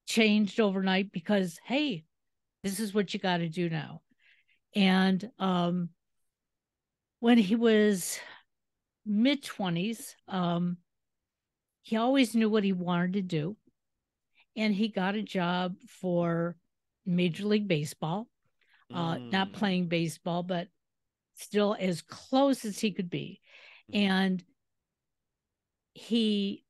changed 0.06 0.60
overnight 0.60 1.14
because, 1.14 1.58
hey, 1.64 2.04
this 2.64 2.82
is 2.82 2.94
what 2.94 3.14
you 3.14 3.20
got 3.20 3.38
to 3.38 3.48
do 3.48 3.70
now. 3.70 4.02
And 4.76 5.32
um, 5.40 5.88
when 7.22 7.38
he 7.38 7.56
was 7.56 8.20
mid 9.06 9.42
20s, 9.42 10.16
um, 10.28 10.76
he 11.82 11.96
always 11.96 12.36
knew 12.36 12.50
what 12.50 12.66
he 12.66 12.74
wanted 12.74 13.14
to 13.14 13.22
do. 13.22 13.56
And 14.58 14.76
he 14.76 14.90
got 14.90 15.16
a 15.16 15.22
job 15.22 15.76
for 15.88 16.58
Major 17.06 17.46
League 17.46 17.70
Baseball, 17.70 18.28
uh, 18.94 19.16
mm. 19.16 19.32
not 19.32 19.54
playing 19.54 19.88
baseball, 19.88 20.44
but 20.44 20.68
still 21.36 21.74
as 21.80 22.02
close 22.02 22.66
as 22.66 22.80
he 22.80 22.92
could 22.92 23.10
be. 23.10 23.40
Mm. 23.94 23.98
And 23.98 24.44
he 25.94 26.66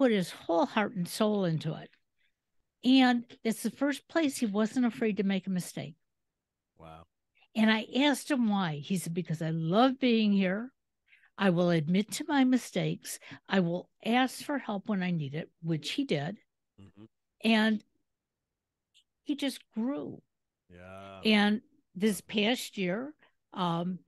put 0.00 0.10
his 0.10 0.30
whole 0.30 0.64
heart 0.64 0.96
and 0.96 1.06
soul 1.06 1.44
into 1.44 1.74
it. 1.74 1.90
And 2.82 3.24
it's 3.44 3.62
the 3.62 3.70
first 3.70 4.08
place 4.08 4.38
he 4.38 4.46
wasn't 4.46 4.86
afraid 4.86 5.18
to 5.18 5.24
make 5.24 5.46
a 5.46 5.50
mistake. 5.50 5.94
Wow. 6.78 7.02
And 7.54 7.70
I 7.70 7.86
asked 7.96 8.30
him 8.30 8.48
why. 8.48 8.76
He 8.76 8.96
said, 8.96 9.12
Because 9.12 9.42
I 9.42 9.50
love 9.50 10.00
being 10.00 10.32
here. 10.32 10.72
I 11.36 11.50
will 11.50 11.68
admit 11.68 12.12
to 12.12 12.24
my 12.26 12.44
mistakes. 12.44 13.18
I 13.46 13.60
will 13.60 13.90
ask 14.02 14.42
for 14.42 14.56
help 14.56 14.88
when 14.88 15.02
I 15.02 15.10
need 15.10 15.34
it, 15.34 15.50
which 15.62 15.90
he 15.90 16.04
did. 16.06 16.38
Mm-hmm. 16.80 17.04
And 17.44 17.84
he 19.24 19.36
just 19.36 19.60
grew. 19.74 20.22
Yeah. 20.70 21.20
And 21.26 21.60
this 21.94 22.22
past 22.22 22.78
year, 22.78 23.12
um, 23.52 23.98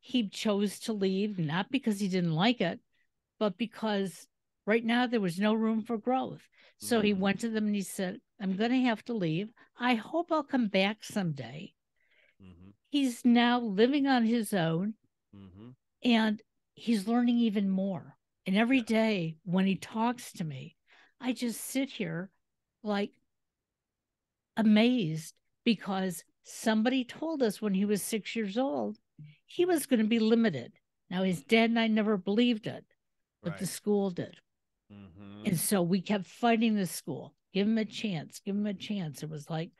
he 0.00 0.28
chose 0.28 0.80
to 0.80 0.92
leave, 0.92 1.38
not 1.38 1.70
because 1.70 2.00
he 2.00 2.08
didn't 2.08 2.34
like 2.34 2.60
it, 2.60 2.80
but 3.38 3.56
because 3.56 4.26
right 4.66 4.84
now 4.84 5.06
there 5.06 5.20
was 5.20 5.38
no 5.38 5.54
room 5.54 5.82
for 5.82 5.98
growth. 5.98 6.42
So 6.78 6.96
mm-hmm. 6.96 7.06
he 7.06 7.12
went 7.14 7.40
to 7.40 7.48
them 7.48 7.66
and 7.66 7.74
he 7.74 7.82
said, 7.82 8.20
I'm 8.40 8.56
going 8.56 8.70
to 8.70 8.80
have 8.82 9.04
to 9.06 9.12
leave. 9.12 9.50
I 9.78 9.94
hope 9.94 10.32
I'll 10.32 10.42
come 10.42 10.68
back 10.68 10.98
someday. 11.02 11.72
Mm-hmm. 12.42 12.70
He's 12.88 13.24
now 13.24 13.60
living 13.60 14.06
on 14.06 14.24
his 14.24 14.54
own 14.54 14.94
mm-hmm. 15.36 15.70
and 16.02 16.42
he's 16.74 17.06
learning 17.06 17.38
even 17.38 17.68
more. 17.68 18.16
And 18.46 18.56
every 18.56 18.80
day 18.80 19.36
when 19.44 19.66
he 19.66 19.76
talks 19.76 20.32
to 20.34 20.44
me, 20.44 20.76
I 21.20 21.32
just 21.32 21.60
sit 21.60 21.90
here 21.90 22.30
like 22.82 23.10
amazed 24.56 25.34
because 25.64 26.24
somebody 26.42 27.04
told 27.04 27.42
us 27.42 27.60
when 27.60 27.74
he 27.74 27.84
was 27.84 28.02
six 28.02 28.34
years 28.34 28.56
old 28.56 28.98
he 29.50 29.64
was 29.64 29.86
going 29.86 29.98
to 29.98 30.06
be 30.06 30.20
limited. 30.20 30.72
Now, 31.10 31.24
his 31.24 31.42
dad 31.42 31.70
and 31.70 31.78
I 31.78 31.88
never 31.88 32.16
believed 32.16 32.68
it, 32.68 32.84
but 33.42 33.50
right. 33.50 33.58
the 33.58 33.66
school 33.66 34.10
did. 34.10 34.36
Mm-hmm. 34.92 35.46
And 35.46 35.58
so 35.58 35.82
we 35.82 36.00
kept 36.00 36.26
fighting 36.26 36.74
the 36.74 36.86
school. 36.86 37.34
Give 37.52 37.66
him 37.66 37.78
a 37.78 37.84
chance. 37.84 38.40
Give 38.44 38.54
him 38.54 38.66
a 38.66 38.74
chance. 38.74 39.22
It 39.22 39.30
was 39.30 39.48
like, 39.50 39.70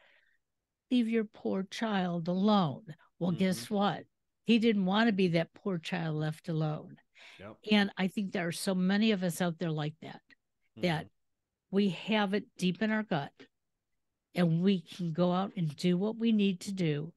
leave 0.90 1.08
your 1.08 1.24
poor 1.24 1.62
child 1.64 2.28
alone. 2.28 2.84
Well, 3.18 3.30
mm-hmm. 3.30 3.38
guess 3.38 3.70
what? 3.70 4.04
He 4.44 4.58
didn't 4.58 4.86
want 4.86 5.08
to 5.08 5.12
be 5.12 5.28
that 5.28 5.54
poor 5.54 5.78
child 5.78 6.16
left 6.16 6.48
alone. 6.48 6.96
Yep. 7.38 7.56
And 7.70 7.90
I 7.96 8.08
think 8.08 8.32
there 8.32 8.48
are 8.48 8.52
so 8.52 8.74
many 8.74 9.12
of 9.12 9.22
us 9.22 9.40
out 9.40 9.58
there 9.58 9.70
like 9.70 9.94
that, 10.02 10.20
mm-hmm. 10.76 10.82
that 10.82 11.06
we 11.70 11.90
have 11.90 12.34
it 12.34 12.44
deep 12.58 12.82
in 12.82 12.90
our 12.90 13.02
gut 13.02 13.32
and 14.34 14.62
we 14.62 14.80
can 14.80 15.12
go 15.12 15.32
out 15.32 15.52
and 15.56 15.74
do 15.76 15.96
what 15.96 16.16
we 16.16 16.32
need 16.32 16.61
to 16.61 16.72
do. 16.72 17.12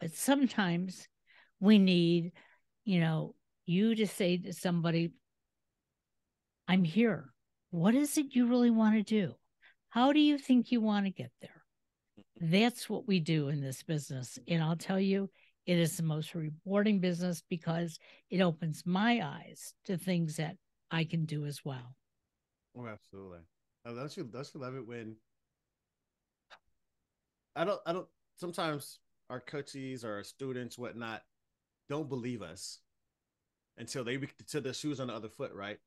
But 0.00 0.12
sometimes 0.12 1.08
we 1.60 1.78
need, 1.78 2.32
you 2.84 3.00
know, 3.00 3.34
you 3.64 3.94
to 3.94 4.06
say 4.06 4.36
to 4.38 4.52
somebody, 4.52 5.10
I'm 6.68 6.84
here. 6.84 7.32
What 7.70 7.94
is 7.94 8.18
it 8.18 8.34
you 8.36 8.46
really 8.46 8.70
want 8.70 8.94
to 8.94 9.02
do? 9.02 9.34
How 9.88 10.12
do 10.12 10.20
you 10.20 10.36
think 10.36 10.70
you 10.70 10.82
want 10.82 11.06
to 11.06 11.10
get 11.10 11.32
there? 11.40 11.62
That's 12.40 12.90
what 12.90 13.08
we 13.08 13.20
do 13.20 13.48
in 13.48 13.62
this 13.62 13.82
business. 13.82 14.38
And 14.46 14.62
I'll 14.62 14.76
tell 14.76 15.00
you, 15.00 15.30
it 15.66 15.78
is 15.78 15.96
the 15.96 16.02
most 16.02 16.34
rewarding 16.34 17.00
business 17.00 17.42
because 17.48 17.98
it 18.30 18.42
opens 18.42 18.84
my 18.84 19.26
eyes 19.26 19.72
to 19.86 19.96
things 19.96 20.36
that 20.36 20.56
I 20.90 21.04
can 21.04 21.24
do 21.24 21.46
as 21.46 21.64
well. 21.64 21.94
Oh, 22.76 22.86
absolutely. 22.86 23.40
don't 23.84 24.16
you 24.16 24.24
don't 24.24 24.50
you 24.54 24.60
love 24.60 24.76
it 24.76 24.86
when 24.86 25.16
I 27.56 27.64
don't 27.64 27.80
I 27.86 27.92
don't 27.92 28.06
sometimes 28.36 28.98
our 29.30 29.40
coaches 29.40 30.04
or 30.04 30.14
our 30.14 30.24
students, 30.24 30.78
whatnot, 30.78 31.22
don't 31.88 32.08
believe 32.08 32.42
us 32.42 32.78
until 33.78 34.04
they 34.04 34.18
to 34.48 34.60
their 34.60 34.74
shoes 34.74 35.00
on 35.00 35.08
the 35.08 35.14
other 35.14 35.28
foot, 35.28 35.52
right? 35.54 35.78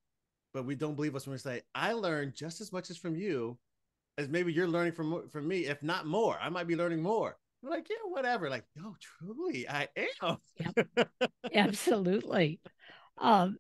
But 0.54 0.66
we 0.66 0.76
don't 0.76 0.96
believe 0.96 1.16
us 1.16 1.26
when 1.26 1.34
we 1.34 1.38
say, 1.38 1.62
I 1.74 1.94
learned 1.94 2.36
just 2.36 2.62
as 2.62 2.74
much 2.74 2.90
as 2.90 2.98
from 2.98 3.16
you 3.16 3.58
as 4.18 4.28
maybe 4.28 4.52
you're 4.52 4.68
learning 4.68 4.94
from 4.94 5.30
from 5.30 5.48
me, 5.48 5.66
if 5.66 5.82
not 5.82 6.06
more. 6.06 6.38
I 6.42 6.50
might 6.50 6.68
be 6.68 6.76
learning 6.76 7.02
more. 7.02 7.38
We're 7.62 7.70
like, 7.70 7.88
yeah, 7.90 7.98
whatever. 8.06 8.50
Like, 8.50 8.66
no, 8.76 8.96
truly, 9.00 9.70
I 9.70 9.88
am. 10.22 10.38
Yep. 10.60 11.12
Absolutely. 11.54 12.60
Um, 13.18 13.58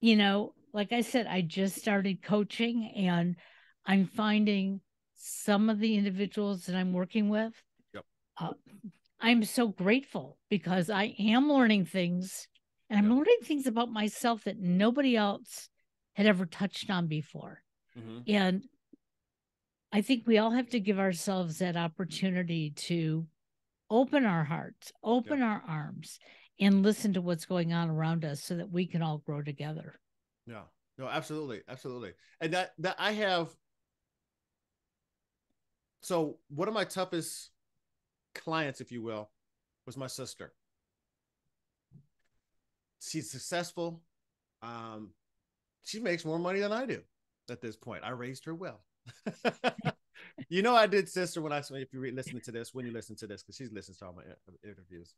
you 0.00 0.16
know, 0.16 0.54
like 0.72 0.92
I 0.92 1.02
said, 1.02 1.26
I 1.26 1.42
just 1.42 1.76
started 1.76 2.22
coaching 2.22 2.90
and 2.96 3.36
I'm 3.84 4.06
finding 4.06 4.80
some 5.14 5.68
of 5.68 5.78
the 5.78 5.96
individuals 5.96 6.66
that 6.66 6.76
I'm 6.76 6.92
working 6.92 7.28
with, 7.28 7.52
yep. 7.92 8.04
uh, 8.40 8.52
I'm 9.20 9.44
so 9.44 9.68
grateful 9.68 10.38
because 10.48 10.90
I 10.90 11.14
am 11.18 11.50
learning 11.50 11.86
things 11.86 12.46
and 12.88 12.98
I'm 12.98 13.10
learning 13.10 13.38
things 13.42 13.66
about 13.66 13.90
myself 13.90 14.44
that 14.44 14.58
nobody 14.58 15.16
else 15.16 15.68
had 16.18 16.26
ever 16.26 16.46
touched 16.46 16.90
on 16.90 17.06
before. 17.06 17.62
Mm-hmm. 17.96 18.18
And 18.26 18.64
I 19.92 20.02
think 20.02 20.26
we 20.26 20.38
all 20.38 20.50
have 20.50 20.68
to 20.70 20.80
give 20.80 20.98
ourselves 20.98 21.60
that 21.60 21.76
opportunity 21.76 22.70
to 22.70 23.28
open 23.88 24.26
our 24.26 24.42
hearts, 24.42 24.92
open 25.04 25.42
our 25.42 25.62
arms, 25.66 26.18
and 26.58 26.82
listen 26.82 27.12
to 27.12 27.20
what's 27.20 27.46
going 27.46 27.72
on 27.72 27.88
around 27.88 28.24
us 28.24 28.42
so 28.42 28.56
that 28.56 28.68
we 28.68 28.84
can 28.84 29.00
all 29.00 29.18
grow 29.18 29.42
together. 29.42 30.00
Yeah. 30.44 30.62
No, 30.98 31.06
absolutely. 31.06 31.62
Absolutely. 31.68 32.14
And 32.40 32.52
that 32.52 32.72
that 32.78 32.96
I 32.98 33.12
have 33.12 33.50
so 36.00 36.38
one 36.48 36.66
of 36.66 36.74
my 36.74 36.84
toughest 36.84 37.50
clients, 38.34 38.80
if 38.80 38.90
you 38.90 39.02
will, 39.02 39.30
was 39.86 39.96
my 39.96 40.08
sister. 40.08 40.52
She's 43.00 43.30
successful. 43.30 44.02
Um, 44.62 45.10
she 45.84 46.00
makes 46.00 46.24
more 46.24 46.38
money 46.38 46.60
than 46.60 46.72
I 46.72 46.86
do 46.86 47.00
at 47.50 47.60
this 47.60 47.76
point. 47.76 48.04
I 48.04 48.10
raised 48.10 48.44
her 48.44 48.54
well. 48.54 48.80
you 50.48 50.62
know, 50.62 50.74
I 50.74 50.86
did 50.86 51.08
sister 51.08 51.40
when 51.40 51.52
I 51.52 51.58
if 51.58 51.92
you 51.92 52.00
re- 52.00 52.10
listening 52.10 52.42
to 52.42 52.52
this, 52.52 52.74
when 52.74 52.86
you 52.86 52.92
listen 52.92 53.16
to 53.16 53.26
this, 53.26 53.42
because 53.42 53.56
she's 53.56 53.72
listening 53.72 53.96
to 54.00 54.06
all 54.06 54.14
my 54.14 54.22
interviews. 54.64 55.14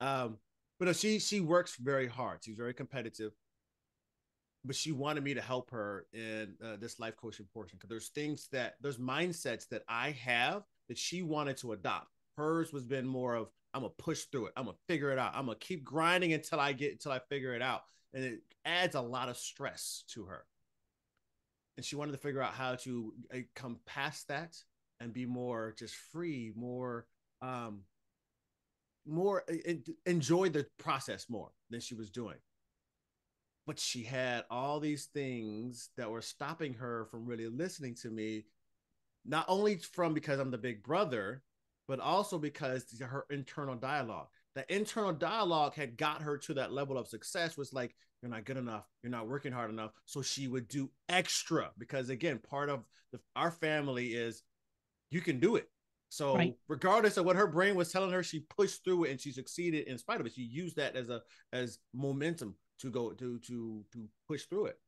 Um, 0.00 0.38
but 0.78 0.86
no, 0.86 0.92
she 0.92 1.18
she 1.18 1.40
works 1.40 1.76
very 1.76 2.06
hard. 2.06 2.40
She's 2.44 2.56
very 2.56 2.74
competitive 2.74 3.32
but 4.66 4.76
she 4.76 4.92
wanted 4.92 5.22
me 5.22 5.34
to 5.34 5.40
help 5.40 5.70
her 5.70 6.06
in 6.12 6.54
uh, 6.62 6.76
this 6.76 6.98
life 6.98 7.16
coaching 7.16 7.46
portion 7.54 7.78
because 7.78 7.88
there's 7.88 8.08
things 8.08 8.48
that 8.52 8.74
there's 8.80 8.98
mindsets 8.98 9.68
that 9.68 9.82
I 9.88 10.10
have 10.12 10.62
that 10.88 10.98
she 10.98 11.22
wanted 11.22 11.56
to 11.58 11.72
adopt. 11.72 12.08
Hers 12.36 12.72
was 12.72 12.84
been 12.84 13.06
more 13.06 13.34
of 13.34 13.48
I'm 13.72 13.82
gonna 13.82 13.92
push 13.98 14.24
through 14.24 14.46
it. 14.46 14.52
I'm 14.56 14.64
gonna 14.64 14.76
figure 14.88 15.10
it 15.10 15.18
out. 15.18 15.32
I'm 15.34 15.46
gonna 15.46 15.58
keep 15.58 15.84
grinding 15.84 16.32
until 16.32 16.60
I 16.60 16.72
get 16.72 16.92
until 16.92 17.12
I 17.12 17.20
figure 17.28 17.54
it 17.54 17.62
out, 17.62 17.82
and 18.16 18.24
it 18.24 18.40
adds 18.64 18.96
a 18.96 19.00
lot 19.00 19.28
of 19.28 19.36
stress 19.36 20.02
to 20.08 20.24
her. 20.24 20.44
And 21.76 21.86
she 21.86 21.94
wanted 21.94 22.12
to 22.12 22.18
figure 22.18 22.42
out 22.42 22.54
how 22.54 22.74
to 22.76 23.12
uh, 23.32 23.38
come 23.54 23.78
past 23.86 24.26
that 24.26 24.56
and 24.98 25.12
be 25.12 25.26
more 25.26 25.74
just 25.78 25.94
free, 25.94 26.52
more 26.56 27.06
um, 27.42 27.82
more 29.06 29.44
enjoy 30.04 30.48
the 30.48 30.66
process 30.78 31.26
more 31.28 31.50
than 31.70 31.80
she 31.80 31.94
was 31.94 32.10
doing 32.10 32.36
but 33.66 33.78
she 33.80 34.04
had 34.04 34.44
all 34.50 34.78
these 34.78 35.06
things 35.06 35.90
that 35.96 36.10
were 36.10 36.22
stopping 36.22 36.74
her 36.74 37.06
from 37.06 37.26
really 37.26 37.48
listening 37.48 37.94
to 37.94 38.10
me 38.10 38.44
not 39.24 39.44
only 39.48 39.76
from 39.76 40.12
because 40.12 40.40
i'm 40.40 40.50
the 40.50 40.58
big 40.58 40.82
brother 40.82 41.42
but 41.88 42.00
also 42.00 42.38
because 42.38 42.84
her 43.00 43.26
internal 43.30 43.76
dialogue 43.76 44.28
the 44.54 44.74
internal 44.74 45.12
dialogue 45.12 45.74
had 45.74 45.96
got 45.96 46.22
her 46.22 46.36
to 46.36 46.54
that 46.54 46.72
level 46.72 46.98
of 46.98 47.06
success 47.06 47.56
was 47.56 47.72
like 47.72 47.94
you're 48.26 48.34
not 48.34 48.44
good 48.44 48.56
enough 48.56 48.84
you're 49.02 49.10
not 49.10 49.28
working 49.28 49.52
hard 49.52 49.70
enough. 49.70 49.92
So 50.04 50.20
she 50.20 50.48
would 50.48 50.66
do 50.66 50.90
extra 51.08 51.70
because 51.78 52.10
again 52.10 52.38
part 52.38 52.68
of 52.68 52.84
the, 53.12 53.20
our 53.36 53.52
family 53.52 54.08
is 54.08 54.42
you 55.10 55.20
can 55.20 55.38
do 55.38 55.54
it. 55.54 55.70
So 56.08 56.34
right. 56.34 56.56
regardless 56.66 57.16
of 57.16 57.24
what 57.24 57.36
her 57.36 57.46
brain 57.46 57.76
was 57.76 57.92
telling 57.92 58.10
her 58.10 58.24
she 58.24 58.40
pushed 58.40 58.82
through 58.82 59.04
it 59.04 59.10
and 59.12 59.20
she 59.20 59.30
succeeded 59.30 59.86
in 59.86 59.96
spite 59.96 60.20
of 60.20 60.26
it. 60.26 60.34
She 60.34 60.42
used 60.42 60.76
that 60.76 60.96
as 60.96 61.08
a 61.08 61.22
as 61.52 61.78
momentum 61.94 62.56
to 62.80 62.90
go 62.90 63.10
to 63.12 63.38
to 63.38 63.84
to 63.92 64.08
push 64.26 64.42
through 64.44 64.66
it. 64.66 64.78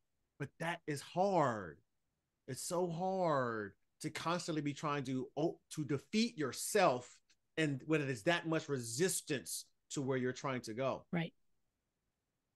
But 0.40 0.48
that 0.58 0.80
is 0.88 1.00
hard. 1.00 1.78
It's 2.48 2.62
so 2.62 2.88
hard 2.88 3.74
to 4.00 4.10
constantly 4.10 4.62
be 4.62 4.72
trying 4.72 5.04
to 5.04 5.28
oh, 5.36 5.60
to 5.74 5.84
defeat 5.84 6.36
yourself 6.36 7.16
and 7.56 7.82
when 7.86 8.00
it 8.00 8.08
is 8.08 8.24
that 8.24 8.48
much 8.48 8.68
resistance 8.68 9.64
to 9.90 10.02
where 10.02 10.18
you're 10.18 10.32
trying 10.32 10.62
to 10.62 10.74
go. 10.74 11.04
Right. 11.12 11.32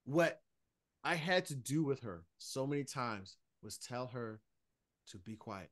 What 0.04 0.41
i 1.04 1.14
had 1.14 1.44
to 1.46 1.54
do 1.54 1.82
with 1.82 2.00
her 2.00 2.24
so 2.38 2.66
many 2.66 2.84
times 2.84 3.36
was 3.62 3.78
tell 3.78 4.06
her 4.08 4.40
to 5.08 5.18
be 5.18 5.36
quiet 5.36 5.70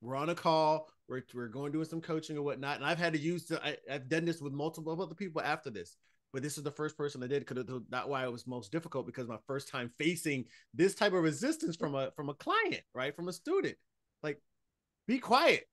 we're 0.00 0.16
on 0.16 0.28
a 0.28 0.34
call 0.34 0.88
we're, 1.08 1.22
we're 1.34 1.48
going 1.48 1.72
doing 1.72 1.84
some 1.84 2.00
coaching 2.00 2.36
or 2.36 2.42
whatnot 2.42 2.76
and 2.76 2.84
i've 2.84 2.98
had 2.98 3.12
to 3.12 3.18
use 3.18 3.50
I, 3.64 3.76
i've 3.90 4.08
done 4.08 4.24
this 4.24 4.40
with 4.40 4.52
multiple 4.52 5.00
other 5.00 5.14
people 5.14 5.40
after 5.40 5.70
this 5.70 5.96
but 6.36 6.42
this 6.42 6.58
is 6.58 6.64
the 6.64 6.70
first 6.70 6.98
person 6.98 7.22
I 7.22 7.28
did 7.28 7.46
because 7.46 7.64
that's 7.88 8.06
why 8.06 8.24
it 8.24 8.30
was 8.30 8.46
most 8.46 8.70
difficult 8.70 9.06
because 9.06 9.26
my 9.26 9.38
first 9.46 9.68
time 9.68 9.90
facing 9.98 10.44
this 10.74 10.94
type 10.94 11.14
of 11.14 11.22
resistance 11.22 11.76
from 11.76 11.94
a 11.94 12.10
from 12.10 12.28
a 12.28 12.34
client, 12.34 12.82
right? 12.94 13.16
From 13.16 13.28
a 13.28 13.32
student. 13.32 13.74
Like, 14.22 14.40
be 15.06 15.18
quiet. 15.18 15.66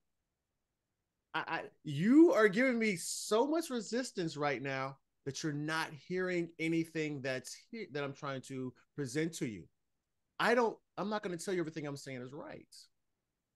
I, 1.34 1.44
I 1.46 1.62
you 1.82 2.32
are 2.32 2.48
giving 2.48 2.78
me 2.78 2.96
so 2.96 3.46
much 3.46 3.68
resistance 3.68 4.38
right 4.38 4.62
now 4.62 4.96
that 5.24 5.42
you're 5.42 5.52
not 5.52 5.88
hearing 6.06 6.48
anything 6.58 7.20
that's 7.22 7.56
here 7.70 7.86
that 7.92 8.04
I'm 8.04 8.12
trying 8.12 8.42
to 8.42 8.72
present 8.94 9.32
to 9.34 9.46
you. 9.46 9.64
I 10.38 10.54
don't, 10.54 10.76
I'm 10.98 11.08
not 11.08 11.22
going 11.22 11.36
to 11.36 11.42
tell 11.42 11.54
you 11.54 11.60
everything 11.60 11.86
I'm 11.86 11.96
saying 11.96 12.22
is 12.22 12.32
right. 12.32 12.66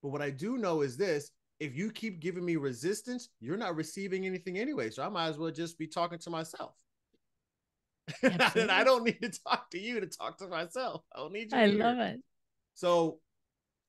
But 0.03 0.11
what 0.11 0.23
I 0.23 0.31
do 0.31 0.57
know 0.57 0.83
is 0.83 0.97
this 0.97 1.31
if 1.61 1.77
you 1.77 1.91
keep 1.91 2.21
giving 2.21 2.45
me 2.45 2.57
resistance, 2.57 3.31
you're 3.41 3.57
not 3.57 3.75
receiving 3.75 4.27
anything 4.27 4.59
anyway. 4.59 4.91
So 4.91 5.03
I 5.03 5.09
might 5.09 5.29
as 5.29 5.39
well 5.39 5.51
just 5.51 5.79
be 5.79 5.87
talking 5.87 6.19
to 6.21 6.31
myself. 6.31 6.73
and 8.23 8.71
I 8.71 8.85
don't 8.85 9.05
need 9.05 9.21
to 9.23 9.31
talk 9.47 9.71
to 9.71 9.79
you 9.79 10.01
to 10.01 10.07
talk 10.07 10.39
to 10.39 10.47
myself. 10.47 11.03
I 11.14 11.19
don't 11.19 11.33
need 11.33 11.53
you. 11.53 11.59
I 11.59 11.66
love 11.66 11.99
it. 11.99 12.21
So 12.75 13.19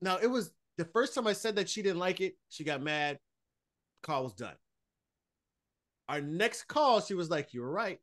now 0.01 0.17
it 0.17 0.27
was 0.27 0.51
the 0.77 0.85
first 0.85 1.13
time 1.13 1.27
I 1.27 1.33
said 1.33 1.55
that 1.57 1.69
she 1.69 1.81
didn't 1.81 1.99
like 1.99 2.21
it. 2.21 2.35
She 2.49 2.63
got 2.63 2.81
mad. 2.81 3.19
Call 4.01 4.23
was 4.23 4.33
done. 4.33 4.55
Our 6.09 6.19
next 6.19 6.63
call, 6.63 6.99
she 6.99 7.13
was 7.13 7.29
like, 7.29 7.53
"You 7.53 7.61
were 7.61 7.71
right. 7.71 7.99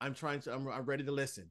I'm 0.00 0.14
trying 0.14 0.40
to. 0.40 0.52
I'm, 0.52 0.68
I'm 0.68 0.84
ready 0.84 1.04
to 1.04 1.12
listen." 1.12 1.48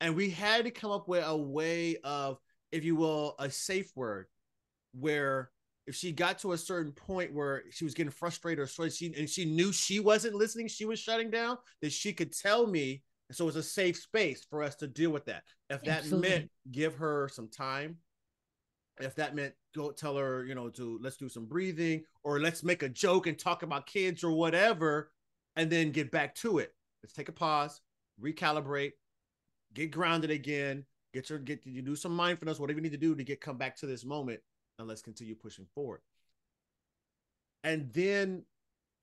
And 0.00 0.14
we 0.14 0.30
had 0.30 0.64
to 0.64 0.70
come 0.70 0.92
up 0.92 1.08
with 1.08 1.24
a 1.26 1.36
way 1.36 1.96
of, 2.04 2.38
if 2.70 2.84
you 2.84 2.94
will, 2.94 3.34
a 3.40 3.50
safe 3.50 3.90
word, 3.96 4.26
where 4.92 5.50
if 5.88 5.96
she 5.96 6.12
got 6.12 6.38
to 6.40 6.52
a 6.52 6.58
certain 6.58 6.92
point 6.92 7.32
where 7.32 7.64
she 7.70 7.84
was 7.84 7.94
getting 7.94 8.12
frustrated 8.12 8.62
or 8.62 8.66
so 8.66 8.88
she 8.88 9.12
and 9.18 9.28
she 9.28 9.44
knew 9.44 9.72
she 9.72 9.98
wasn't 10.00 10.34
listening, 10.34 10.68
she 10.68 10.84
was 10.84 11.00
shutting 11.00 11.30
down, 11.30 11.58
that 11.82 11.92
she 11.92 12.12
could 12.12 12.32
tell 12.32 12.66
me. 12.66 13.02
And 13.28 13.36
so 13.36 13.44
it 13.44 13.46
was 13.46 13.56
a 13.56 13.62
safe 13.62 13.96
space 13.96 14.46
for 14.48 14.62
us 14.62 14.76
to 14.76 14.86
deal 14.86 15.10
with 15.10 15.24
that. 15.26 15.42
If 15.68 15.82
that 15.84 15.98
Absolutely. 15.98 16.28
meant 16.28 16.50
give 16.70 16.94
her 16.94 17.28
some 17.32 17.48
time, 17.48 17.96
if 19.00 19.14
that 19.16 19.34
meant 19.34 19.54
go 19.74 19.90
tell 19.90 20.16
her, 20.16 20.44
you 20.44 20.54
know, 20.54 20.68
to 20.70 20.98
let's 21.02 21.16
do 21.16 21.28
some 21.28 21.46
breathing 21.46 22.04
or 22.24 22.40
let's 22.40 22.62
make 22.62 22.82
a 22.82 22.88
joke 22.88 23.26
and 23.26 23.38
talk 23.38 23.62
about 23.62 23.86
kids 23.86 24.24
or 24.24 24.32
whatever, 24.32 25.10
and 25.56 25.70
then 25.70 25.90
get 25.90 26.10
back 26.10 26.34
to 26.36 26.58
it. 26.58 26.74
Let's 27.02 27.12
take 27.12 27.28
a 27.28 27.32
pause, 27.32 27.80
recalibrate, 28.22 28.92
get 29.74 29.90
grounded 29.90 30.30
again, 30.30 30.84
get 31.12 31.30
your 31.30 31.38
get 31.38 31.64
you 31.64 31.82
do 31.82 31.96
some 31.96 32.14
mindfulness, 32.14 32.58
whatever 32.58 32.78
you 32.78 32.82
need 32.82 32.92
to 32.92 32.98
do 32.98 33.14
to 33.14 33.24
get 33.24 33.40
come 33.40 33.56
back 33.56 33.76
to 33.76 33.86
this 33.86 34.04
moment 34.04 34.40
and 34.78 34.88
let's 34.88 35.02
continue 35.02 35.34
pushing 35.34 35.66
forward. 35.74 36.00
And 37.64 37.92
then 37.92 38.44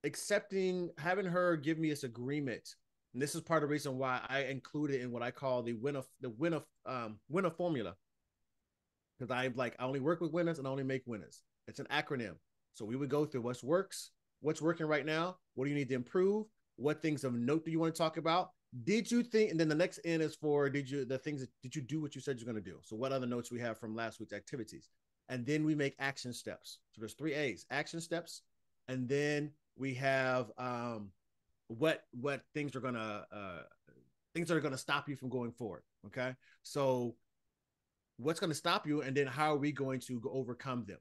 accepting, 0.04 0.90
having 0.98 1.26
her 1.26 1.58
give 1.58 1.78
me 1.78 1.90
this 1.90 2.04
agreement. 2.04 2.76
And 3.14 3.22
this 3.22 3.36
is 3.36 3.42
part 3.42 3.64
of 3.64 3.70
the 3.70 3.74
reason 3.74 3.98
why 3.98 4.22
I 4.28 4.44
included 4.44 5.02
in 5.02 5.12
what 5.12 5.24
I 5.24 5.32
call 5.32 5.64
the 5.64 5.74
win 5.74 5.96
of 5.96 6.06
the 6.22 6.30
win 6.30 6.54
of 6.54 6.66
um, 6.86 7.20
win 7.30 7.46
of 7.46 7.56
formula. 7.56 7.96
Because 9.18 9.32
I'm 9.32 9.54
like 9.56 9.76
I 9.80 9.86
only 9.86 10.00
work 10.00 10.22
with 10.22 10.32
winners 10.32 10.60
and 10.60 10.68
I 10.68 10.72
only 10.72 10.84
make 10.84 11.04
winners. 11.06 11.44
It's 11.68 11.80
an 11.80 11.88
acronym. 11.92 12.36
So 12.74 12.86
we 12.86 12.96
would 12.96 13.10
go 13.10 13.26
through 13.26 13.42
what's 13.42 13.64
works, 13.64 14.12
what's 14.42 14.62
working 14.62 14.86
right 14.86 15.06
now, 15.06 15.38
what 15.54 15.66
do 15.66 15.72
you 15.72 15.78
need 15.78 15.90
to 15.90 15.96
improve, 15.96 16.46
what 16.76 17.02
things 17.02 17.24
of 17.24 17.34
note 17.34 17.64
do 17.66 17.72
you 17.72 17.80
want 17.80 17.96
to 17.96 17.98
talk 17.98 18.18
about, 18.18 18.50
did 18.84 19.10
you 19.10 19.24
think 19.24 19.52
and 19.52 19.60
then 19.60 19.70
the 19.70 19.76
next 19.76 20.02
n 20.04 20.20
is 20.20 20.36
for 20.36 20.70
did 20.70 20.90
you 20.90 21.06
the 21.06 21.18
things 21.18 21.40
that 21.40 21.50
did 21.64 21.74
you 21.74 21.82
do 21.82 22.02
what 22.02 22.14
you 22.14 22.20
said 22.20 22.38
you're 22.38 22.52
going 22.52 22.62
to 22.62 22.70
do 22.70 22.78
so 22.84 22.94
what 22.94 23.14
other 23.14 23.26
notes 23.26 23.50
we 23.50 23.58
have 23.58 23.80
from 23.80 23.96
last 23.96 24.20
week's 24.20 24.34
activities 24.34 24.90
and 25.30 25.46
then 25.46 25.66
we 25.66 25.76
make 25.76 25.96
action 26.00 26.34
steps. 26.34 26.80
So 26.92 27.02
there's 27.02 27.14
three 27.14 27.34
A's: 27.34 27.66
action 27.72 28.00
steps, 28.00 28.42
and 28.88 29.08
then 29.08 29.52
we 29.78 29.94
have 29.96 30.52
um, 30.58 31.10
what 31.68 32.04
what 32.12 32.42
things 32.54 32.76
are 32.76 32.80
gonna 32.80 33.26
uh, 33.32 33.62
things 34.34 34.48
that 34.48 34.56
are 34.56 34.62
gonna 34.62 34.78
stop 34.78 35.10
you 35.10 35.16
from 35.16 35.30
going 35.30 35.52
forward. 35.52 35.84
Okay, 36.06 36.34
so 36.64 37.16
what's 38.18 38.40
gonna 38.40 38.54
stop 38.54 38.88
you, 38.88 39.02
and 39.02 39.16
then 39.16 39.28
how 39.28 39.54
are 39.54 39.58
we 39.58 39.72
going 39.72 40.00
to 40.02 40.22
overcome 40.32 40.86
them? 40.88 40.98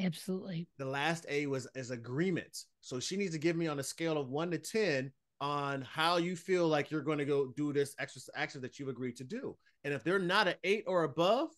Absolutely. 0.00 0.68
The 0.78 0.84
last 0.84 1.26
A 1.28 1.46
was 1.46 1.66
as 1.74 1.90
agreement. 1.90 2.64
So 2.80 3.00
she 3.00 3.16
needs 3.16 3.32
to 3.32 3.38
give 3.38 3.56
me 3.56 3.66
on 3.66 3.80
a 3.80 3.82
scale 3.82 4.16
of 4.16 4.28
one 4.28 4.50
to 4.52 4.58
ten 4.58 5.10
on 5.40 5.82
how 5.82 6.16
you 6.16 6.36
feel 6.36 6.68
like 6.68 6.90
you're 6.90 7.00
going 7.00 7.18
to 7.18 7.24
go 7.24 7.52
do 7.56 7.72
this 7.72 7.94
extra 7.98 8.22
action 8.34 8.60
that 8.60 8.78
you've 8.78 8.88
agreed 8.88 9.16
to 9.16 9.24
do. 9.24 9.56
And 9.84 9.94
if 9.94 10.02
they're 10.02 10.18
not 10.18 10.48
an 10.48 10.54
eight 10.64 10.84
or 10.86 11.04
above, 11.04 11.48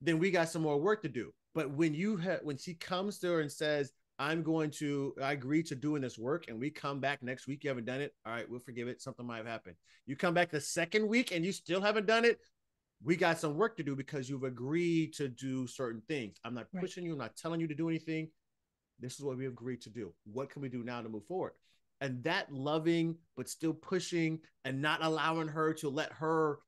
then 0.00 0.18
we 0.18 0.30
got 0.30 0.48
some 0.48 0.62
more 0.62 0.78
work 0.78 1.02
to 1.02 1.08
do. 1.08 1.32
But 1.54 1.70
when 1.70 1.94
you 1.94 2.16
have 2.18 2.40
when 2.42 2.56
she 2.56 2.74
comes 2.74 3.18
to 3.20 3.28
her 3.28 3.40
and 3.40 3.50
says, 3.50 3.92
I'm 4.18 4.42
going 4.42 4.70
to 4.72 5.14
I 5.20 5.32
agree 5.32 5.62
to 5.64 5.74
doing 5.74 6.02
this 6.02 6.18
work 6.18 6.46
and 6.48 6.58
we 6.60 6.70
come 6.70 7.00
back 7.00 7.22
next 7.22 7.46
week, 7.46 7.64
you 7.64 7.68
haven't 7.68 7.86
done 7.86 8.00
it. 8.00 8.14
All 8.26 8.32
right, 8.32 8.48
we'll 8.48 8.60
forgive 8.60 8.88
it. 8.88 9.00
Something 9.00 9.26
might 9.26 9.38
have 9.38 9.46
happened. 9.46 9.76
You 10.06 10.16
come 10.16 10.34
back 10.34 10.50
the 10.50 10.60
second 10.60 11.08
week 11.08 11.32
and 11.32 11.44
you 11.44 11.52
still 11.52 11.80
haven't 11.80 12.06
done 12.06 12.24
it. 12.24 12.38
We 13.04 13.16
got 13.16 13.38
some 13.38 13.56
work 13.56 13.76
to 13.76 13.82
do 13.82 13.94
because 13.94 14.30
you've 14.30 14.44
agreed 14.44 15.12
to 15.14 15.28
do 15.28 15.66
certain 15.66 16.02
things. 16.08 16.36
I'm 16.44 16.54
not 16.54 16.66
right. 16.72 16.80
pushing 16.80 17.04
you, 17.04 17.12
I'm 17.12 17.18
not 17.18 17.36
telling 17.36 17.60
you 17.60 17.68
to 17.68 17.74
do 17.74 17.88
anything. 17.88 18.30
This 18.98 19.14
is 19.14 19.20
what 19.20 19.36
we 19.36 19.46
agreed 19.46 19.82
to 19.82 19.90
do. 19.90 20.14
What 20.24 20.50
can 20.50 20.62
we 20.62 20.68
do 20.68 20.82
now 20.82 21.02
to 21.02 21.08
move 21.08 21.26
forward? 21.26 21.52
And 22.00 22.22
that 22.24 22.52
loving, 22.52 23.16
but 23.36 23.48
still 23.48 23.74
pushing 23.74 24.40
and 24.64 24.80
not 24.80 25.02
allowing 25.02 25.48
her 25.48 25.74
to 25.74 25.88
let 25.88 26.12
her 26.12 26.58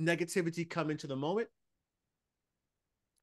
negativity 0.00 0.68
come 0.68 0.90
into 0.90 1.06
the 1.06 1.16
moment 1.16 1.48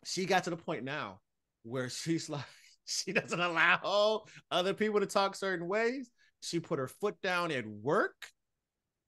she 0.03 0.25
got 0.25 0.43
to 0.45 0.49
the 0.49 0.57
point 0.57 0.83
now 0.83 1.19
where 1.63 1.89
she's 1.89 2.29
like 2.29 2.45
she 2.85 3.13
doesn't 3.13 3.39
allow 3.39 4.23
other 4.49 4.73
people 4.73 4.99
to 4.99 5.05
talk 5.05 5.35
certain 5.35 5.67
ways. 5.67 6.09
She 6.41 6.59
put 6.59 6.79
her 6.79 6.87
foot 6.87 7.21
down 7.21 7.51
at 7.51 7.65
work 7.67 8.15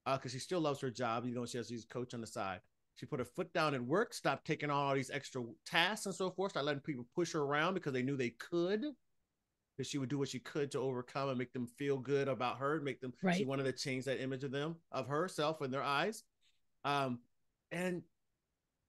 because 0.05 0.31
uh, 0.31 0.33
she 0.33 0.39
still 0.39 0.61
loves 0.61 0.79
her 0.81 0.91
job. 0.91 1.25
You 1.25 1.33
know, 1.33 1.45
she 1.45 1.57
has 1.57 1.67
these 1.67 1.83
coach 1.83 2.13
on 2.13 2.21
the 2.21 2.27
side. 2.27 2.59
She 2.95 3.05
put 3.05 3.19
her 3.19 3.25
foot 3.25 3.51
down 3.53 3.73
at 3.73 3.83
work, 3.83 4.13
stopped 4.13 4.45
taking 4.45 4.69
on 4.69 4.75
all 4.75 4.93
these 4.93 5.09
extra 5.09 5.43
tasks 5.65 6.05
and 6.05 6.13
so 6.13 6.29
forth, 6.29 6.51
started 6.51 6.67
letting 6.67 6.81
people 6.81 7.07
push 7.15 7.33
her 7.33 7.41
around 7.41 7.73
because 7.73 7.93
they 7.93 8.03
knew 8.03 8.15
they 8.15 8.29
could. 8.31 8.85
Because 9.75 9.89
she 9.89 9.97
would 9.97 10.09
do 10.09 10.19
what 10.19 10.29
she 10.29 10.37
could 10.37 10.69
to 10.71 10.79
overcome 10.79 11.29
and 11.29 11.37
make 11.37 11.51
them 11.51 11.65
feel 11.65 11.97
good 11.97 12.27
about 12.27 12.59
her, 12.59 12.79
make 12.79 13.01
them. 13.01 13.11
Right. 13.23 13.35
She 13.35 13.45
wanted 13.45 13.63
to 13.63 13.71
change 13.71 14.05
that 14.05 14.21
image 14.21 14.43
of 14.43 14.51
them, 14.51 14.75
of 14.91 15.07
herself 15.07 15.63
in 15.63 15.71
their 15.71 15.81
eyes. 15.81 16.23
Um, 16.85 17.19
and 17.71 18.03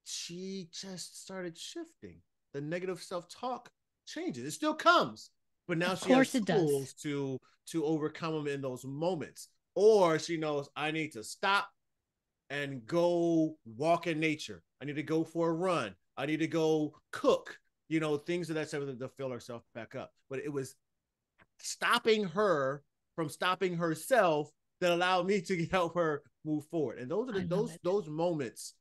she 0.03 0.69
just 0.71 1.23
started 1.23 1.57
shifting. 1.57 2.21
The 2.53 2.61
negative 2.61 3.01
self-talk 3.01 3.71
changes. 4.05 4.45
It 4.45 4.51
still 4.51 4.75
comes, 4.75 5.31
but 5.67 5.79
now 5.79 5.93
of 5.93 6.03
she 6.03 6.11
has 6.11 6.31
tools 6.31 6.93
to 7.01 7.39
to 7.71 7.83
overcome 7.83 8.35
them 8.35 8.47
in 8.47 8.61
those 8.61 8.85
moments. 8.85 9.47
Or 9.73 10.19
she 10.19 10.37
knows 10.37 10.69
I 10.75 10.91
need 10.91 11.13
to 11.13 11.23
stop 11.23 11.67
and 12.49 12.85
go 12.85 13.57
walk 13.65 14.07
in 14.07 14.19
nature. 14.19 14.63
I 14.81 14.85
need 14.85 14.95
to 14.95 15.03
go 15.03 15.23
for 15.23 15.49
a 15.49 15.53
run. 15.53 15.95
I 16.17 16.25
need 16.25 16.39
to 16.39 16.47
go 16.47 16.93
cook. 17.11 17.57
You 17.87 17.99
know, 17.99 18.17
things 18.17 18.49
of 18.49 18.55
that 18.55 18.69
sort 18.69 18.99
to 18.99 19.09
fill 19.09 19.29
herself 19.29 19.63
back 19.75 19.95
up. 19.95 20.11
But 20.29 20.39
it 20.39 20.51
was 20.51 20.75
stopping 21.59 22.23
her 22.23 22.83
from 23.15 23.29
stopping 23.29 23.77
herself 23.77 24.49
that 24.81 24.91
allowed 24.91 25.27
me 25.27 25.41
to 25.41 25.65
help 25.71 25.95
her 25.95 26.23
move 26.43 26.65
forward. 26.65 26.99
And 26.99 27.09
those 27.09 27.29
are 27.29 27.33
the, 27.33 27.41
those 27.41 27.71
it. 27.73 27.81
those 27.83 28.07
moments 28.07 28.73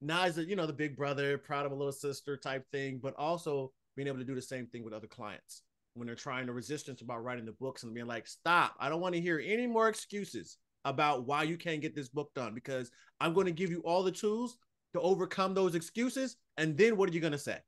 now 0.00 0.24
as 0.24 0.38
a 0.38 0.44
you 0.44 0.56
know 0.56 0.66
the 0.66 0.72
big 0.72 0.96
brother, 0.96 1.38
proud 1.38 1.66
of 1.66 1.72
a 1.72 1.74
little 1.74 1.92
sister 1.92 2.36
type 2.36 2.64
thing, 2.70 2.98
but 3.02 3.14
also 3.16 3.72
being 3.96 4.08
able 4.08 4.18
to 4.18 4.24
do 4.24 4.34
the 4.34 4.42
same 4.42 4.66
thing 4.66 4.84
with 4.84 4.92
other 4.92 5.06
clients 5.06 5.62
when 5.94 6.06
they're 6.06 6.14
trying 6.14 6.46
to 6.46 6.52
resistance 6.52 7.02
about 7.02 7.24
writing 7.24 7.44
the 7.44 7.52
books 7.52 7.82
and 7.82 7.92
being 7.92 8.06
like, 8.06 8.26
stop, 8.26 8.76
I 8.78 8.88
don't 8.88 9.00
want 9.00 9.14
to 9.16 9.20
hear 9.20 9.42
any 9.44 9.66
more 9.66 9.88
excuses 9.88 10.56
about 10.88 11.26
why 11.26 11.42
you 11.42 11.56
can't 11.56 11.80
get 11.80 11.94
this 11.94 12.08
book 12.08 12.30
done 12.34 12.54
because 12.54 12.90
I'm 13.20 13.34
going 13.34 13.46
to 13.46 13.52
give 13.52 13.70
you 13.70 13.80
all 13.80 14.02
the 14.02 14.12
tools 14.12 14.58
to 14.94 15.00
overcome 15.00 15.54
those 15.54 15.74
excuses. 15.74 16.36
And 16.56 16.76
then 16.76 16.96
what 16.96 17.08
are 17.08 17.12
you 17.12 17.20
going 17.20 17.32
to 17.32 17.38
say? 17.38 17.58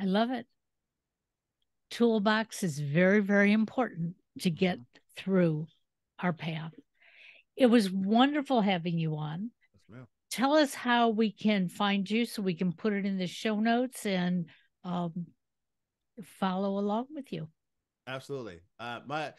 I 0.00 0.04
love 0.04 0.30
it. 0.30 0.46
Toolbox 1.90 2.62
is 2.62 2.78
very, 2.78 3.20
very 3.20 3.52
important 3.52 4.14
to 4.40 4.50
get 4.50 4.78
mm-hmm. 4.78 4.98
through 5.16 5.66
our 6.18 6.32
path. 6.32 6.72
It 7.56 7.66
was 7.66 7.90
wonderful 7.90 8.62
having 8.62 8.98
you 8.98 9.16
on. 9.16 9.50
Yes, 9.90 10.06
Tell 10.30 10.54
us 10.54 10.72
how 10.72 11.10
we 11.10 11.30
can 11.30 11.68
find 11.68 12.08
you 12.10 12.24
so 12.24 12.40
we 12.40 12.54
can 12.54 12.72
put 12.72 12.94
it 12.94 13.04
in 13.04 13.18
the 13.18 13.26
show 13.26 13.60
notes 13.60 14.06
and 14.06 14.46
um, 14.84 15.26
follow 16.22 16.78
along 16.78 17.08
with 17.14 17.32
you. 17.32 17.48
Absolutely. 18.06 18.60
Uh, 18.80 19.00
my 19.06 19.32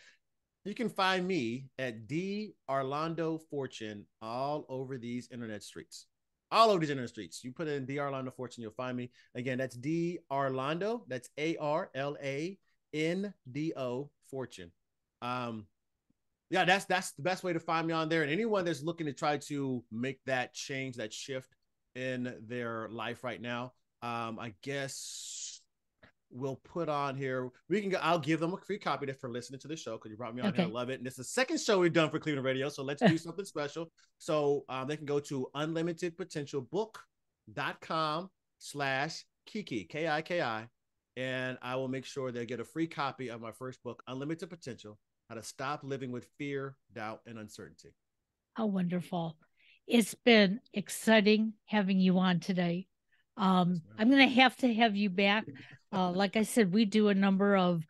you 0.65 0.73
can 0.73 0.89
find 0.89 1.27
me 1.27 1.69
at 1.77 2.07
D 2.07 2.55
Arlando 2.69 3.37
Fortune 3.49 4.05
all 4.21 4.65
over 4.69 4.97
these 4.97 5.29
internet 5.31 5.63
streets. 5.63 6.07
All 6.51 6.69
over 6.69 6.79
these 6.79 6.89
internet 6.89 7.09
streets. 7.09 7.43
You 7.43 7.51
put 7.51 7.67
in 7.67 7.85
D 7.85 7.99
Arlando 7.99 8.31
Fortune, 8.31 8.61
you'll 8.61 8.71
find 8.71 8.95
me. 8.95 9.11
Again, 9.35 9.57
that's 9.57 9.75
D 9.75 10.19
Arlando. 10.31 11.03
That's 11.07 11.29
A 11.37 11.57
R 11.57 11.89
L 11.95 12.15
A 12.21 12.57
N 12.93 13.33
D 13.51 13.73
O 13.75 14.09
Fortune. 14.29 14.71
Um, 15.21 15.67
yeah, 16.49 16.65
that's 16.65 16.85
that's 16.85 17.11
the 17.13 17.23
best 17.23 17.43
way 17.43 17.53
to 17.53 17.59
find 17.59 17.87
me 17.87 17.93
on 17.93 18.09
there. 18.09 18.21
And 18.21 18.31
anyone 18.31 18.65
that's 18.65 18.83
looking 18.83 19.07
to 19.07 19.13
try 19.13 19.37
to 19.37 19.83
make 19.91 20.19
that 20.25 20.53
change, 20.53 20.97
that 20.97 21.11
shift 21.11 21.55
in 21.95 22.35
their 22.47 22.87
life 22.89 23.23
right 23.23 23.41
now, 23.41 23.73
um, 24.01 24.37
I 24.39 24.53
guess 24.61 25.52
we'll 26.33 26.59
put 26.63 26.89
on 26.89 27.15
here. 27.15 27.49
We 27.69 27.81
can 27.81 27.89
go. 27.89 27.99
I'll 28.01 28.19
give 28.19 28.39
them 28.39 28.53
a 28.53 28.57
free 28.57 28.79
copy 28.79 29.11
for 29.13 29.29
listening 29.29 29.59
to 29.61 29.67
the 29.67 29.75
show 29.75 29.93
because 29.93 30.11
you 30.11 30.17
brought 30.17 30.35
me 30.35 30.41
on 30.41 30.49
okay. 30.49 30.63
here. 30.63 30.67
I 30.67 30.71
love 30.71 30.89
it. 30.89 30.99
And 30.99 31.07
it's 31.07 31.17
the 31.17 31.23
second 31.23 31.59
show 31.59 31.79
we've 31.79 31.93
done 31.93 32.09
for 32.09 32.19
Cleveland 32.19 32.45
Radio. 32.45 32.69
So 32.69 32.83
let's 32.83 33.01
do 33.01 33.17
something 33.23 33.45
special. 33.45 33.91
So 34.17 34.65
um, 34.69 34.87
they 34.87 34.97
can 34.97 35.05
go 35.05 35.19
to 35.19 35.47
unlimitedpotentialbook.com 35.55 38.29
slash 38.59 39.25
Kiki, 39.45 39.83
K 39.85 40.07
I 40.07 40.21
K 40.21 40.41
I. 40.41 40.67
And 41.15 41.59
I 41.61 41.75
will 41.75 41.87
make 41.87 42.05
sure 42.05 42.31
they 42.31 42.45
get 42.45 42.59
a 42.59 42.65
free 42.65 42.87
copy 42.87 43.29
of 43.29 43.39
my 43.39 43.51
first 43.51 43.83
book, 43.83 44.01
Unlimited 44.07 44.49
Potential 44.49 44.97
How 45.29 45.35
to 45.35 45.43
Stop 45.43 45.83
Living 45.83 46.11
with 46.11 46.25
Fear, 46.39 46.75
Doubt, 46.93 47.21
and 47.27 47.37
Uncertainty. 47.37 47.89
How 48.55 48.65
wonderful. 48.65 49.37
It's 49.85 50.15
been 50.15 50.59
exciting 50.73 51.53
having 51.65 51.99
you 51.99 52.17
on 52.17 52.39
today. 52.39 52.87
Um, 53.37 53.81
I'm 53.97 54.09
going 54.09 54.27
to 54.27 54.35
have 54.35 54.55
to 54.57 54.73
have 54.73 54.95
you 54.95 55.09
back. 55.09 55.45
Uh, 55.93 56.11
like 56.11 56.35
I 56.35 56.43
said, 56.43 56.73
we 56.73 56.85
do 56.85 57.09
a 57.09 57.13
number 57.13 57.55
of 57.55 57.83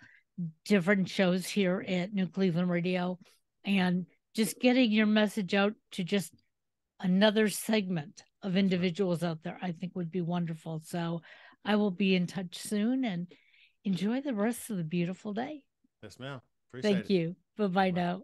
different 0.66 1.08
shows 1.10 1.48
here 1.48 1.84
at 1.88 2.14
New 2.14 2.28
Cleveland 2.28 2.70
Radio, 2.70 3.18
and 3.64 4.06
just 4.36 4.60
getting 4.60 4.92
your 4.92 5.06
message 5.06 5.54
out 5.54 5.74
to 5.92 6.04
just 6.04 6.34
another 7.00 7.50
segment 7.50 8.24
of 8.42 8.58
individuals 8.58 9.24
out 9.24 9.44
there, 9.44 9.58
I 9.62 9.72
think 9.72 9.96
would 9.96 10.12
be 10.12 10.22
wonderful. 10.22 10.82
So 10.84 11.22
I 11.64 11.76
will 11.76 11.92
be 11.92 12.16
in 12.16 12.28
touch 12.28 12.58
soon 12.58 13.06
and 13.06 13.32
enjoy 13.84 14.22
the 14.22 14.34
rest 14.34 14.70
of 14.70 14.78
the 14.78 14.84
beautiful 14.84 15.34
day. 15.34 15.64
Yes, 16.02 16.20
ma'am. 16.20 16.42
Appreciate 16.70 16.94
Thank 16.94 17.06
it. 17.06 17.14
you. 17.14 17.36
Bye 17.58 17.68
bye 17.68 17.92
now. 17.92 18.24